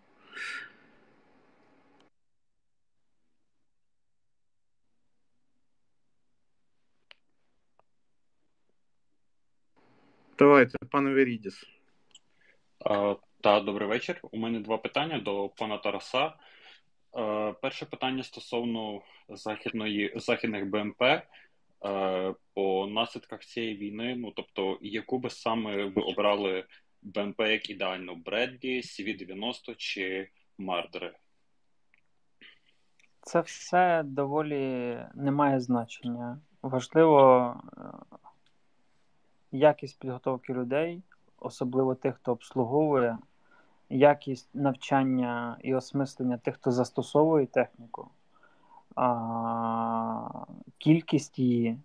Давайте, 10.39 10.77
пане 10.91 11.09
Верідіс. 11.09 11.65
Та, 13.41 13.59
добрий 13.59 13.87
вечір. 13.87 14.19
У 14.31 14.37
мене 14.37 14.59
два 14.59 14.77
питання 14.77 15.19
до 15.19 15.49
пана 15.49 15.77
Тараса. 15.77 16.33
Перше 17.61 17.85
питання 17.85 18.23
стосовно 18.23 19.01
західної 19.29 20.13
західних 20.15 20.65
БМП. 20.65 21.03
Е, 21.85 22.33
по 22.53 22.87
наслідках 22.87 23.39
цієї 23.39 23.77
війни. 23.77 24.15
Ну 24.15 24.31
тобто, 24.35 24.77
яку 24.81 25.19
би 25.19 25.29
саме 25.29 25.85
ви 25.85 26.01
обрали 26.01 26.65
БМП 27.01 27.39
як 27.39 27.69
ідеально 27.69 28.15
Бредлі, 28.15 28.81
CV-90 28.81 29.75
чи 29.77 30.29
Мардери? 30.57 31.13
Це 33.21 33.41
все 33.41 34.03
доволі 34.05 34.97
не 35.15 35.31
має 35.31 35.59
значення. 35.59 36.39
Важливо 36.61 37.53
е, 37.77 37.81
якість 39.52 40.00
підготовки 40.00 40.54
людей, 40.54 41.04
особливо 41.39 41.95
тих, 41.95 42.16
хто 42.16 42.32
обслуговує, 42.32 43.18
якість 43.89 44.50
навчання 44.54 45.58
і 45.62 45.76
осмислення 45.76 46.38
тих, 46.38 46.56
хто 46.56 46.72
застосовує 46.72 47.45
техніку 47.45 48.10
а, 48.95 50.45
кількість 50.78 51.39
її, 51.39 51.80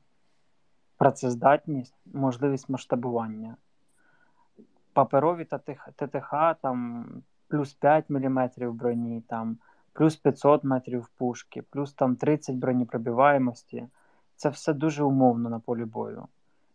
працездатність, 0.97 1.95
можливість 2.15 2.69
масштабування. 2.69 3.57
Паперові 4.93 5.45
та 5.45 5.59
ТТХ 5.97 6.61
там 6.62 7.07
плюс 7.49 7.75
5 7.75 8.11
мм 8.11 8.51
броні, 8.59 9.21
там, 9.21 9.59
плюс 9.93 10.17
500 10.17 10.65
метрів 10.65 11.09
пушки, 11.09 11.62
плюс 11.62 11.93
там 11.93 12.17
30 12.17 12.57
бронепробиваємості. 12.57 13.89
Це 14.37 14.49
все 14.49 14.73
дуже 14.73 15.05
умовно 15.05 15.51
на 15.51 15.59
полі 15.59 15.85
бою. 15.85 16.27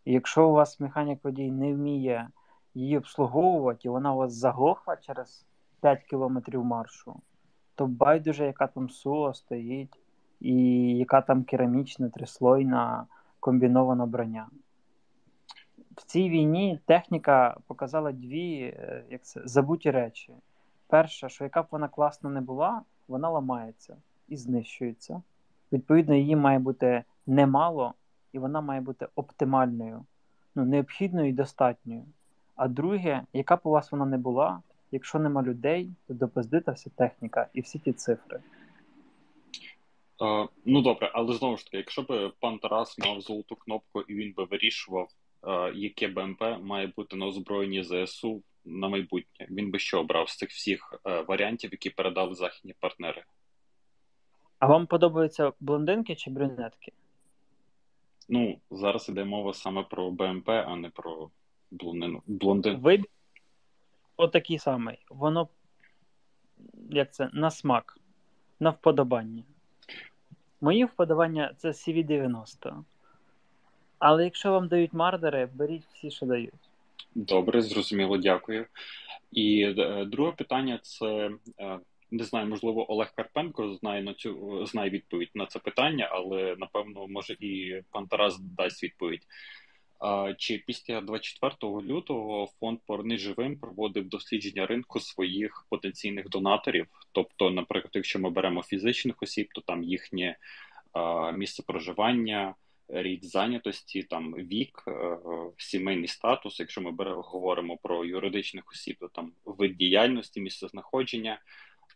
Якщо 0.04 0.48
у 0.48 0.52
вас 0.52 0.80
механік 0.80 1.24
водій 1.24 1.50
не 1.50 1.74
вміє 1.74 2.28
її 2.74 2.98
обслуговувати, 2.98 3.80
і 3.84 3.88
вона 3.88 4.14
у 4.14 4.16
вас 4.16 4.32
заглохла 4.32 4.96
через 4.96 5.46
5 5.80 6.02
кілометрів 6.02 6.64
маршу, 6.64 7.20
то 7.74 7.86
байдуже, 7.86 8.46
яка 8.46 8.66
там 8.66 8.90
сула 8.90 9.34
стоїть, 9.34 10.00
і 10.40 10.54
яка 10.96 11.20
там 11.20 11.44
керамічна 11.44 12.08
трислойна 12.08 13.06
комбінована 13.40 14.06
броня. 14.06 14.46
В 15.96 16.04
цій 16.04 16.28
війні 16.28 16.80
техніка 16.86 17.56
показала 17.66 18.12
дві 18.12 18.60
е, 18.62 19.04
як 19.10 19.22
це, 19.22 19.40
забуті 19.44 19.90
речі. 19.90 20.34
Перша, 20.86 21.28
що 21.28 21.44
яка 21.44 21.62
б 21.62 21.66
вона 21.70 21.88
класна 21.88 22.30
не 22.30 22.40
була, 22.40 22.82
вона 23.08 23.30
ламається 23.30 23.96
і 24.28 24.36
знищується. 24.36 25.22
Відповідно, 25.72 26.14
її 26.14 26.36
має 26.36 26.58
бути 26.58 27.04
немало, 27.26 27.94
і 28.32 28.38
вона 28.38 28.60
має 28.60 28.80
бути 28.80 29.08
оптимальною, 29.14 30.04
ну, 30.54 30.64
необхідною 30.64 31.28
і 31.28 31.32
достатньою. 31.32 32.04
А 32.56 32.68
друге, 32.68 33.22
яка 33.32 33.56
б 33.56 33.60
у 33.62 33.70
вас 33.70 33.92
вона 33.92 34.06
не 34.06 34.18
була, 34.18 34.62
якщо 34.90 35.18
нема 35.18 35.42
людей, 35.42 35.90
то 36.08 36.14
допиздита 36.14 36.72
вся 36.72 36.90
техніка 36.96 37.48
і 37.52 37.60
всі 37.60 37.78
ті 37.78 37.92
цифри. 37.92 38.40
Е, 40.22 40.48
ну 40.64 40.82
добре, 40.82 41.10
але 41.14 41.34
знову 41.34 41.56
ж 41.56 41.64
таки, 41.64 41.76
якщо 41.76 42.02
б 42.02 42.32
пан 42.40 42.58
Тарас 42.58 42.98
мав 42.98 43.20
золоту 43.20 43.56
кнопку 43.56 44.00
і 44.00 44.14
він 44.14 44.32
би 44.36 44.44
вирішував, 44.44 45.08
е, 45.48 45.72
яке 45.74 46.08
БМП 46.08 46.42
має 46.62 46.86
бути 46.86 47.16
на 47.16 47.26
озброєнні 47.26 47.82
ЗСУ 47.82 48.42
на 48.64 48.88
майбутнє, 48.88 49.46
він 49.50 49.70
би 49.70 49.78
що 49.78 50.00
обрав 50.00 50.28
з 50.28 50.36
цих 50.36 50.50
всіх 50.50 51.00
е, 51.06 51.22
варіантів, 51.28 51.70
які 51.72 51.90
передали 51.90 52.34
західні 52.34 52.74
партнери? 52.80 53.24
А 54.58 54.66
вам 54.66 54.86
подобаються 54.86 55.52
блондинки 55.60 56.16
чи 56.16 56.30
брюнетки? 56.30 56.92
Ну, 58.32 58.58
зараз 58.70 59.08
іде 59.08 59.24
мова 59.24 59.52
саме 59.52 59.82
про 59.82 60.10
БМП, 60.10 60.48
а 60.48 60.76
не 60.76 60.90
про 60.90 61.30
блондину. 61.70 62.22
блондин. 62.26 62.76
Вибір 62.76 63.06
отакий 64.16 64.58
самий. 64.58 64.98
Воно 65.10 65.48
як 66.90 67.14
це 67.14 67.30
на 67.32 67.50
смак, 67.50 67.98
на 68.60 68.70
вподобання. 68.70 69.42
Мої 70.60 70.84
вподобання 70.84 71.54
це 71.56 71.68
CV90. 71.68 72.84
Але 73.98 74.24
якщо 74.24 74.52
вам 74.52 74.68
дають 74.68 74.92
мардери, 74.92 75.48
беріть 75.54 75.86
всі, 75.92 76.10
що 76.10 76.26
дають. 76.26 76.70
Добре, 77.14 77.62
зрозуміло, 77.62 78.16
дякую. 78.16 78.66
І 79.32 79.74
е, 79.78 80.04
друге 80.04 80.32
питання 80.32 80.78
це 80.82 81.30
е, 81.58 81.78
не 82.10 82.24
знаю, 82.24 82.46
можливо, 82.46 82.92
Олег 82.92 83.12
Карпенко 83.14 83.74
знає 83.74 84.02
на 84.02 84.14
цю 84.14 84.66
знає 84.66 84.90
відповідь 84.90 85.30
на 85.34 85.46
це 85.46 85.58
питання, 85.58 86.08
але 86.12 86.56
напевно, 86.58 87.06
може 87.08 87.36
і 87.40 87.82
пан 87.90 88.06
Тарас 88.06 88.38
дасть 88.38 88.82
відповідь. 88.82 89.26
Чи 90.38 90.58
після 90.66 91.00
24 91.00 91.54
лютого 91.62 92.48
фонд 92.60 92.78
«Поверни 92.86 93.18
живим 93.18 93.58
проводив 93.58 94.08
дослідження 94.08 94.66
ринку 94.66 95.00
своїх 95.00 95.66
потенційних 95.70 96.28
донаторів? 96.28 96.86
Тобто, 97.12 97.50
наприклад, 97.50 97.90
якщо 97.94 98.18
ми 98.18 98.30
беремо 98.30 98.62
фізичних 98.62 99.22
осіб, 99.22 99.48
то 99.54 99.60
там 99.60 99.82
їхнє 99.82 100.36
місце 101.34 101.62
проживання, 101.62 102.54
рід 102.88 103.24
зайнятості, 103.24 104.02
там 104.02 104.34
вік, 104.34 104.84
сімейний 105.56 106.08
статус. 106.08 106.60
Якщо 106.60 106.80
ми 106.80 106.90
говоримо 107.14 107.76
про 107.76 108.04
юридичних 108.04 108.70
осіб, 108.72 108.96
то 109.00 109.08
там 109.08 109.32
вид 109.44 109.76
діяльності, 109.76 110.40
місце 110.40 110.68
знаходження. 110.68 111.40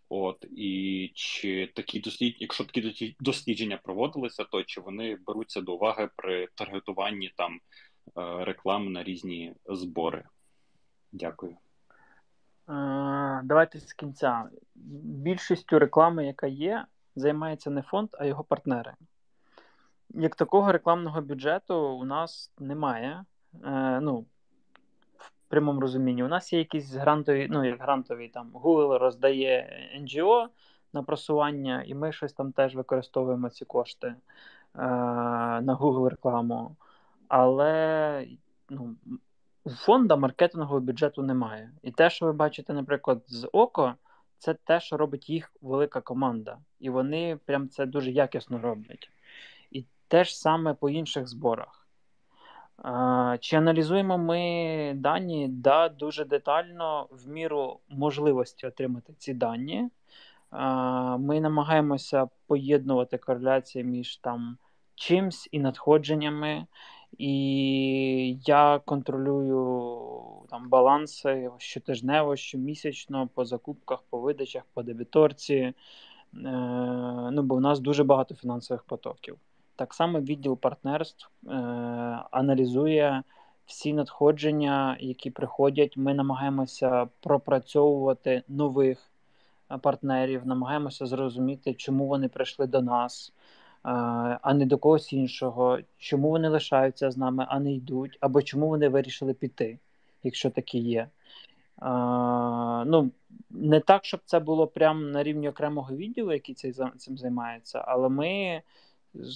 От 0.08 0.44
і 0.56 1.10
чи 1.14 1.72
такі 1.74 2.00
дослідження, 2.00 2.36
якщо 2.40 2.64
такі 2.64 3.16
дослідження 3.20 3.80
проводилися, 3.84 4.44
то 4.44 4.62
чи 4.62 4.80
вони 4.80 5.18
беруться 5.26 5.60
до 5.60 5.74
уваги 5.74 6.08
при 6.16 6.48
таргетуванні 6.54 7.32
там 7.36 7.54
е, 7.54 8.44
реклами 8.44 8.90
на 8.90 9.04
різні 9.04 9.54
збори? 9.66 10.24
Дякую. 11.12 11.56
Е, 12.68 13.40
давайте 13.44 13.80
з 13.80 13.92
кінця. 13.92 14.44
Більшістю 14.74 15.78
реклами, 15.78 16.26
яка 16.26 16.46
є, 16.46 16.86
займається 17.16 17.70
не 17.70 17.82
фонд, 17.82 18.08
а 18.12 18.26
його 18.26 18.44
партнери. 18.44 18.94
Як 20.08 20.36
такого 20.36 20.72
рекламного 20.72 21.20
бюджету 21.20 21.76
у 21.76 22.04
нас 22.04 22.52
немає. 22.58 23.24
Е, 23.64 24.00
ну, 24.00 24.26
прямому 25.48 25.80
розумінні. 25.80 26.24
У 26.24 26.28
нас 26.28 26.52
є 26.52 26.58
якісь 26.58 26.94
грантові, 26.94 27.48
ну, 27.50 27.64
як 27.64 27.80
грантові 27.80 28.28
там 28.28 28.50
Google 28.54 28.98
роздає 28.98 29.68
NGO 30.00 30.46
на 30.92 31.02
просування, 31.02 31.82
і 31.86 31.94
ми 31.94 32.12
щось 32.12 32.32
там 32.32 32.52
теж 32.52 32.74
використовуємо 32.74 33.50
ці 33.50 33.64
кошти 33.64 34.06
е, 34.06 34.16
на 35.60 35.76
Google 35.80 36.08
рекламу. 36.08 36.76
Але 37.28 38.26
ну, 38.70 38.94
фонда 39.66 40.16
маркетингового 40.16 40.80
бюджету 40.80 41.22
немає. 41.22 41.70
І 41.82 41.90
те, 41.90 42.10
що 42.10 42.26
ви 42.26 42.32
бачите, 42.32 42.72
наприклад, 42.72 43.22
з 43.26 43.48
ОКО, 43.52 43.94
це 44.38 44.54
те, 44.54 44.80
що 44.80 44.96
робить 44.96 45.30
їх 45.30 45.52
велика 45.62 46.00
команда. 46.00 46.58
І 46.80 46.90
вони 46.90 47.38
прям 47.44 47.68
це 47.68 47.86
дуже 47.86 48.10
якісно 48.10 48.58
роблять. 48.58 49.10
І 49.70 49.84
те 50.08 50.24
ж 50.24 50.38
саме 50.38 50.74
по 50.74 50.90
інших 50.90 51.28
зборах. 51.28 51.83
Чи 53.40 53.56
аналізуємо 53.56 54.18
ми 54.18 54.92
дані? 54.96 55.48
Да, 55.48 55.88
дуже 55.88 56.24
детально, 56.24 57.08
в 57.10 57.28
міру 57.28 57.78
можливості 57.88 58.66
отримати 58.66 59.12
ці 59.18 59.34
дані. 59.34 59.88
Ми 61.18 61.40
намагаємося 61.40 62.28
поєднувати 62.46 63.18
кореляції 63.18 63.84
між 63.84 64.16
там 64.16 64.58
чимсь 64.94 65.48
і 65.52 65.58
надходженнями. 65.58 66.66
І 67.18 68.38
я 68.46 68.80
контролюю 68.84 70.46
там 70.50 70.68
баланси 70.68 71.50
щотижнево, 71.58 72.36
щомісячно 72.36 73.28
по 73.34 73.44
закупках, 73.44 74.02
по 74.10 74.20
видачах, 74.20 74.62
по 74.74 74.82
дебіторці. 74.82 75.54
Е, 75.54 75.74
ну, 77.32 77.42
Бо 77.42 77.54
в 77.54 77.60
нас 77.60 77.80
дуже 77.80 78.04
багато 78.04 78.34
фінансових 78.34 78.82
потоків. 78.82 79.38
Так 79.76 79.94
само 79.94 80.20
відділ 80.20 80.58
партнерств 80.58 81.30
е, 81.46 81.50
аналізує 82.30 83.22
всі 83.66 83.92
надходження, 83.92 84.96
які 85.00 85.30
приходять. 85.30 85.96
Ми 85.96 86.14
намагаємося 86.14 87.08
пропрацьовувати 87.20 88.42
нових 88.48 89.10
е, 89.70 89.78
партнерів, 89.78 90.46
намагаємося 90.46 91.06
зрозуміти, 91.06 91.74
чому 91.74 92.06
вони 92.06 92.28
прийшли 92.28 92.66
до 92.66 92.82
нас, 92.82 93.32
е, 93.32 93.88
а 94.42 94.54
не 94.54 94.66
до 94.66 94.78
когось 94.78 95.12
іншого, 95.12 95.78
чому 95.98 96.30
вони 96.30 96.48
лишаються 96.48 97.10
з 97.10 97.16
нами, 97.16 97.46
а 97.48 97.60
не 97.60 97.72
йдуть, 97.72 98.18
або 98.20 98.42
чому 98.42 98.68
вони 98.68 98.88
вирішили 98.88 99.34
піти, 99.34 99.78
якщо 100.22 100.50
такі 100.50 100.78
є. 100.78 101.08
Uh, 101.78 102.84
ну, 102.86 103.10
Не 103.50 103.80
так, 103.80 104.04
щоб 104.04 104.20
це 104.24 104.40
було 104.40 104.66
прямо 104.66 105.00
на 105.00 105.22
рівні 105.22 105.48
окремого 105.48 105.96
відділу, 105.96 106.32
який 106.32 106.54
цим 106.54 107.18
займається, 107.18 107.84
але 107.86 108.08
ми 108.08 108.62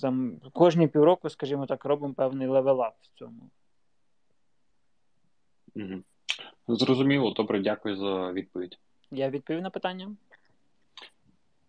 там, 0.03 0.41
кожні 0.53 0.89
півроку, 0.89 1.31
скажімо 1.31 1.67
так, 1.67 1.85
робимо 1.85 2.15
певний 2.15 2.49
level 2.49 2.82
up 2.82 2.95
в 3.03 3.19
цьому. 3.19 3.51
Угу. 5.77 6.03
Зрозуміло, 6.69 7.31
добре, 7.31 7.61
дякую 7.61 7.97
за 7.97 8.33
відповідь. 8.33 8.79
Я 9.11 9.31
відповів 9.31 9.63
на 9.63 9.71
питання? 9.71 10.17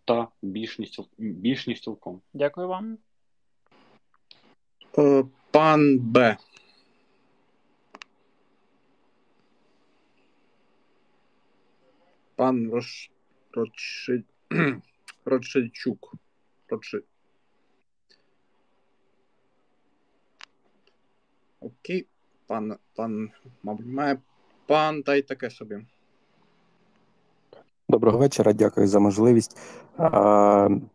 Так, 0.04 0.28
більш 0.42 0.78
ніж, 0.78 1.00
більш 1.18 1.66
ніж 1.66 1.80
цілком. 1.80 2.20
Дякую 2.32 2.68
вам. 2.68 2.98
Е, 4.98 5.24
пан 5.50 5.98
Б. 5.98 6.36
Пан 12.36 12.70
Рош... 12.70 13.10
Рочи... 13.52 14.24
Рочичук. 15.24 16.14
Рочи... 16.68 17.02
Окей, 21.60 22.06
пан, 22.46 22.76
пан, 22.94 23.30
мабуть, 23.62 23.86
має 23.86 24.18
пан 24.66 25.02
та 25.02 25.14
й 25.14 25.22
таке 25.22 25.50
собі. 25.50 25.78
Доброго 27.88 28.18
вечора, 28.18 28.52
дякую 28.52 28.86
за 28.86 29.00
можливість. 29.00 29.58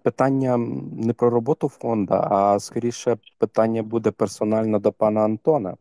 Питання 0.01 0.57
не 0.97 1.13
про 1.13 1.29
роботу 1.29 1.69
фонду, 1.69 2.13
а 2.13 2.59
скоріше 2.59 3.17
питання 3.37 3.83
буде 3.83 4.11
персонально 4.11 4.79
до 4.79 4.91
пана 4.91 5.21
Антона. 5.21 5.77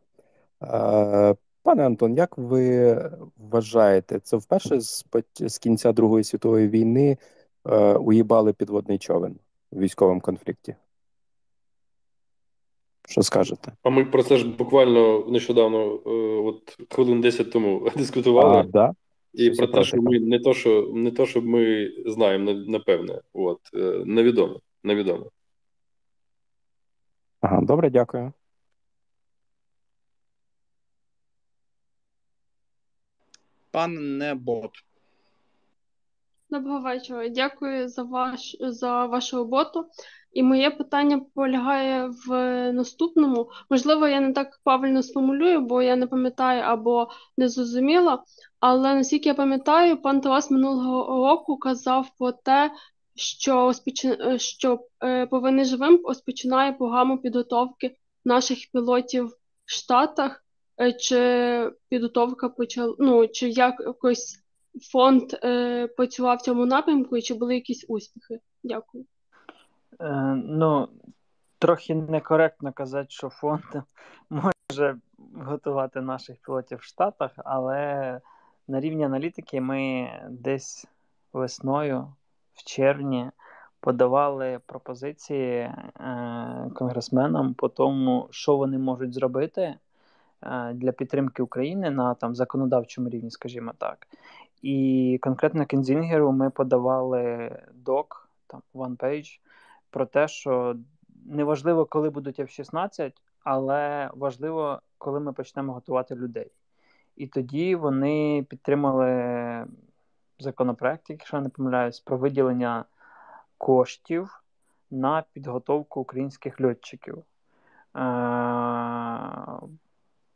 Пане 1.63 1.85
Антон, 1.85 2.13
як 2.13 2.37
ви 2.37 2.95
вважаєте, 3.37 4.19
це 4.19 4.37
вперше 4.37 4.79
з, 4.79 5.57
кінця 5.61 5.91
Другої 5.91 6.23
світової 6.23 6.67
війни 6.67 7.17
е, 7.65 7.93
уїбали 7.93 8.53
підводний 8.53 8.97
човен 8.97 9.35
у 9.71 9.79
військовому 9.79 10.21
конфлікті? 10.21 10.75
Що 13.07 13.21
скажете? 13.21 13.71
А 13.83 13.89
ми 13.89 14.05
про 14.05 14.23
це 14.23 14.37
ж 14.37 14.47
буквально 14.47 15.25
нещодавно, 15.25 16.01
е, 16.05 16.09
от 16.43 16.77
хвилин 16.89 17.21
10 17.21 17.51
тому 17.51 17.89
дискутували. 17.95 18.57
А, 18.57 18.63
да? 18.63 18.93
І 19.33 19.49
Все 19.49 19.67
про 19.67 19.73
те, 19.73 19.83
що 19.83 20.01
ми 20.01 20.19
не 20.19 20.39
то, 20.39 20.53
що 20.53 20.91
не 20.93 21.11
то, 21.11 21.25
що 21.25 21.41
ми 21.41 21.91
знаємо, 22.05 22.51
напевне. 22.53 23.21
От 23.33 23.59
е, 23.73 24.03
невідомо. 24.05 24.59
Невідомо. 24.83 25.31
Ага, 27.41 27.61
добре, 27.61 27.89
дякую. 27.89 28.33
Пан 33.71 34.17
Небот. 34.17 34.71
Доброго 36.49 36.79
вечора. 36.79 37.29
Дякую 37.29 37.89
за 37.89 38.03
ваш 38.03 38.55
за 38.59 39.05
вашу 39.05 39.37
роботу. 39.37 39.85
І 40.35 40.43
моє 40.43 40.71
питання 40.71 41.21
полягає 41.33 42.11
в 42.27 42.31
наступному. 42.73 43.49
Можливо, 43.69 44.07
я 44.07 44.19
не 44.19 44.33
так 44.33 44.59
правильно 44.63 45.03
сформулюю, 45.03 45.61
бо 45.61 45.81
я 45.81 45.95
не 45.95 46.07
пам'ятаю 46.07 46.61
або 46.61 47.09
не 47.37 47.49
зрозуміла. 47.49 48.23
Але 48.59 48.95
наскільки 48.95 49.29
я 49.29 49.35
пам'ятаю, 49.35 50.01
пан 50.01 50.21
Тарас 50.21 50.51
минулого 50.51 51.27
року 51.27 51.57
казав 51.57 52.09
про 52.17 52.31
те, 52.31 52.71
що 53.15 53.55
розпоч... 53.55 54.05
що 54.37 54.87
е, 55.03 55.25
повинен 55.25 55.65
живим 55.65 56.01
розпочинає 56.05 56.73
програму 56.73 57.17
підготовки 57.17 57.95
наших 58.25 58.57
пілотів 58.73 59.27
в 59.65 59.71
Штатах, 59.71 60.45
е, 60.81 60.93
чи 60.93 61.71
підготовка 61.89 62.49
почала, 62.49 62.95
ну, 62.99 63.27
чи 63.27 63.49
якось 63.49 64.39
фонд 64.91 65.23
е, 65.43 65.87
працював 65.87 66.37
в 66.37 66.41
цьому 66.41 66.65
напрямку, 66.65 67.17
і 67.17 67.21
чи 67.21 67.33
були 67.33 67.55
якісь 67.55 67.85
успіхи? 67.87 68.39
Дякую. 68.63 69.05
Е, 69.99 70.35
ну, 70.45 70.87
трохи 71.59 71.95
некоректно 71.95 72.73
казати, 72.73 73.07
що 73.09 73.29
фонд 73.29 73.63
може 74.29 74.97
готувати 75.35 76.01
наших 76.01 76.37
пілотів 76.37 76.77
в 76.77 76.83
Штатах, 76.83 77.31
але 77.35 78.21
на 78.67 78.79
рівні 78.79 79.05
аналітики 79.05 79.61
ми 79.61 80.09
десь 80.29 80.87
весною, 81.33 82.13
в 82.53 82.63
червні, 82.63 83.31
подавали 83.79 84.59
пропозиції 84.65 85.57
е, 85.59 85.73
конгресменам 86.75 87.53
по 87.53 87.69
тому, 87.69 88.27
що 88.31 88.57
вони 88.57 88.77
можуть 88.77 89.13
зробити 89.13 89.75
е, 90.41 90.73
для 90.73 90.91
підтримки 90.91 91.43
України 91.43 91.89
на 91.89 92.13
там 92.13 92.35
законодавчому 92.35 93.09
рівні, 93.09 93.31
скажімо 93.31 93.71
так. 93.77 94.07
І 94.61 95.19
конкретно 95.21 95.65
Кензінгеру 95.65 96.31
ми 96.31 96.49
подавали 96.49 97.51
док, 97.73 98.29
там 98.47 98.61
one 98.73 98.97
page, 98.97 99.39
про 99.95 100.05
те, 100.05 100.27
що 100.27 100.75
неважливо, 101.25 101.85
коли 101.85 102.09
будуть 102.09 102.39
F-16, 102.39 103.13
але 103.43 104.09
важливо, 104.13 104.81
коли 104.97 105.19
ми 105.19 105.33
почнемо 105.33 105.73
готувати 105.73 106.15
людей. 106.15 106.51
І 107.15 107.27
тоді 107.27 107.75
вони 107.75 108.45
підтримали 108.49 109.65
законопроект, 110.39 111.09
якщо 111.09 111.37
я 111.37 111.43
не 111.43 111.49
помиляюсь, 111.49 111.99
про 111.99 112.17
виділення 112.17 112.85
коштів 113.57 114.43
на 114.91 115.23
підготовку 115.33 116.01
українських 116.01 116.61
льотчиків. 116.61 117.17
Е, 117.17 117.23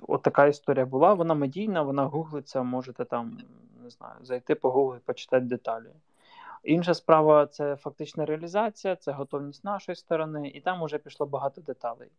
От 0.07 0.21
така 0.21 0.45
історія 0.45 0.85
була. 0.85 1.13
Вона 1.13 1.33
медійна, 1.33 1.81
вона 1.81 2.05
гуглиться, 2.05 2.63
можете 2.63 3.05
там 3.05 3.37
не 3.83 3.89
знаю, 3.89 4.15
зайти 4.21 4.53
і 4.53 4.99
почитати 5.05 5.45
деталі. 5.45 5.89
Інша 6.63 6.93
справа 6.93 7.47
це 7.47 7.75
фактична 7.75 8.25
реалізація, 8.25 8.95
це 8.95 9.11
готовність 9.11 9.63
нашої 9.63 9.95
сторони, 9.95 10.47
і 10.47 10.61
там 10.61 10.83
вже 10.83 10.97
пішло 10.97 11.25
багато 11.25 11.61
деталей. 11.61 12.09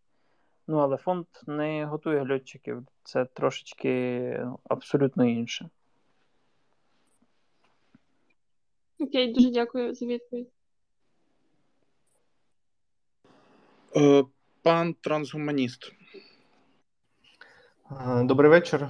Ну, 0.67 0.79
але 0.79 0.97
фонд 0.97 1.27
не 1.47 1.85
готує 1.85 2.33
льотчиків, 2.33 2.87
це 3.03 3.25
трошечки 3.25 4.47
абсолютно 4.65 5.25
інше. 5.25 5.69
Окей, 8.99 9.33
дуже 9.33 9.51
дякую 9.51 9.95
за 9.95 10.07
відповідь. 10.07 10.51
Е, 13.97 14.25
Пан 14.63 14.95
трансгуманіст. 14.95 15.93
Добрий 18.25 18.51
вечір. 18.51 18.89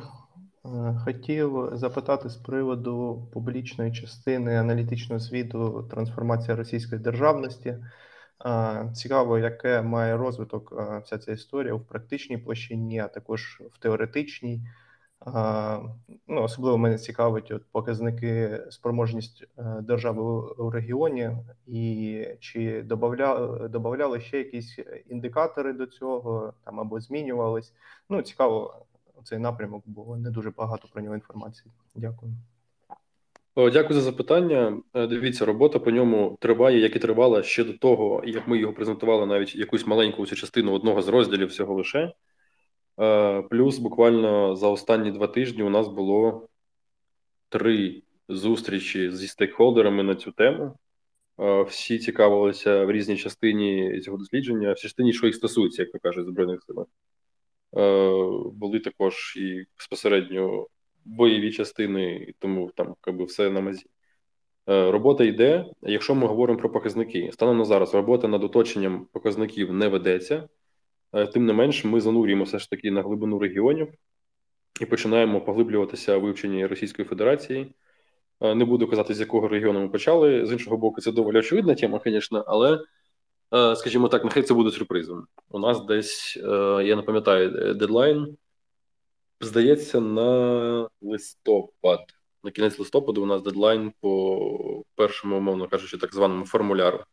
Хотів 1.05 1.71
запитати 1.73 2.29
з 2.29 2.37
приводу 2.37 3.27
публічної 3.33 3.93
частини 3.93 4.57
аналітичного 4.57 5.19
звіту 5.19 5.89
трансформація 5.91 6.57
російської 6.57 7.01
державності. 7.01 7.77
Цікаво, 8.95 9.39
яке 9.39 9.83
має 9.83 10.17
розвиток 10.17 10.73
вся 11.05 11.19
ця 11.19 11.33
історія 11.33 11.75
в 11.75 11.87
практичній 11.87 12.39
площині, 12.39 12.99
а 12.99 13.09
також 13.09 13.63
в 13.73 13.79
теоретичній. 13.79 14.61
Ну, 16.29 16.43
Особливо 16.43 16.79
мене 16.79 16.99
цікавить 16.99 17.51
от 17.51 17.63
показники 17.73 18.61
спроможність 18.71 19.45
е, 19.59 19.81
держави 19.83 20.23
у 20.59 20.71
регіоні, 20.71 21.31
і 21.67 22.27
чи 22.41 22.83
додавляли, 22.83 23.69
додавляли 23.69 24.21
ще 24.21 24.39
якісь 24.39 24.79
індикатори 25.09 25.73
до 25.73 25.87
цього 25.87 26.55
там 26.65 26.81
або 26.81 27.01
змінювались. 27.01 27.75
Ну, 28.09 28.23
цікаво 28.23 28.87
цей 29.25 29.39
напрямок, 29.39 29.83
бо 29.87 30.17
не 30.17 30.31
дуже 30.31 30.51
багато 30.51 30.89
про 30.93 31.03
нього 31.03 31.15
інформації. 31.15 31.73
Дякую. 31.95 32.33
Дякую 33.57 33.95
за 33.95 34.01
запитання. 34.01 34.83
Е, 34.95 35.07
дивіться, 35.07 35.45
робота 35.45 35.79
по 35.79 35.91
ньому 35.91 36.39
триває, 36.41 36.79
як 36.79 36.97
і 36.97 36.99
тривала 36.99 37.43
ще 37.43 37.65
до 37.65 37.73
того, 37.73 38.23
як 38.27 38.49
ми 38.49 38.59
його 38.59 38.73
презентували 38.73 39.27
навіть 39.27 39.57
якусь 39.57 39.87
маленьку 39.87 40.27
цю 40.27 40.37
частину 40.37 40.73
одного 40.73 41.03
з 41.03 41.09
розділів 41.09 41.49
всього 41.49 41.75
лише. 41.75 42.13
Е, 43.01 43.43
плюс 43.43 43.79
буквально 43.79 44.57
за 44.57 44.69
останні 44.69 45.11
два 45.11 45.27
тижні 45.27 45.63
у 45.63 45.71
нас 45.71 45.89
було 45.89 46.49
три 47.49 48.03
зустрічі 48.29 49.11
зі 49.11 49.29
стейкхолдерами 49.29 50.03
на 50.03 50.15
цю 50.15 50.33
тему. 50.33 50.77
Е, 51.41 51.63
всі 51.63 51.99
цікавилися 51.99 52.85
в 52.85 52.91
різній 52.91 53.17
частині 53.17 54.01
цього 54.01 54.17
дослідження, 54.17 54.73
в 54.73 54.77
частині, 54.77 55.13
що 55.13 55.27
їх 55.27 55.37
стосується, 55.37 55.83
як 55.83 55.93
то 55.93 55.99
кажуть, 55.99 56.27
збройних 56.27 56.63
сил. 56.63 56.87
Були 58.53 58.81
також 58.85 59.37
і 59.37 59.65
безпосередньо 59.79 60.67
бойові 61.05 61.53
частини, 61.53 62.33
тому 62.39 62.71
там 62.75 62.95
якби 63.07 63.25
все 63.25 63.51
на 63.51 63.61
мазі. 63.61 63.87
Е, 64.69 64.91
робота 64.91 65.25
йде. 65.25 65.65
Якщо 65.83 66.15
ми 66.15 66.27
говоримо 66.27 66.59
про 66.59 66.71
показники, 66.71 67.31
станом 67.33 67.59
на 67.59 67.65
зараз 67.65 67.95
робота 67.95 68.29
над 68.29 68.45
оточенням 68.45 69.07
показників 69.13 69.73
не 69.73 69.89
ведеться, 69.89 70.49
е, 71.13 71.27
тим 71.27 71.47
не 71.47 71.53
менш, 71.53 71.85
ми 71.85 72.01
занурюємо 72.01 72.45
все 72.45 72.59
ж 72.59 72.71
таки 72.71 72.91
на 72.91 73.03
глибину 73.03 73.39
регіонів 73.39 73.89
і 74.81 74.87
починаємо 74.87 75.41
поглиблюватися 75.41 76.17
в 76.17 76.21
вивченні 76.21 76.67
Російської 76.67 77.09
Федерації. 77.09 77.75
Е, 78.41 78.55
не 78.55 78.65
буду 78.65 78.89
казати, 78.89 79.15
з 79.15 79.21
якого 79.21 79.49
регіону 79.49 79.81
ми 79.81 79.89
почали. 79.89 80.47
З 80.47 80.53
іншого 80.53 80.77
боку, 80.77 81.01
це 81.01 81.13
доволі 81.13 81.39
очевидна 81.39 81.75
тема, 81.75 82.01
звісно, 82.05 82.45
але, 82.47 82.79
скажімо 83.51 84.09
так, 84.09 84.25
нехай 84.25 84.43
це 84.43 84.55
буде 84.55 84.71
сюрпризом. 84.71 85.27
У 85.49 85.59
нас 85.59 85.85
десь, 85.85 86.37
я 86.85 86.97
не 86.97 87.03
пам'ятаю, 87.03 87.75
дедлайн 87.75 88.37
Здається, 89.41 90.01
на 90.01 90.89
листопад. 91.03 92.01
На 92.45 92.51
кінець 92.51 92.79
листопаду 92.79 93.23
у 93.23 93.27
нас 93.27 93.43
дедлайн 93.43 93.93
по 94.01 94.85
першому, 94.95 95.37
умовно 95.37 95.69
кажучи, 95.69 95.99
так 95.99 96.15
званому 96.15 96.45
формуляру. 96.45 97.05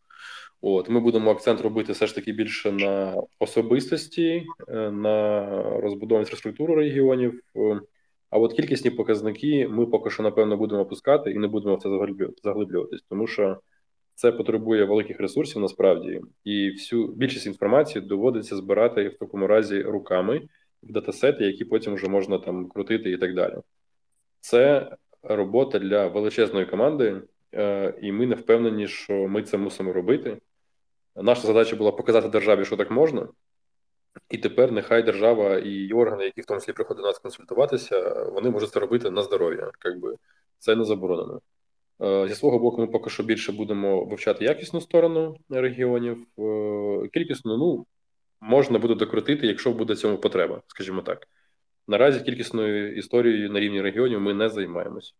От 0.62 0.90
ми 0.90 1.00
будемо 1.00 1.32
акцент 1.32 1.62
робити 1.62 1.94
все 1.94 2.08
ж 2.08 2.16
таки 2.16 2.32
більше 2.32 2.72
на 2.72 3.16
особистості, 3.40 4.46
е, 4.68 4.92
на 4.92 5.50
розбудову 5.82 6.20
інфраструктури 6.20 6.76
регіонів. 6.76 7.42
Е, 7.56 7.82
а 8.30 8.38
от 8.38 8.54
кількісні 8.54 8.92
показники 8.92 9.68
ми 9.68 9.86
поки 9.86 10.10
що 10.10 10.24
напевно 10.24 10.58
будемо 10.58 10.82
опускати 10.82 11.32
і 11.32 11.38
не 11.38 11.48
будемо 11.48 11.76
в 11.76 11.82
це 11.82 11.90
заглиблюватись, 12.44 13.06
тому 13.10 13.28
що 13.28 13.60
це 14.18 14.32
потребує 14.32 14.86
великих 14.86 15.20
ресурсів 15.20 15.62
насправді, 15.62 16.22
і 16.44 16.72
всю 16.72 17.08
більшість 17.08 17.46
інформації 17.46 18.06
доводиться 18.06 18.56
збирати 18.56 19.08
в 19.10 19.18
такому 19.18 19.48
разі 19.48 19.82
руками 19.82 20.42
в 20.84 20.92
датасети, 20.92 21.44
які 21.44 21.66
потім 21.66 21.94
вже 21.94 22.08
можна 22.08 22.38
там 22.38 22.70
крутити 22.70 23.12
і 23.12 23.18
так 23.18 23.36
далі. 23.36 23.56
Це 24.40 24.92
робота 25.24 25.80
для 25.80 26.08
величезної 26.08 26.66
команди, 26.66 27.22
е, 27.54 27.94
і 28.02 28.12
ми 28.12 28.26
не 28.26 28.36
впевнені, 28.36 28.88
що 28.88 29.14
ми 29.14 29.44
це 29.44 29.58
мусимо 29.58 29.94
робити. 29.94 30.38
Наша 31.16 31.42
задача 31.42 31.76
була 31.76 31.92
показати 31.92 32.30
державі, 32.30 32.66
що 32.66 32.78
так 32.78 32.92
можна, 32.92 33.28
і 34.30 34.38
тепер 34.38 34.72
нехай 34.72 35.04
держава 35.04 35.58
і 35.58 35.94
органи, 35.94 36.24
які 36.24 36.42
в 36.42 36.46
тому 36.46 36.60
числі 36.60 36.74
приходять 36.74 37.02
до 37.02 37.08
нас 37.08 37.20
консультуватися, 37.20 38.24
вони 38.24 38.50
можуть 38.50 38.70
це 38.70 38.80
робити 38.80 39.10
на 39.10 39.24
здоров'я. 39.24 39.72
Якби 39.86 40.16
це 40.60 40.76
не 40.76 40.86
заборонено. 40.86 41.42
Е, 42.02 42.28
зі 42.28 42.36
свого 42.36 42.60
боку, 42.60 42.82
ми 42.82 42.88
поки 42.88 43.10
що 43.10 43.24
більше 43.24 43.52
будемо 43.52 44.06
вивчати 44.06 44.46
якісну 44.46 44.82
сторону 44.82 45.38
регіонів. 45.50 46.28
Е, 46.40 47.08
кількісну, 47.14 47.58
ну 47.58 47.86
можна 48.42 48.80
буде 48.80 48.96
докрутити, 48.96 49.48
якщо 49.48 49.72
буде 49.72 49.96
цьому 49.96 50.18
потреба, 50.18 50.62
скажімо 50.68 51.02
так. 51.02 51.28
Наразі 51.88 52.22
кількісною 52.22 52.96
історією 52.96 53.52
на 53.52 53.60
рівні 53.60 53.82
регіонів 53.82 54.22
ми 54.22 54.34
не 54.34 54.50
займаємось. 54.50 55.16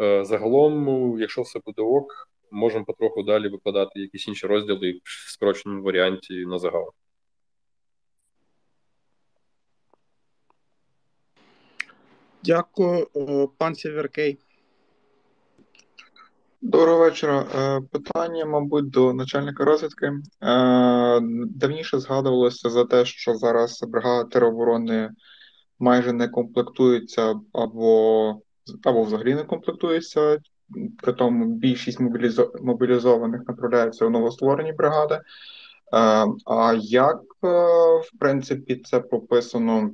Е, 0.00 0.24
загалом, 0.24 1.20
якщо 1.20 1.42
все 1.42 1.60
буде 1.66 1.82
ок, 1.82 2.28
можемо 2.50 2.84
потроху 2.84 3.22
далі 3.22 3.48
викладати 3.48 4.00
якісь 4.00 4.28
інші 4.28 4.46
розділи 4.46 5.00
в 5.04 5.32
скороченому 5.32 5.82
варіанті 5.82 6.46
на 6.46 6.58
загал. 6.58 6.92
Дякую, 12.42 13.08
пан 13.58 13.74
Сєверкей. 13.74 14.38
Доброго 16.68 16.98
вечора. 16.98 17.46
Е, 17.54 17.80
питання, 17.80 18.44
мабуть, 18.44 18.90
до 18.90 19.12
начальника 19.12 19.64
розвідки. 19.64 20.06
Е, 20.06 20.20
давніше 21.46 21.98
згадувалося 21.98 22.70
за 22.70 22.84
те, 22.84 23.04
що 23.04 23.34
зараз 23.34 23.84
бригада 23.88 24.28
тероборони 24.28 25.10
майже 25.78 26.12
не 26.12 26.28
комплектується 26.28 27.34
або 27.52 28.40
або 28.84 29.02
взагалі 29.02 29.34
не 29.34 29.44
комплектується. 29.44 30.38
При 31.02 31.12
тому 31.12 31.46
більшість 31.46 32.00
мобілізованих 32.62 33.40
направляється 33.48 34.06
в 34.06 34.10
новостворені 34.10 34.72
бригади. 34.72 35.14
Е, 35.14 35.20
а 36.46 36.74
як, 36.80 37.20
в 37.42 38.18
принципі, 38.18 38.76
це 38.76 39.00
прописано 39.00 39.90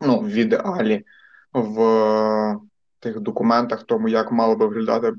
ну, 0.00 0.18
в 0.18 0.28
ідеалі 0.28 1.04
в 1.52 2.56
тих 3.00 3.20
документах, 3.20 3.82
тому 3.82 4.08
як 4.08 4.32
мало 4.32 4.56
би 4.56 4.66
виглядати 4.66 5.12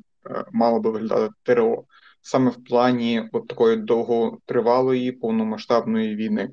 мало 0.52 0.80
би 0.80 0.92
виглядати 0.92 1.34
ТРО 1.44 1.84
саме 2.22 2.52
в 2.52 2.64
плані 2.64 3.30
от 3.32 3.48
такої 3.48 3.78
довготривалої 3.78 5.12
повномасштабної 5.12 6.16
війни. 6.16 6.50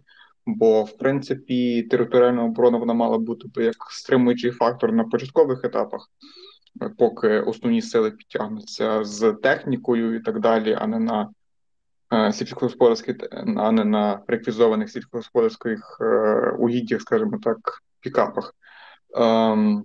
Бо, 0.46 0.82
в 0.82 0.96
принципі, 0.98 1.82
територіальна 1.82 2.44
оборона 2.44 2.78
вона 2.78 2.94
мала 2.94 3.18
бути 3.18 3.48
би 3.54 3.64
як 3.64 3.76
стримуючий 3.90 4.50
фактор 4.50 4.92
на 4.92 5.04
початкових 5.04 5.64
етапах, 5.64 6.08
е, 6.82 6.90
поки 6.98 7.40
основні 7.40 7.82
сили 7.82 8.10
підтягнуться 8.10 9.04
з 9.04 9.32
технікою 9.32 10.14
і 10.14 10.20
так 10.20 10.40
далі, 10.40 10.76
а 10.80 10.86
не 10.86 10.98
на 10.98 11.30
е, 12.12 12.32
сільськогосподарських, 12.32 13.16
а 13.56 13.72
не 13.72 13.84
на 13.84 14.22
реквізованих 14.26 14.90
сільськогосподарських 14.90 16.00
угіддях, 16.58 17.00
скажімо 17.00 17.38
так, 17.42 17.58
пікапах. 18.00 18.54
Ем, 19.16 19.84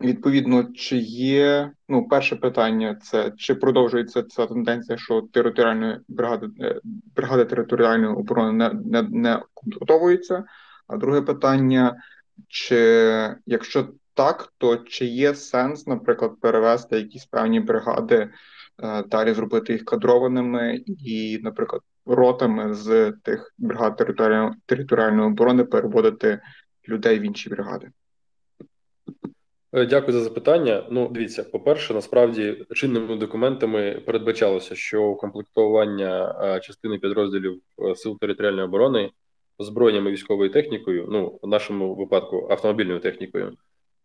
Відповідно, 0.00 0.64
чи 0.64 0.96
є 0.96 1.72
ну 1.88 2.08
перше 2.08 2.36
питання, 2.36 2.94
це 2.94 3.32
чи 3.36 3.54
продовжується 3.54 4.22
ця 4.22 4.46
тенденція, 4.46 4.98
що 4.98 5.22
територіальної 5.32 5.98
бригади 6.08 6.48
е, 6.60 6.80
бригада 7.16 7.44
територіальної 7.44 8.14
оборони 8.14 8.52
не 8.52 8.80
не, 8.84 9.08
не 9.10 9.42
комплектовується? 9.54 10.44
А 10.86 10.96
друге 10.96 11.22
питання: 11.22 11.96
чи 12.48 12.76
якщо 13.46 13.88
так, 14.14 14.52
то 14.58 14.76
чи 14.76 15.04
є 15.04 15.34
сенс, 15.34 15.86
наприклад, 15.86 16.40
перевести 16.40 16.96
якісь 16.96 17.26
певні 17.26 17.60
бригади, 17.60 18.30
е, 18.82 19.02
далі 19.02 19.34
зробити 19.34 19.72
їх 19.72 19.84
кадрованими 19.84 20.82
і, 20.86 21.38
наприклад, 21.42 21.82
ротами 22.06 22.74
з 22.74 23.12
тих 23.22 23.54
бригад 23.58 23.96
територіальної 23.96 24.54
територіальної 24.66 25.28
оборони 25.28 25.64
переводити 25.64 26.40
людей 26.88 27.18
в 27.18 27.22
інші 27.22 27.50
бригади? 27.50 27.90
Е, 29.72 29.86
дякую 29.86 30.12
за 30.12 30.20
запитання. 30.24 30.86
Ну, 30.90 31.08
дивіться, 31.08 31.44
по-перше, 31.44 31.94
насправді 31.94 32.66
чинними 32.74 33.16
документами 33.16 34.02
передбачалося, 34.06 34.74
що 34.74 35.14
комплектування 35.14 36.36
е, 36.42 36.60
частини 36.60 36.98
підрозділів 36.98 37.60
е, 37.78 37.94
сил 37.94 38.18
територіальної 38.20 38.64
оборони 38.64 39.10
озброєннями 39.58 40.10
військовою 40.10 40.50
технікою, 40.50 41.06
ну 41.10 41.38
в 41.42 41.48
нашому 41.48 41.94
випадку 41.94 42.48
автомобільною 42.50 43.00
технікою, 43.00 43.56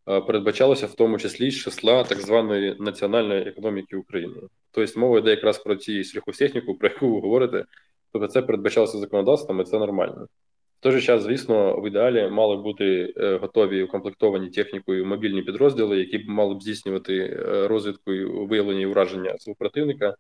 передбачалося 0.06 0.88
в 0.88 0.94
тому 0.94 1.18
числі 1.18 1.52
з 1.52 1.56
числа 1.56 2.04
так 2.04 2.20
званої 2.22 2.76
національної 2.80 3.42
економіки 3.42 3.96
України. 3.96 4.42
Тобто 4.72 5.00
мова 5.00 5.20
йде 5.20 5.30
якраз 5.30 5.58
про 5.58 5.76
ті 5.76 6.04
сільхозтехніку, 6.04 6.76
про 6.76 6.90
яку 6.90 7.16
ви 7.16 7.22
говорите. 7.22 7.66
Тобто, 8.12 8.28
це 8.28 8.42
передбачалося 8.42 8.98
законодавством, 8.98 9.62
і 9.62 9.64
це 9.64 9.80
нормально. 9.80 10.28
Той 10.86 10.92
же 10.92 11.02
час, 11.02 11.24
звісно, 11.24 11.82
в 11.82 11.88
ідеалі 11.88 12.30
мали 12.30 12.58
бути 12.58 13.14
е, 13.18 13.38
готові 13.38 13.84
укомплектовані 13.84 14.50
технікою 14.50 15.06
мобільні 15.06 15.42
підрозділи, 15.42 16.00
які 16.00 16.18
б 16.18 16.30
мали 16.30 16.56
б 16.56 16.62
здійснювати 16.62 17.18
е, 17.18 17.68
розвідку 17.68 18.14
і 18.14 18.26
виявлення 18.26 18.82
і 18.82 18.86
враження 18.86 19.38
свого 19.38 19.56
противника 19.56 20.16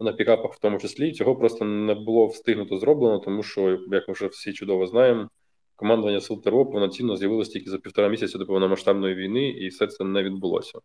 на 0.00 0.12
пікапах, 0.12 0.54
в 0.54 0.58
тому 0.58 0.78
числі. 0.78 1.12
Цього 1.12 1.36
просто 1.36 1.64
не 1.64 1.94
було 1.94 2.26
встигнуто 2.26 2.78
зроблено, 2.78 3.18
тому 3.18 3.42
що, 3.42 3.78
як 3.92 4.08
ми 4.08 4.14
вже 4.14 4.26
всі 4.26 4.52
чудово 4.52 4.86
знаємо, 4.86 5.28
командування 5.76 6.20
сил 6.20 6.42
ТРО 6.42 6.66
повноцінно 6.66 7.16
з'явилось 7.16 7.48
тільки 7.48 7.70
за 7.70 7.78
півтора 7.78 8.08
місяця 8.08 8.38
до 8.38 8.46
повномасштабної 8.46 9.14
війни, 9.14 9.48
і 9.48 9.68
все 9.68 9.86
це 9.86 10.04
не 10.04 10.22
відбулося. 10.22 10.78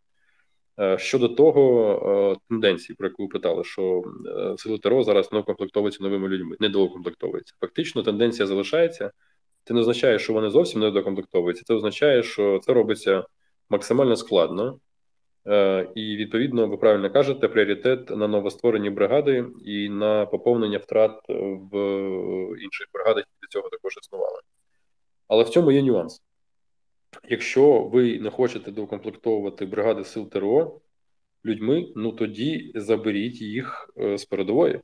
Е, 0.80 0.98
щодо 0.98 1.30
того 1.30 2.38
тенденції, 2.50 2.96
про 2.96 3.08
яку 3.08 3.24
ви 3.24 3.30
питали, 3.30 3.64
що 3.64 4.04
сили 4.58 4.78
ТРО 4.78 5.04
зараз 5.04 5.32
не 5.32 5.40
укомплектовуються 5.40 6.04
новими 6.04 6.28
людьми, 6.28 6.56
не 6.60 6.70
доукомплектовуються. 6.70 7.56
Фактично, 7.60 8.04
тенденція 8.04 8.48
залишається. 8.48 9.12
Це 9.64 9.74
не 9.74 9.80
означає, 9.80 10.20
що 10.20 10.34
вони 10.34 10.50
зовсім 10.50 10.82
не 10.82 10.92
докомплектовуються. 10.92 11.64
Це 11.66 11.74
означає, 11.74 12.24
що 12.24 12.60
це 12.60 12.74
робиться 12.74 13.26
максимально 13.70 14.16
складно, 14.16 14.80
е, 15.48 15.88
і 15.96 16.16
відповідно, 16.16 16.68
ви 16.68 16.78
правильно 16.78 17.12
кажете, 17.12 17.48
пріоритет 17.48 18.10
на 18.10 18.28
новостворені 18.28 18.90
бригади 18.90 19.46
і 19.66 19.90
на 19.90 20.26
поповнення 20.26 20.78
втрат 20.78 21.20
в 21.30 21.78
інших 22.64 22.88
бригадах, 22.94 23.18
які 23.18 23.38
до 23.42 23.48
цього 23.48 23.70
також 23.70 23.98
існували. 23.98 24.40
Але 25.28 25.44
в 25.44 25.50
цьому 25.50 25.72
є 25.72 25.82
нюанс. 25.82 26.22
Якщо 27.30 27.80
ви 27.80 28.20
не 28.20 28.30
хочете 28.30 28.72
доукомплектовувати 28.72 29.66
бригади 29.66 30.04
сил 30.04 30.30
ТРО 30.30 30.82
людьми, 31.46 31.94
ну 31.96 32.12
тоді 32.12 32.72
заберіть 32.76 33.42
їх 33.42 33.90
е, 33.98 34.18
з 34.18 34.26
передової. 34.26 34.82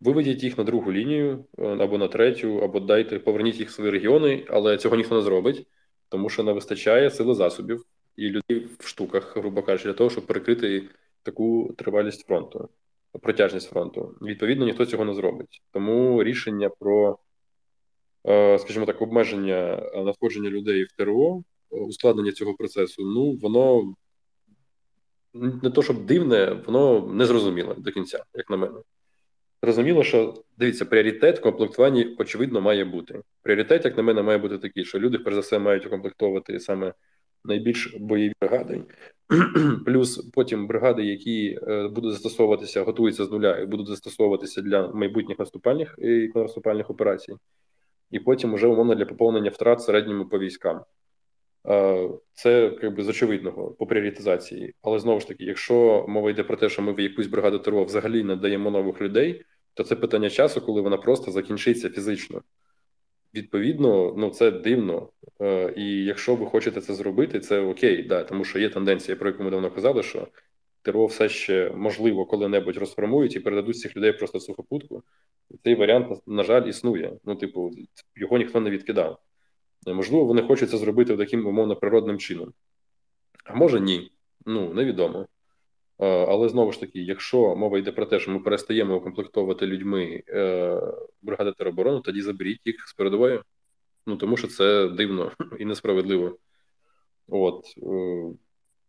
Виведіть 0.00 0.42
їх 0.42 0.58
на 0.58 0.64
другу 0.64 0.92
лінію 0.92 1.44
е, 1.58 1.66
або 1.66 1.98
на 1.98 2.08
третю, 2.08 2.58
або 2.58 2.80
дайте, 2.80 3.18
поверніть 3.18 3.60
їх 3.60 3.68
в 3.68 3.72
свої 3.72 3.90
регіони, 3.90 4.46
але 4.48 4.78
цього 4.78 4.96
ніхто 4.96 5.14
не 5.14 5.22
зробить, 5.22 5.66
тому 6.08 6.28
що 6.28 6.42
не 6.42 6.52
вистачає 6.52 7.10
сили 7.10 7.34
засобів 7.34 7.84
і 8.16 8.28
людей 8.28 8.68
в 8.78 8.86
штуках, 8.86 9.36
грубо 9.36 9.62
кажучи, 9.62 9.88
для 9.88 9.94
того, 9.94 10.10
щоб 10.10 10.26
перекрити 10.26 10.88
таку 11.22 11.74
тривалість 11.78 12.26
фронту, 12.26 12.68
протяжність 13.22 13.70
фронту. 13.70 14.14
Відповідно, 14.22 14.64
ніхто 14.64 14.86
цього 14.86 15.04
не 15.04 15.14
зробить. 15.14 15.62
Тому 15.70 16.24
рішення 16.24 16.68
про, 16.68 17.18
скажімо 18.58 18.86
так, 18.86 19.02
обмеження 19.02 19.90
надходження 19.94 20.50
людей 20.50 20.84
в 20.84 20.92
ТРО, 20.92 21.42
ускладнення 21.70 22.32
цього 22.32 22.54
процесу, 22.54 23.02
ну 23.04 23.32
воно 23.42 23.94
не 25.34 25.70
то, 25.70 25.82
щоб 25.82 26.06
дивне, 26.06 26.62
воно 26.66 27.12
незрозуміле 27.12 27.74
до 27.78 27.92
кінця, 27.92 28.24
як 28.34 28.50
на 28.50 28.56
мене. 28.56 28.74
Зрозуміло, 29.62 30.04
що 30.04 30.34
дивіться, 30.58 30.84
пріоритет 30.84 31.38
в 31.38 31.42
комплектуванні, 31.42 32.16
очевидно, 32.18 32.60
має 32.60 32.84
бути. 32.84 33.20
Пріоритет, 33.42 33.84
як 33.84 33.96
на 33.96 34.02
мене, 34.02 34.22
має 34.22 34.38
бути 34.38 34.58
такий, 34.58 34.84
що 34.84 34.98
люди, 34.98 35.18
перш 35.18 35.34
за 35.34 35.40
все, 35.40 35.58
мають 35.58 35.86
укомплектовувати 35.86 36.60
саме 36.60 36.94
найбільш 37.44 37.96
бойові 38.00 38.32
бригади, 38.40 38.82
плюс 39.86 40.16
потім 40.16 40.66
бригади, 40.66 41.04
які 41.04 41.58
е, 41.68 41.88
будуть 41.88 42.12
застосовуватися, 42.12 42.82
готуються 42.82 43.24
з 43.24 43.30
нуля 43.30 43.58
і 43.58 43.66
будуть 43.66 43.86
застосовуватися 43.86 44.62
для 44.62 44.88
майбутніх 44.88 45.38
наступальних 45.38 45.94
і 45.98 46.30
наступальних 46.34 46.90
операцій, 46.90 47.34
і 48.10 48.20
потім 48.20 48.54
вже 48.54 48.66
умовно 48.66 48.94
для 48.94 49.06
поповнення 49.06 49.50
втрат 49.50 49.82
середньому 49.82 50.28
по 50.28 50.38
військам. 50.38 50.80
Е, 51.68 52.08
це 52.32 52.78
якби 52.82 53.02
з 53.02 53.08
очевидного 53.08 53.70
по 53.70 53.86
пріоритизації. 53.86 54.74
Але 54.82 54.98
знову 54.98 55.20
ж 55.20 55.28
таки, 55.28 55.44
якщо 55.44 56.04
мова 56.08 56.30
йде 56.30 56.42
про 56.42 56.56
те, 56.56 56.68
що 56.68 56.82
ми 56.82 56.92
в 56.92 57.00
якусь 57.00 57.26
бригаду 57.26 57.58
ТРО 57.58 57.84
взагалі 57.84 58.24
не 58.24 58.36
даємо 58.36 58.70
нових 58.70 59.00
людей, 59.00 59.44
то 59.74 59.84
це 59.84 59.96
питання 59.96 60.30
часу, 60.30 60.60
коли 60.60 60.80
вона 60.80 60.96
просто 60.96 61.30
закінчиться 61.30 61.90
фізично. 61.90 62.42
Відповідно, 63.34 64.14
ну 64.16 64.30
це 64.30 64.50
дивно. 64.50 65.08
Е, 65.40 65.74
І 65.76 66.04
якщо 66.04 66.34
ви 66.34 66.46
хочете 66.46 66.80
це 66.80 66.94
зробити, 66.94 67.40
це 67.40 67.60
окей, 67.60 68.02
да, 68.02 68.24
тому 68.24 68.44
що 68.44 68.58
є 68.58 68.68
тенденція, 68.68 69.16
про 69.16 69.28
яку 69.28 69.42
ми 69.42 69.50
давно 69.50 69.70
казали, 69.70 70.02
що 70.02 70.28
ТРО 70.82 71.06
все 71.06 71.28
ще 71.28 71.70
можливо 71.74 72.26
коли-небудь 72.26 72.76
розформують 72.76 73.36
і 73.36 73.40
передадуть 73.40 73.78
цих 73.78 73.96
людей 73.96 74.12
просто 74.12 74.38
в 74.38 74.42
сухопутку. 74.42 75.02
Цей 75.64 75.74
варіант, 75.74 76.22
на 76.26 76.42
жаль, 76.42 76.68
існує. 76.68 77.18
Ну, 77.24 77.34
типу, 77.34 77.70
його 78.16 78.38
ніхто 78.38 78.60
не 78.60 78.70
відкидав. 78.70 79.18
Можливо, 79.86 80.24
вони 80.24 80.42
хочуть 80.42 80.70
це 80.70 80.76
зробити 80.76 81.16
таким 81.16 81.46
умовно 81.46 81.76
природним 81.76 82.18
чином. 82.18 82.52
А 83.44 83.54
може 83.54 83.80
ні. 83.80 84.12
Ну, 84.46 84.74
невідомо. 84.74 85.26
Але 85.98 86.48
знову 86.48 86.72
ж 86.72 86.80
таки, 86.80 87.00
якщо 87.00 87.56
мова 87.56 87.78
йде 87.78 87.92
про 87.92 88.06
те, 88.06 88.20
що 88.20 88.30
ми 88.30 88.38
перестаємо 88.38 88.96
укомплектовувати 88.96 89.66
людьми 89.66 90.22
е, 90.28 90.80
бригади 91.22 91.52
тероборони, 91.52 92.00
тоді 92.04 92.22
заберіть 92.22 92.60
їх 92.64 92.88
з 92.88 92.94
передової. 92.94 93.40
Ну 94.06 94.16
тому 94.16 94.36
що 94.36 94.48
це 94.48 94.88
дивно 94.88 95.32
і 95.58 95.64
несправедливо. 95.64 96.38
От 97.28 97.64
е, 97.82 98.24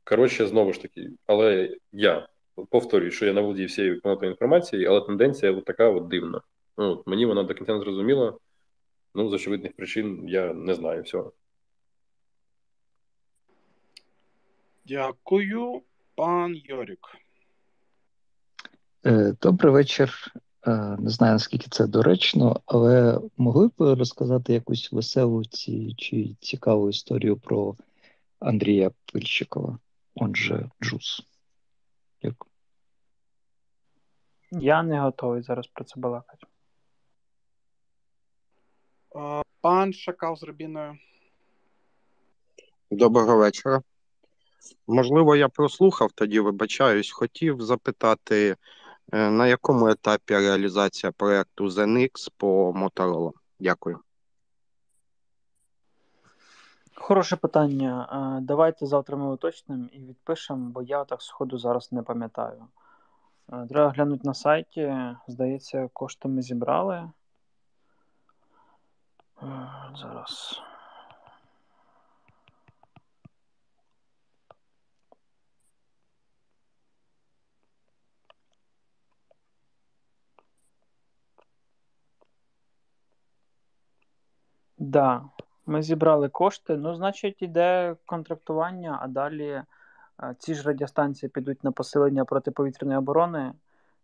коротше, 0.03 0.47
знову 0.47 0.73
ж 0.73 0.81
таки, 0.81 1.09
але 1.25 1.77
я 1.91 2.27
повторюю, 2.65 3.11
що 3.11 3.25
я 3.25 3.33
не 3.33 3.41
володію 3.41 3.67
всією 3.67 4.01
інформацією, 4.23 4.89
але 4.89 5.01
тенденція 5.01 5.51
от 5.51 5.65
така 5.65 5.89
от 5.89 6.07
дивна. 6.07 6.41
Ну, 6.77 7.03
Мені 7.05 7.25
вона 7.25 7.43
до 7.43 7.53
кінця 7.53 7.73
не 7.73 7.79
зрозуміла. 7.79 8.37
Ну, 9.15 9.29
з 9.29 9.33
очевидних 9.33 9.75
причин 9.75 10.23
я 10.27 10.53
не 10.53 10.73
знаю 10.73 11.03
всього. 11.03 11.33
Дякую, 14.85 15.81
пан 16.15 16.55
Йорік. 16.55 17.17
Е, 19.05 19.35
добрий 19.41 19.73
вечір. 19.73 20.33
Е, 20.67 20.97
не 20.99 21.09
знаю, 21.09 21.33
наскільки 21.33 21.67
це 21.69 21.87
доречно, 21.87 22.61
але 22.65 23.19
могли 23.37 23.67
б 23.67 23.73
розказати 23.77 24.53
якусь 24.53 24.91
веселу 24.91 25.45
чи 25.97 26.35
цікаву 26.41 26.89
історію 26.89 27.37
про 27.37 27.75
Андрія 28.39 28.91
Пильщикова, 29.13 29.79
он 30.15 30.35
же 30.35 30.69
Джус. 30.83 31.23
Дякую. 32.21 32.51
Я 34.51 34.83
не 34.83 34.99
готовий 34.99 35.41
зараз 35.41 35.67
про 35.67 35.83
це 35.83 35.99
балакати. 35.99 36.47
Пан 39.61 39.93
Шакал 39.93 40.35
з 40.35 40.43
Рабіною. 40.43 40.97
Доброго 42.91 43.37
вечора. 43.37 43.81
Можливо, 44.87 45.35
я 45.35 45.49
прослухав 45.49 46.11
тоді, 46.11 46.39
вибачаюсь. 46.39 47.11
Хотів 47.11 47.61
запитати, 47.61 48.55
е, 49.13 49.29
на 49.29 49.47
якому 49.47 49.87
етапі 49.87 50.33
реалізація 50.33 51.11
проєкту 51.11 51.65
ZenX 51.65 52.31
по 52.37 52.71
Motorola? 52.71 53.31
Дякую. 53.59 53.99
Хороше 56.99 57.35
питання. 57.35 58.09
Е, 58.37 58.41
давайте 58.41 58.85
завтра 58.85 59.17
ми 59.17 59.33
уточнимо 59.33 59.87
і 59.91 59.99
відпишемо, 59.99 60.69
бо 60.69 60.81
я 60.81 61.03
так 61.03 61.21
сходу 61.21 61.57
зараз 61.57 61.91
не 61.91 62.03
пам'ятаю. 62.03 62.67
Е, 63.53 63.65
треба 63.69 63.89
глянути 63.89 64.21
на 64.23 64.33
сайті. 64.33 64.93
Здається, 65.27 65.89
кошти 65.93 66.27
ми 66.27 66.41
зібрали. 66.41 67.09
Зараз. 69.95 70.61
Да, 84.77 85.21
ми 85.67 85.83
зібрали 85.83 86.29
кошти. 86.29 86.77
Ну, 86.77 86.95
значить, 86.95 87.41
іде 87.41 87.95
контрактування, 88.05 88.99
а 89.01 89.07
далі 89.07 89.63
е, 90.23 90.35
ці 90.39 90.55
ж 90.55 90.63
радіостанції 90.63 91.29
підуть 91.29 91.63
на 91.63 91.71
посилення 91.71 92.25
протиповітряної 92.25 92.97
оборони. 92.97 93.53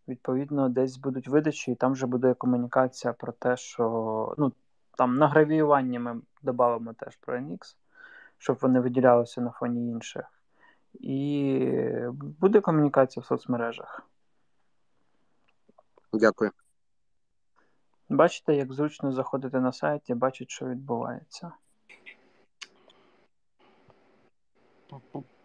Відповідно, 0.08 0.68
десь 0.68 0.96
будуть 0.96 1.28
видачі, 1.28 1.72
і 1.72 1.74
там 1.74 1.92
вже 1.92 2.06
буде 2.06 2.34
комунікація 2.34 3.12
про 3.12 3.32
те, 3.32 3.56
що 3.56 4.34
ну, 4.38 4.52
там 4.96 5.16
на 5.16 5.28
гравіюванні 5.28 5.98
ми 5.98 6.20
додамо 6.42 6.92
теж 6.92 7.16
про 7.16 7.38
NX, 7.38 7.76
щоб 8.38 8.58
вони 8.60 8.80
виділялися 8.80 9.40
на 9.40 9.50
фоні 9.50 9.90
інших. 9.90 10.24
І 10.94 11.68
буде 12.40 12.60
комунікація 12.60 13.22
в 13.22 13.26
соцмережах. 13.26 14.02
Дякую. 16.12 16.50
Бачите, 18.08 18.54
як 18.54 18.72
зручно 18.72 19.12
заходити 19.12 19.60
на 19.60 19.72
сайт 19.72 20.02
і 20.10 20.14
бачити, 20.14 20.50
що 20.50 20.66
відбувається. 20.66 21.52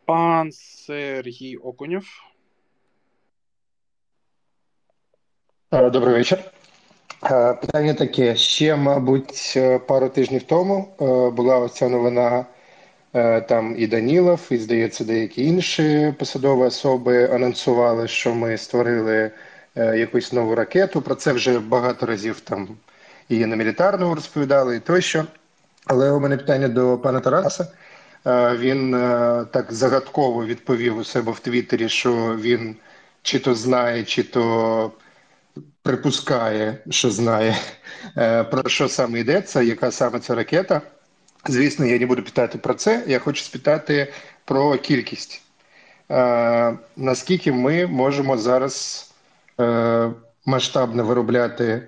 Пан 0.05 0.51
Сергій 0.51 1.57
Окунєв. 1.57 2.05
Добрий 5.71 6.13
вечір. 6.13 6.39
Е, 7.23 7.53
питання 7.53 7.93
таке: 7.93 8.35
ще, 8.35 8.75
мабуть, 8.75 9.53
е, 9.55 9.79
пару 9.79 10.09
тижнів 10.09 10.43
тому 10.43 10.95
е, 11.01 11.29
була 11.29 11.59
оця 11.59 11.89
новина. 11.89 12.45
Там 13.47 13.75
і 13.77 13.87
Данілов, 13.87 14.47
і 14.51 14.57
здається, 14.57 15.03
деякі 15.03 15.45
інші 15.45 16.13
посадові 16.19 16.61
особи 16.61 17.29
анонсували, 17.29 18.07
що 18.07 18.35
ми 18.35 18.57
створили 18.57 19.31
якусь 19.75 20.33
нову 20.33 20.55
ракету. 20.55 21.01
Про 21.01 21.15
це 21.15 21.33
вже 21.33 21.59
багато 21.59 22.05
разів 22.05 22.39
там 22.39 22.67
і 23.29 23.45
на 23.45 23.55
мілітарному 23.55 24.15
розповідали, 24.15 24.75
і 24.75 24.79
тощо. 24.79 25.25
Але 25.85 26.11
у 26.11 26.19
мене 26.19 26.37
питання 26.37 26.67
до 26.67 26.97
пана 26.97 27.19
Тараса. 27.19 27.67
Він 28.57 28.91
так 29.51 29.65
загадково 29.69 30.45
відповів 30.45 30.97
у 30.97 31.03
себе 31.03 31.31
в 31.31 31.39
Твіттері, 31.39 31.89
що 31.89 32.37
він 32.41 32.75
чи 33.21 33.39
то 33.39 33.55
знає, 33.55 34.03
чи 34.03 34.23
то 34.23 34.91
припускає, 35.83 36.77
що 36.89 37.09
знає, 37.09 37.57
про 38.51 38.69
що 38.69 38.89
саме 38.89 39.19
йдеться, 39.19 39.61
яка 39.61 39.91
саме 39.91 40.19
це 40.19 40.35
ракета. 40.35 40.81
Звісно, 41.47 41.85
я 41.85 41.99
не 41.99 42.05
буду 42.05 42.23
питати 42.23 42.57
про 42.57 42.73
це. 42.73 43.03
Я 43.07 43.19
хочу 43.19 43.43
спитати 43.43 44.13
про 44.45 44.77
кількість. 44.77 45.41
Наскільки 46.97 47.51
ми 47.51 47.87
можемо 47.87 48.37
зараз 48.37 49.05
масштабно 50.45 51.03
виробляти 51.03 51.87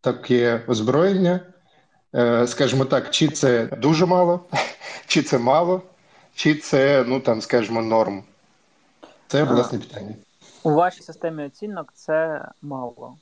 таке 0.00 0.60
озброєння? 0.66 1.40
Скажімо 2.46 2.84
так, 2.84 3.10
чи 3.10 3.28
це 3.28 3.66
дуже 3.66 4.06
мало, 4.06 4.40
чи 5.06 5.22
це 5.22 5.38
мало, 5.38 5.82
чи 6.34 6.54
це, 6.54 7.04
ну 7.06 7.20
там, 7.20 7.40
скажімо, 7.40 7.82
норм? 7.82 8.24
Це 9.26 9.44
власне 9.44 9.78
питання. 9.78 10.14
У 10.62 10.70
вашій 10.70 11.02
системі 11.02 11.44
оцінок 11.44 11.92
це 11.94 12.48
мало. 12.62 13.16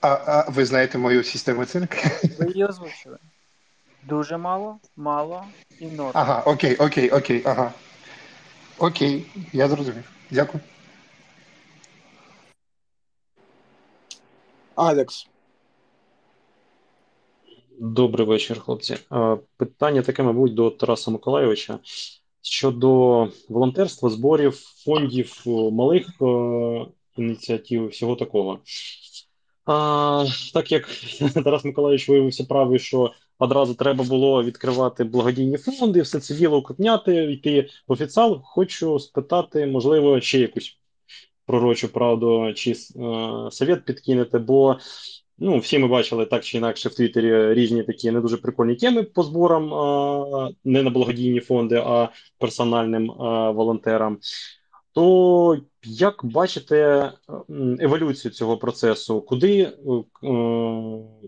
А 0.00 0.08
а 0.08 0.50
ви 0.50 0.64
знаєте 0.64 0.98
мою 0.98 1.24
систему 1.24 1.60
оцінок? 1.60 1.90
Ви 2.38 2.46
її 2.46 2.64
озвучили. 2.64 3.18
Дуже 4.02 4.36
мало, 4.36 4.78
мало 4.96 5.44
і 5.80 5.86
норм. 5.86 6.10
Ага, 6.14 6.42
окей, 6.46 6.76
окей, 6.76 7.10
окей, 7.10 7.42
ага. 7.44 7.72
Окей, 8.78 9.26
я 9.52 9.68
зрозумів. 9.68 10.10
Дякую. 10.30 10.60
Алекс. 14.74 15.26
Добрий 17.78 18.26
вечір, 18.26 18.60
хлопці. 18.60 18.96
Питання 19.56 20.02
таке, 20.02 20.22
мабуть, 20.22 20.54
до 20.54 20.70
Тараса 20.70 21.10
Миколайовича 21.10 21.78
щодо 22.42 23.28
волонтерства, 23.48 24.10
зборів, 24.10 24.52
фондів, 24.84 25.42
малих 25.72 26.06
ініціатив, 27.16 27.86
всього 27.88 28.16
такого. 28.16 28.58
А, 29.66 30.24
Так 30.54 30.72
як 30.72 30.88
Тарас 31.44 31.64
Миколаївич 31.64 32.08
виявився 32.08 32.44
правий, 32.44 32.78
що 32.78 33.12
одразу 33.38 33.74
треба 33.74 34.04
було 34.04 34.44
відкривати 34.44 35.04
благодійні 35.04 35.56
фонди, 35.56 36.02
все 36.02 36.20
це 36.20 36.34
діло 36.34 36.58
укрупняти, 36.58 37.32
йти 37.32 37.68
в 37.88 37.92
офіціал, 37.92 38.40
хочу 38.44 38.98
спитати, 38.98 39.66
можливо, 39.66 40.20
ще 40.20 40.38
якусь 40.38 40.78
пророчу 41.46 41.88
правду 41.88 42.52
чи 42.54 42.70
е, 42.70 42.74
совет 43.50 43.84
підкинете, 43.84 44.38
бо 44.38 44.78
ну, 45.38 45.58
всі 45.58 45.78
ми 45.78 45.88
бачили 45.88 46.26
так 46.26 46.44
чи 46.44 46.58
інакше 46.58 46.88
в 46.88 46.94
Твіттері 46.94 47.54
різні 47.54 47.82
такі 47.82 48.10
не 48.10 48.20
дуже 48.20 48.36
прикольні 48.36 48.74
теми 48.74 49.02
по 49.02 49.22
зборам, 49.22 49.74
е, 49.74 50.54
не 50.64 50.82
на 50.82 50.90
благодійні 50.90 51.40
фонди, 51.40 51.76
а 51.76 52.08
персональним 52.38 53.10
е, 53.10 53.14
волонтерам. 53.50 54.18
То 54.94 55.58
як 55.82 56.20
бачите 56.24 57.12
еволюцію 57.80 58.32
цього 58.32 58.56
процесу, 58.58 59.20
куди 59.20 59.60
е, 59.60 59.72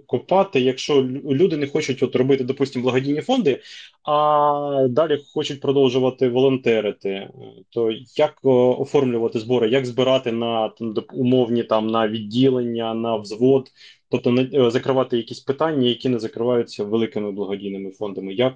копати, 0.07 0.61
якщо 0.61 1.03
люди 1.25 1.57
не 1.57 1.67
хочуть 1.67 2.03
от 2.03 2.17
робити, 2.17 2.45
допустимо, 2.45 2.83
благодійні 2.83 3.21
фонди, 3.21 3.63
а 4.05 4.87
далі 4.91 5.23
хочуть 5.35 5.61
продовжувати 5.61 6.29
волонтерити, 6.29 7.31
то 7.71 7.91
як 8.17 8.39
оформлювати 8.43 9.41
збори, 9.41 9.69
як 9.69 9.87
збирати 9.87 10.33
на 10.33 10.69
там, 10.69 10.95
умовні 11.13 11.65
там 11.65 11.87
на 11.87 12.09
відділення, 12.09 12.95
на 12.95 13.17
взвод, 13.17 13.71
тобто 14.11 14.31
на, 14.31 14.71
закривати 14.71 15.17
якісь 15.17 15.41
питання, 15.41 15.89
які 15.89 16.09
не 16.09 16.19
закриваються 16.19 16.85
великими 16.85 17.33
благодійними 17.33 17.91
фондами? 17.91 18.35
Як 18.35 18.55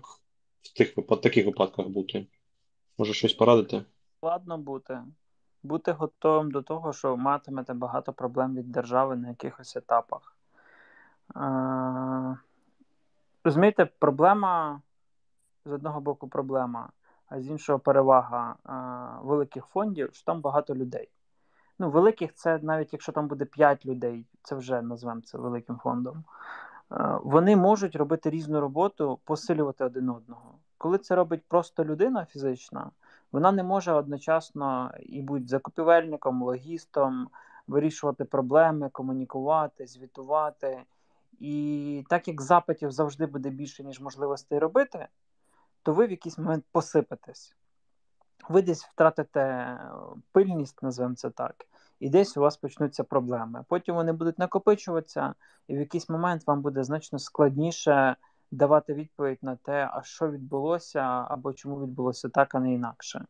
в 0.62 0.72
тих 0.76 0.94
таких 1.22 1.46
випадках 1.46 1.88
бути? 1.88 2.26
Може 2.98 3.14
щось 3.14 3.32
порадити? 3.32 3.82
Складно 4.20 4.58
бути. 4.58 5.02
Бути 5.62 5.92
готовим 5.92 6.50
до 6.50 6.62
того, 6.62 6.92
що 6.92 7.16
матимете 7.16 7.74
багато 7.74 8.12
проблем 8.12 8.54
від 8.54 8.72
держави 8.72 9.16
на 9.16 9.28
якихось 9.28 9.76
етапах. 9.76 10.36
Е, 11.36 12.36
розумієте, 13.44 13.84
проблема 13.84 14.80
з 15.64 15.72
одного 15.72 16.00
боку 16.00 16.28
проблема, 16.28 16.88
а 17.28 17.40
з 17.40 17.46
іншого 17.46 17.78
перевага 17.78 18.54
е, 18.66 18.72
великих 19.26 19.64
фондів, 19.64 20.10
що 20.12 20.24
там 20.24 20.40
багато 20.40 20.74
людей. 20.74 21.08
Ну, 21.78 21.90
великих 21.90 22.34
це 22.34 22.58
навіть 22.62 22.92
якщо 22.92 23.12
там 23.12 23.28
буде 23.28 23.44
5 23.44 23.86
людей, 23.86 24.26
це 24.42 24.54
вже 24.54 24.82
назвемо 24.82 25.20
це 25.20 25.38
великим 25.38 25.76
фондом. 25.76 26.24
Е, 26.92 27.18
вони 27.22 27.56
можуть 27.56 27.96
робити 27.96 28.30
різну 28.30 28.60
роботу, 28.60 29.18
посилювати 29.24 29.84
один 29.84 30.08
одного. 30.08 30.54
Коли 30.78 30.98
це 30.98 31.14
робить 31.14 31.42
просто 31.48 31.84
людина 31.84 32.24
фізична, 32.24 32.90
вона 33.32 33.52
не 33.52 33.62
може 33.62 33.92
одночасно 33.92 34.92
і 35.00 35.22
бути 35.22 35.46
закупівельником, 35.46 36.42
логістом, 36.42 37.28
вирішувати 37.66 38.24
проблеми, 38.24 38.88
комунікувати, 38.92 39.86
звітувати. 39.86 40.82
І 41.40 42.04
так 42.08 42.28
як 42.28 42.40
запитів 42.40 42.90
завжди 42.90 43.26
буде 43.26 43.50
більше, 43.50 43.84
ніж 43.84 44.00
можливостей 44.00 44.58
робити, 44.58 45.08
то 45.82 45.92
ви 45.92 46.06
в 46.06 46.10
якийсь 46.10 46.38
момент 46.38 46.64
посипетесь. 46.72 47.56
Ви 48.48 48.62
десь 48.62 48.84
втратите 48.84 49.76
пильність, 50.32 50.82
називаємо 50.82 51.14
це 51.14 51.30
так, 51.30 51.66
і 52.00 52.10
десь 52.10 52.36
у 52.36 52.40
вас 52.40 52.56
почнуться 52.56 53.04
проблеми. 53.04 53.64
Потім 53.68 53.94
вони 53.94 54.12
будуть 54.12 54.38
накопичуватися, 54.38 55.34
і 55.68 55.76
в 55.76 55.78
якийсь 55.78 56.08
момент 56.08 56.46
вам 56.46 56.62
буде 56.62 56.84
значно 56.84 57.18
складніше 57.18 58.16
давати 58.50 58.94
відповідь 58.94 59.38
на 59.42 59.56
те, 59.56 59.90
а 59.92 60.02
що 60.02 60.30
відбулося, 60.30 61.00
або 61.28 61.52
чому 61.52 61.80
відбулося 61.82 62.28
так, 62.28 62.54
а 62.54 62.60
не 62.60 62.74
інакше. 62.74 63.24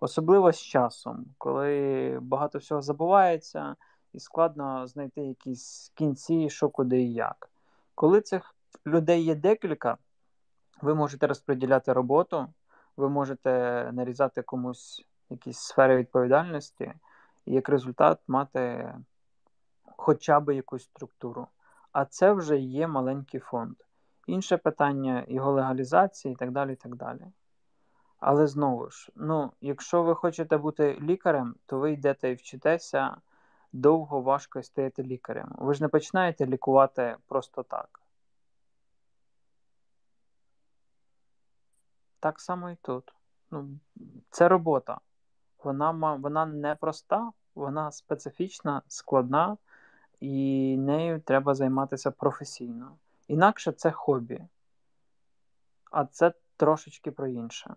Особливо 0.00 0.52
з 0.52 0.60
часом, 0.60 1.26
коли 1.38 2.18
багато 2.22 2.58
всього 2.58 2.82
забувається, 2.82 3.76
і 4.12 4.20
складно 4.20 4.86
знайти 4.86 5.20
якісь 5.20 5.92
кінці, 5.94 6.50
що 6.50 6.68
куди 6.68 7.02
і 7.02 7.12
як. 7.12 7.50
Коли 7.94 8.20
цих 8.20 8.54
людей 8.86 9.24
є 9.24 9.34
декілька, 9.34 9.96
ви 10.82 10.94
можете 10.94 11.26
розподіляти 11.26 11.92
роботу, 11.92 12.46
ви 12.96 13.08
можете 13.08 13.50
нарізати 13.92 14.42
комусь 14.42 15.06
якісь 15.30 15.58
сфери 15.58 15.96
відповідальності, 15.96 16.92
і 17.46 17.52
як 17.52 17.68
результат 17.68 18.18
мати 18.28 18.94
хоча 19.96 20.40
б 20.40 20.54
якусь 20.54 20.84
структуру. 20.84 21.46
А 21.92 22.04
це 22.04 22.32
вже 22.32 22.58
є 22.58 22.86
маленький 22.86 23.40
фонд. 23.40 23.76
Інше 24.30 24.56
питання 24.56 25.24
його 25.28 25.52
легалізації 25.52 26.34
і 26.34 26.36
так 26.36 26.50
далі. 26.50 26.72
і 26.72 26.76
так 26.76 26.96
далі. 26.96 27.26
Але 28.18 28.46
знову 28.46 28.90
ж, 28.90 29.12
ну, 29.16 29.52
якщо 29.60 30.02
ви 30.02 30.14
хочете 30.14 30.56
бути 30.58 30.98
лікарем, 31.00 31.54
то 31.66 31.78
ви 31.78 31.92
йдете 31.92 32.30
і 32.30 32.34
вчитеся 32.34 33.16
довго, 33.72 34.20
важко 34.20 34.62
стаєте 34.62 35.02
лікарем. 35.02 35.54
Ви 35.58 35.74
ж 35.74 35.82
не 35.82 35.88
починаєте 35.88 36.46
лікувати 36.46 37.16
просто 37.26 37.62
так. 37.62 38.00
Так 42.20 42.40
само 42.40 42.70
і 42.70 42.76
тут. 42.82 43.14
Ну, 43.50 43.68
Це 44.30 44.48
робота. 44.48 45.00
Вона 45.64 45.90
вона 46.14 46.46
не 46.46 46.74
проста, 46.74 47.32
вона 47.54 47.92
специфічна, 47.92 48.82
складна, 48.88 49.56
і 50.20 50.76
нею 50.76 51.20
треба 51.20 51.54
займатися 51.54 52.10
професійно. 52.10 52.96
Інакше 53.30 53.72
це 53.72 53.90
хобі. 53.90 54.40
А 55.90 56.04
це 56.04 56.32
трошечки 56.56 57.10
про 57.10 57.28
інше. 57.28 57.74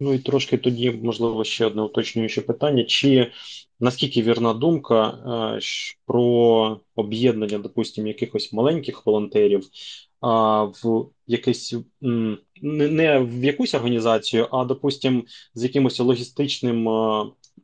Ну 0.00 0.14
і 0.14 0.18
трошки 0.18 0.58
тоді, 0.58 0.90
можливо, 0.90 1.44
ще 1.44 1.66
одне 1.66 1.82
уточнююче 1.82 2.40
питання: 2.40 2.84
чи 2.84 3.32
наскільки 3.80 4.22
вірна 4.22 4.54
думка 4.54 5.08
е, 5.08 5.60
про 6.06 6.80
об'єднання, 6.94 7.58
допустимо, 7.58 8.08
якихось 8.08 8.52
маленьких 8.52 9.06
волонтерів 9.06 9.68
а, 10.20 10.62
в 10.64 11.10
якесь 11.26 11.74
не 12.62 13.18
в 13.18 13.44
якусь 13.44 13.74
організацію, 13.74 14.48
а 14.50 14.64
допустимо, 14.64 15.22
з 15.54 15.62
якимось 15.62 16.00
логістичним 16.00 16.88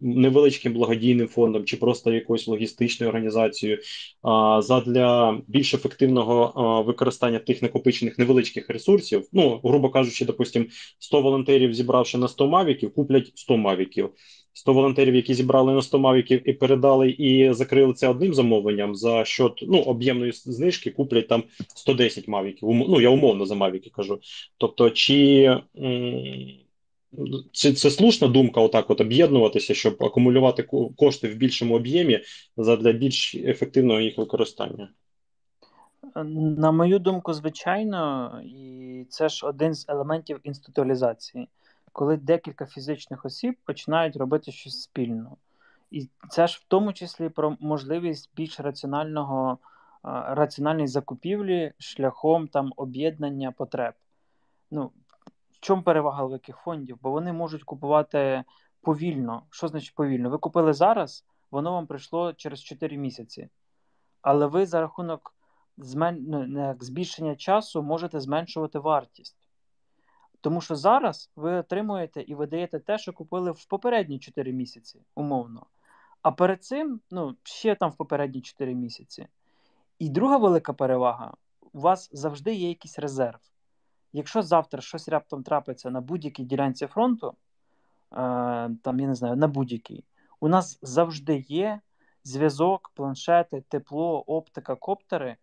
невеличким 0.00 0.72
благодійним 0.72 1.28
фондом 1.28 1.64
чи 1.64 1.76
просто 1.76 2.12
якоюсь 2.12 2.48
логістичною 2.48 3.08
організацією 3.08 3.78
а, 4.22 4.62
задля 4.62 5.38
більш 5.46 5.74
ефективного 5.74 6.82
використання 6.86 7.38
тих 7.38 7.62
накопичених 7.62 8.18
невеличких 8.18 8.70
ресурсів. 8.70 9.28
Ну, 9.32 9.60
грубо 9.64 9.90
кажучи, 9.90 10.24
допустимо, 10.24 10.66
100 10.98 11.22
волонтерів, 11.22 11.74
зібравши 11.74 12.18
на 12.18 12.28
100 12.28 12.48
мавіків, 12.48 12.94
куплять 12.94 13.32
100 13.34 13.56
мавіків. 13.56 14.10
100 14.52 14.72
волонтерів, 14.72 15.14
які 15.14 15.34
зібрали 15.34 15.72
на 15.72 15.82
100 15.82 15.98
мавіків 15.98 16.48
і 16.48 16.52
передали 16.52 17.10
і 17.10 17.52
закрили 17.52 17.92
це 17.92 18.08
одним 18.08 18.34
замовленням 18.34 18.94
за 18.94 19.24
счет 19.24 19.52
ну, 19.62 19.78
об'ємної 19.78 20.32
знижки, 20.32 20.90
куплять 20.90 21.28
там 21.28 21.42
110 21.74 22.28
мавіків. 22.28 22.68
Ну, 22.68 23.00
я 23.00 23.08
умовно 23.08 23.46
за 23.46 23.54
мавіки 23.54 23.90
кажу. 23.90 24.20
Тобто, 24.58 24.90
чи. 24.90 25.44
М- 25.78 26.65
Це 27.52 27.72
це 27.72 27.90
слушна 27.90 28.28
думка, 28.28 28.60
отак 28.60 28.90
от 28.90 29.00
об'єднуватися, 29.00 29.74
щоб 29.74 30.04
акумулювати 30.04 30.62
кошти 30.96 31.28
в 31.28 31.34
більшому 31.34 31.74
об'ємі 31.74 32.20
для 32.56 32.92
більш 32.92 33.34
ефективного 33.34 34.00
їх 34.00 34.18
використання. 34.18 34.88
На 36.34 36.72
мою 36.72 36.98
думку, 36.98 37.32
звичайно, 37.32 38.32
і 38.44 39.06
це 39.10 39.28
ж 39.28 39.46
один 39.46 39.74
з 39.74 39.88
елементів 39.88 40.40
інституалізації, 40.44 41.48
коли 41.92 42.16
декілька 42.16 42.66
фізичних 42.66 43.24
осіб 43.24 43.54
починають 43.64 44.16
робити 44.16 44.52
щось 44.52 44.82
спільно. 44.82 45.36
І 45.90 46.08
це 46.30 46.46
ж 46.46 46.60
в 46.62 46.64
тому 46.68 46.92
числі 46.92 47.28
про 47.28 47.56
можливість 47.60 48.30
більш 48.36 48.60
раціонального 48.60 49.58
раціональної 50.28 50.86
закупівлі 50.86 51.72
шляхом 51.78 52.48
там 52.48 52.72
об'єднання 52.76 53.52
потреб. 53.52 53.94
Ну, 54.70 54.90
В 55.56 55.60
чому 55.60 55.82
перевага 55.82 56.24
великих 56.24 56.56
фондів? 56.56 56.98
Бо 57.02 57.10
вони 57.10 57.32
можуть 57.32 57.62
купувати 57.62 58.44
повільно. 58.80 59.42
Що 59.50 59.68
значить 59.68 59.94
повільно? 59.94 60.30
Ви 60.30 60.38
купили 60.38 60.72
зараз, 60.72 61.24
воно 61.50 61.72
вам 61.72 61.86
прийшло 61.86 62.32
через 62.32 62.62
4 62.62 62.96
місяці. 62.96 63.48
Але 64.22 64.46
ви 64.46 64.66
за 64.66 64.80
рахунок 64.80 65.34
змен... 65.76 66.24
Ну, 66.28 66.76
збільшення 66.80 67.36
часу 67.36 67.82
можете 67.82 68.20
зменшувати 68.20 68.78
вартість. 68.78 69.48
Тому 70.40 70.60
що 70.60 70.76
зараз 70.76 71.30
ви 71.36 71.54
отримуєте 71.54 72.22
і 72.22 72.34
видаєте 72.34 72.78
те, 72.78 72.98
що 72.98 73.12
купили 73.12 73.50
в 73.50 73.64
попередні 73.64 74.18
4 74.18 74.52
місяці, 74.52 75.00
умовно. 75.14 75.66
А 76.22 76.32
перед 76.32 76.64
цим, 76.64 77.00
ну, 77.10 77.36
ще 77.42 77.74
там 77.74 77.90
в 77.90 77.96
попередні 77.96 78.40
4 78.40 78.74
місяці. 78.74 79.26
І 79.98 80.08
друга 80.08 80.36
велика 80.36 80.72
перевага: 80.72 81.34
у 81.72 81.80
вас 81.80 82.10
завжди 82.12 82.54
є 82.54 82.68
якийсь 82.68 82.98
резерв. 82.98 83.40
Якщо 84.16 84.42
завтра 84.42 84.80
щось 84.80 85.08
раптом 85.08 85.42
трапиться 85.42 85.90
на 85.90 86.00
будь-якій 86.00 86.44
ділянці 86.44 86.86
фронту, 86.86 87.28
е, 87.28 87.34
там, 88.82 89.00
я 89.00 89.06
не 89.06 89.14
знаю, 89.14 89.36
на 89.36 89.48
будь-якій, 89.48 90.04
у 90.40 90.48
нас 90.48 90.78
завжди 90.82 91.44
є 91.48 91.80
зв'язок, 92.24 92.92
планшети, 92.94 93.64
тепло, 93.68 94.20
оптика, 94.26 94.74
коптери, 94.74 95.36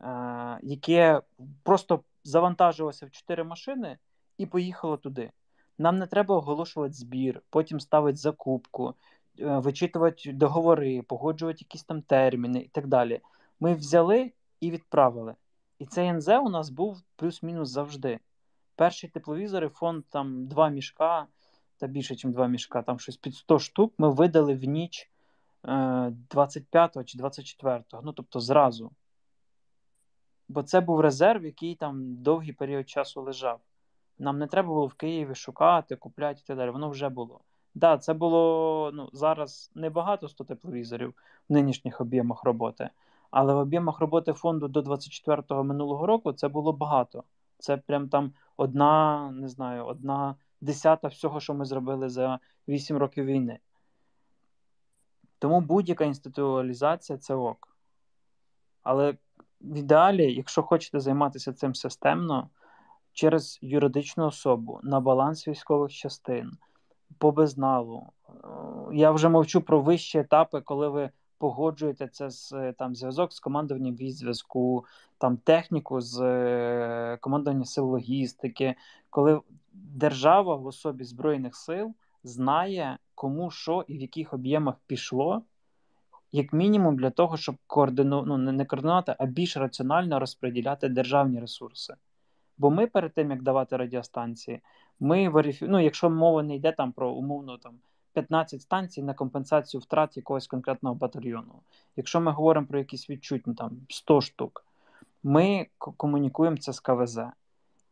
е, 0.00 0.58
яке 0.62 1.22
просто 1.62 2.02
завантажилося 2.24 3.06
в 3.06 3.10
чотири 3.10 3.44
машини 3.44 3.98
і 4.38 4.46
поїхало 4.46 4.96
туди. 4.96 5.30
Нам 5.78 5.98
не 5.98 6.06
треба 6.06 6.36
оголошувати 6.36 6.94
збір, 6.94 7.42
потім 7.50 7.80
ставити 7.80 8.16
закупку, 8.16 8.94
е, 9.38 9.58
вичитувати 9.58 10.32
договори, 10.32 11.02
погоджувати 11.02 11.58
якісь 11.60 11.84
там 11.84 12.02
терміни 12.02 12.60
і 12.60 12.68
так 12.68 12.86
далі. 12.86 13.20
Ми 13.60 13.74
взяли 13.74 14.32
і 14.60 14.70
відправили. 14.70 15.34
І 15.80 15.86
цей 15.86 16.08
НЗ 16.08 16.28
у 16.28 16.48
нас 16.48 16.70
був 16.70 17.02
плюс-мінус 17.16 17.68
завжди. 17.68 18.18
Перші 18.76 19.08
тепловізори, 19.08 19.68
фонд 19.68 20.04
там 20.08 20.46
два 20.46 20.68
мішка, 20.68 21.26
та 21.78 21.86
більше, 21.86 22.14
ніж 22.14 22.34
два 22.34 22.46
мішка, 22.46 22.82
там 22.82 22.98
щось 22.98 23.16
під 23.16 23.34
100 23.34 23.58
штук, 23.58 23.94
ми 23.98 24.10
видали 24.10 24.54
в 24.54 24.64
ніч 24.64 25.10
25 25.62 26.96
е, 26.96 27.04
чи 27.04 27.18
24, 27.18 27.84
ну 28.02 28.12
тобто 28.12 28.40
зразу. 28.40 28.90
Бо 30.48 30.62
це 30.62 30.80
був 30.80 31.00
резерв, 31.00 31.44
який 31.44 31.74
там 31.74 32.14
довгий 32.14 32.52
період 32.52 32.88
часу 32.88 33.22
лежав. 33.22 33.60
Нам 34.18 34.38
не 34.38 34.46
треба 34.46 34.68
було 34.68 34.86
в 34.86 34.94
Києві 34.94 35.34
шукати, 35.34 35.96
купляти 35.96 36.40
і 36.44 36.46
так 36.46 36.56
далі. 36.56 36.70
Воно 36.70 36.90
вже 36.90 37.08
було. 37.08 37.34
Так, 37.34 37.44
да, 37.74 37.98
це 37.98 38.14
було 38.14 38.90
ну, 38.94 39.08
зараз 39.12 39.70
небагато 39.74 40.28
100 40.28 40.44
тепловізорів 40.44 41.14
в 41.48 41.52
нинішніх 41.52 42.00
об'ємах 42.00 42.44
роботи. 42.44 42.90
Але 43.30 43.54
в 43.54 43.58
об'ємах 43.58 44.00
роботи 44.00 44.32
фонду 44.32 44.68
до 44.68 44.80
24-го 44.80 45.64
минулого 45.64 46.06
року 46.06 46.32
це 46.32 46.48
було 46.48 46.72
багато. 46.72 47.24
Це 47.58 47.76
прям 47.76 48.08
там 48.08 48.32
одна, 48.56 49.30
не 49.30 49.48
знаю, 49.48 49.86
одна 49.86 50.36
десята 50.60 51.08
всього, 51.08 51.40
що 51.40 51.54
ми 51.54 51.64
зробили 51.64 52.08
за 52.08 52.38
8 52.68 52.96
років 52.96 53.24
війни. 53.24 53.58
Тому 55.38 55.60
будь-яка 55.60 56.04
інституалізація 56.04 57.18
це 57.18 57.34
ок. 57.34 57.76
Але 58.82 59.16
в 59.60 59.76
ідеалі, 59.76 60.34
якщо 60.34 60.62
хочете 60.62 61.00
займатися 61.00 61.52
цим 61.52 61.74
системно, 61.74 62.50
через 63.12 63.58
юридичну 63.62 64.26
особу 64.26 64.80
на 64.82 65.00
баланс 65.00 65.48
військових 65.48 65.92
частин, 65.92 66.52
по 67.18 67.32
безналу. 67.32 68.06
Е, 68.28 68.32
я 68.92 69.10
вже 69.10 69.28
мовчу 69.28 69.60
про 69.60 69.80
вищі 69.80 70.18
етапи, 70.18 70.60
коли 70.60 70.88
ви 70.88 71.10
погоджуєте 71.40 72.08
це 72.08 72.30
з 72.30 72.52
е, 72.52 72.72
там 72.72 72.94
зв'язок 72.94 73.32
з 73.32 73.40
командуванням 73.40 73.96
військ 73.96 74.18
зв'язку, 74.18 74.84
там 75.18 75.36
техніку 75.36 76.00
з 76.00 76.20
е, 76.20 77.18
командуванням 77.20 77.64
сил 77.64 77.84
логістики, 77.84 78.74
коли 79.10 79.40
держава 79.72 80.56
в 80.56 80.66
особі 80.66 81.04
збройних 81.04 81.56
сил 81.56 81.94
знає, 82.24 82.98
кому 83.14 83.50
що 83.50 83.84
і 83.88 83.98
в 83.98 84.00
яких 84.00 84.34
об'ємах 84.34 84.74
пішло, 84.86 85.42
як 86.32 86.52
мінімум 86.52 86.96
для 86.96 87.10
того, 87.10 87.36
щоб 87.36 87.54
координу... 87.66 88.24
ну, 88.26 88.38
не 88.38 88.64
координувати, 88.64 89.14
а 89.18 89.26
більш 89.26 89.56
раціонально 89.56 90.20
розподіляти 90.20 90.88
державні 90.88 91.40
ресурси. 91.40 91.94
Бо 92.58 92.70
ми 92.70 92.86
перед 92.86 93.14
тим 93.14 93.30
як 93.30 93.42
давати 93.42 93.76
радіостанції, 93.76 94.60
ми 95.00 95.28
верифікуємо, 95.28 95.78
ну, 95.78 95.84
якщо 95.84 96.10
мова 96.10 96.42
не 96.42 96.54
йде 96.54 96.72
там 96.72 96.92
про 96.92 97.10
умовно 97.10 97.58
там 97.58 97.72
15 98.12 98.62
станцій 98.62 99.02
на 99.02 99.14
компенсацію 99.14 99.80
втрат 99.80 100.16
якогось 100.16 100.46
конкретного 100.46 100.94
батальйону. 100.94 101.54
Якщо 101.96 102.20
ми 102.20 102.32
говоримо 102.32 102.66
про 102.66 102.78
якісь 102.78 103.10
відчутні 103.10 103.54
там 103.54 103.70
100 103.88 104.20
штук, 104.20 104.64
ми 105.22 105.66
комунікуємо 105.78 106.56
це 106.56 106.72
з 106.72 106.80
КВЗ. 106.80 107.18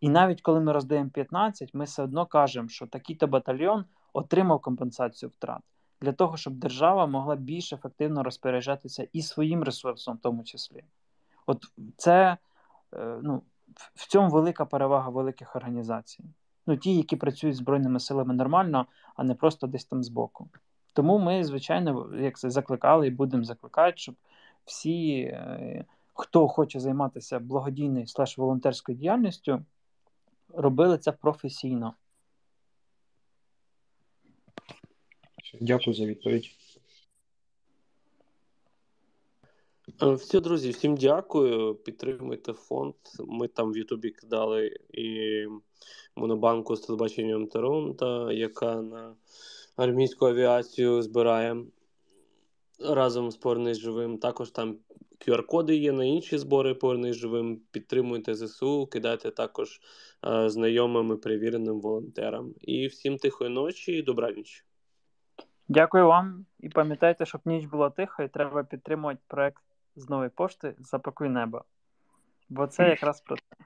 І 0.01 0.09
навіть 0.09 0.43
коли 0.43 0.61
ми 0.61 0.73
роздаємо 0.73 1.11
15, 1.11 1.75
ми 1.75 1.85
все 1.85 2.03
одно 2.03 2.27
кажемо, 2.27 2.69
що 2.69 2.87
такий-то 2.87 3.27
батальйон 3.27 3.85
отримав 4.13 4.61
компенсацію 4.61 5.29
втрат 5.29 5.63
для 6.01 6.13
того, 6.13 6.37
щоб 6.37 6.55
держава 6.55 7.07
могла 7.07 7.37
більш 7.37 7.73
ефективно 7.73 8.23
розпоряджатися 8.23 9.09
і 9.13 9.23
своїм 9.23 9.63
ресурсом, 9.63 10.17
в 10.17 10.21
тому 10.21 10.45
числі. 10.45 10.85
От 11.47 11.65
це 11.97 12.37
е, 12.95 13.19
ну, 13.23 13.43
в 13.95 14.09
цьому 14.09 14.29
велика 14.29 14.65
перевага 14.65 15.11
великих 15.11 15.57
організацій 15.57 16.25
ну, 16.69 16.77
ті, 16.77 16.97
які 16.97 17.17
працюють 17.17 17.57
з 17.57 17.59
Збройними 17.59 18.01
силами 18.01 18.35
нормально, 18.35 18.87
а 19.17 19.25
не 19.25 19.35
просто 19.35 19.67
десь 19.67 19.85
там 19.85 20.05
збоку. 20.05 20.49
Тому 20.93 21.19
ми, 21.19 21.45
звичайно, 21.45 22.11
як 22.21 22.39
це 22.39 22.51
закликали 22.51 23.07
і 23.07 23.11
будемо 23.11 23.45
закликати, 23.45 23.97
щоб 23.97 24.15
всі, 24.65 25.19
е, 25.19 25.85
хто 26.15 26.49
хоче 26.49 26.81
займатися 26.81 27.39
благодійною 27.39 28.07
слеш 28.07 28.39
волонтерською 28.39 28.99
діяльністю, 28.99 29.65
робили 30.49 30.99
це 30.99 31.13
професійно. 31.13 31.95
Дякую 35.61 35.95
за 35.97 36.07
відповідь. 36.07 36.47
Е, 36.47 36.81
все, 40.01 40.41
друзі, 40.41 40.71
всім 40.71 40.97
дякую. 40.97 41.75
Підтримуйте 41.75 42.53
фонд. 42.53 42.95
Ми 43.19 43.49
там 43.49 43.73
в 43.73 43.77
Ютубі 43.77 44.11
кидали 44.11 44.77
і 44.91 45.47
монобанку 46.17 46.77
з 46.77 46.81
телебаченням 46.81 47.47
Торонто, 47.47 48.33
яка 48.33 48.83
на 48.83 49.15
армійську 49.77 50.27
авіацію 50.27 51.03
збирає 51.03 51.57
разом 52.81 53.31
з 53.31 53.37
«Повернись 53.37 53.79
живим. 53.79 54.19
Також 54.19 54.51
там 54.51 54.77
QR-коди 55.27 55.77
є 55.77 55.93
на 55.93 56.05
інші 56.05 56.39
збори 56.39 56.75
«Повернись 56.75 57.17
живим. 57.17 57.61
Підтримуйте 57.71 58.35
ЗСУ, 58.35 58.87
кидайте 58.87 59.31
також 59.31 59.81
е, 60.27 60.51
знайомим 60.51 61.13
і 61.13 61.17
перевіреним 61.17 61.81
волонтерам. 61.81 62.55
І 62.61 62.87
всім 62.87 63.17
тихої 63.17 63.51
ночі 63.51 63.93
і 63.93 64.03
добраніч. 64.03 64.65
Дякую 65.69 66.07
вам 66.07 66.47
і 66.61 66.69
пам'ятайте, 66.69 67.27
щоб 67.27 67.41
ніч 67.45 67.65
була 67.65 67.91
тиха, 67.91 68.23
і 68.23 68.29
треба 68.29 68.65
підтримувати 68.65 69.21
проект 69.29 69.63
з 69.97 70.09
нової 70.09 70.31
пошти 70.31 70.75
Запакуй 70.79 71.29
небо. 71.29 71.65
Бо 72.49 72.67
це 72.67 72.89
якраз 72.89 73.21
про 73.21 73.37
те. 73.37 73.65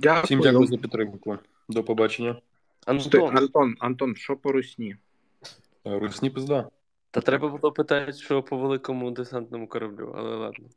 Дякую. 0.00 0.24
Всім 0.24 0.40
дякую 0.40 0.66
за 0.66 0.76
підтримку. 0.76 1.38
До 1.68 1.84
побачення. 1.84 2.40
Антон, 2.86 3.36
Антон, 3.36 3.76
Антон, 3.78 4.16
що 4.16 4.36
по 4.36 4.52
русні? 4.52 4.96
Русні 5.84 6.30
пизда. 6.30 6.68
Та 7.10 7.20
треба 7.20 7.48
було 7.48 7.72
питати, 7.72 8.12
що 8.12 8.42
по 8.42 8.56
великому 8.56 9.10
десантному 9.10 9.68
кораблю, 9.68 10.14
але 10.16 10.36
ладно. 10.36 10.68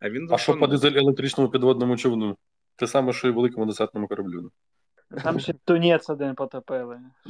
А 0.00 0.10
він 0.10 0.28
а 0.30 0.38
що 0.38 0.58
по 0.58 0.66
дизель 0.66 0.92
електричному 0.92 1.50
підводному 1.50 1.96
човну? 1.96 2.36
Те 2.76 2.86
саме, 2.86 3.12
що 3.12 3.28
і 3.28 3.30
великому 3.30 3.66
десантному 3.66 4.08
кораблю. 4.08 4.50
Там 5.22 5.40
ще 5.40 5.54
тунець 5.64 6.10
один 6.10 6.34
потопили. 6.34 7.00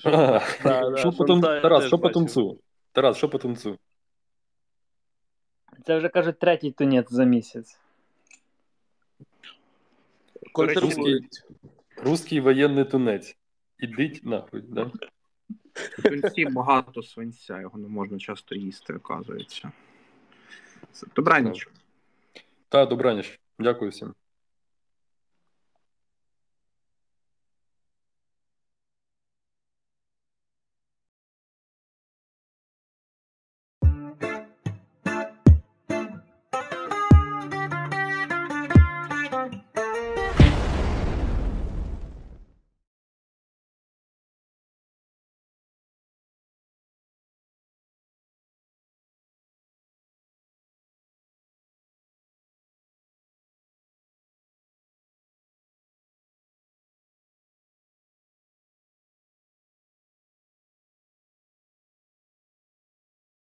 Що 0.96 1.12
по 1.18 1.24
Тарас, 1.40 1.86
що 1.86 1.98
по 1.98 2.08
тунцу? 2.08 2.58
Тарас, 2.92 3.16
що 3.16 3.28
по 3.28 3.38
тунцу? 3.38 3.78
Це 5.86 5.98
вже 5.98 6.08
кажуть 6.08 6.38
третій 6.38 6.70
тунець 6.70 7.12
за 7.12 7.24
місяць. 7.24 7.78
Русский, 10.54 11.28
Русський 11.96 12.40
воєнний 12.40 12.84
тунець. 12.84 13.36
Ідіть 13.78 14.24
нахуй, 14.24 14.60
да? 14.68 14.90
В 15.74 16.02
тунці 16.02 16.46
багато 16.46 17.02
свинця, 17.02 17.60
його 17.60 17.78
не 17.78 17.88
можна 17.88 18.18
часто 18.18 18.54
їсти, 18.54 18.94
оказується. 18.94 19.72
Добраніч. 21.16 21.68
Так, 22.68 22.88
добраніч. 22.88 23.40
Дякую 23.58 23.90
всім. 23.90 24.14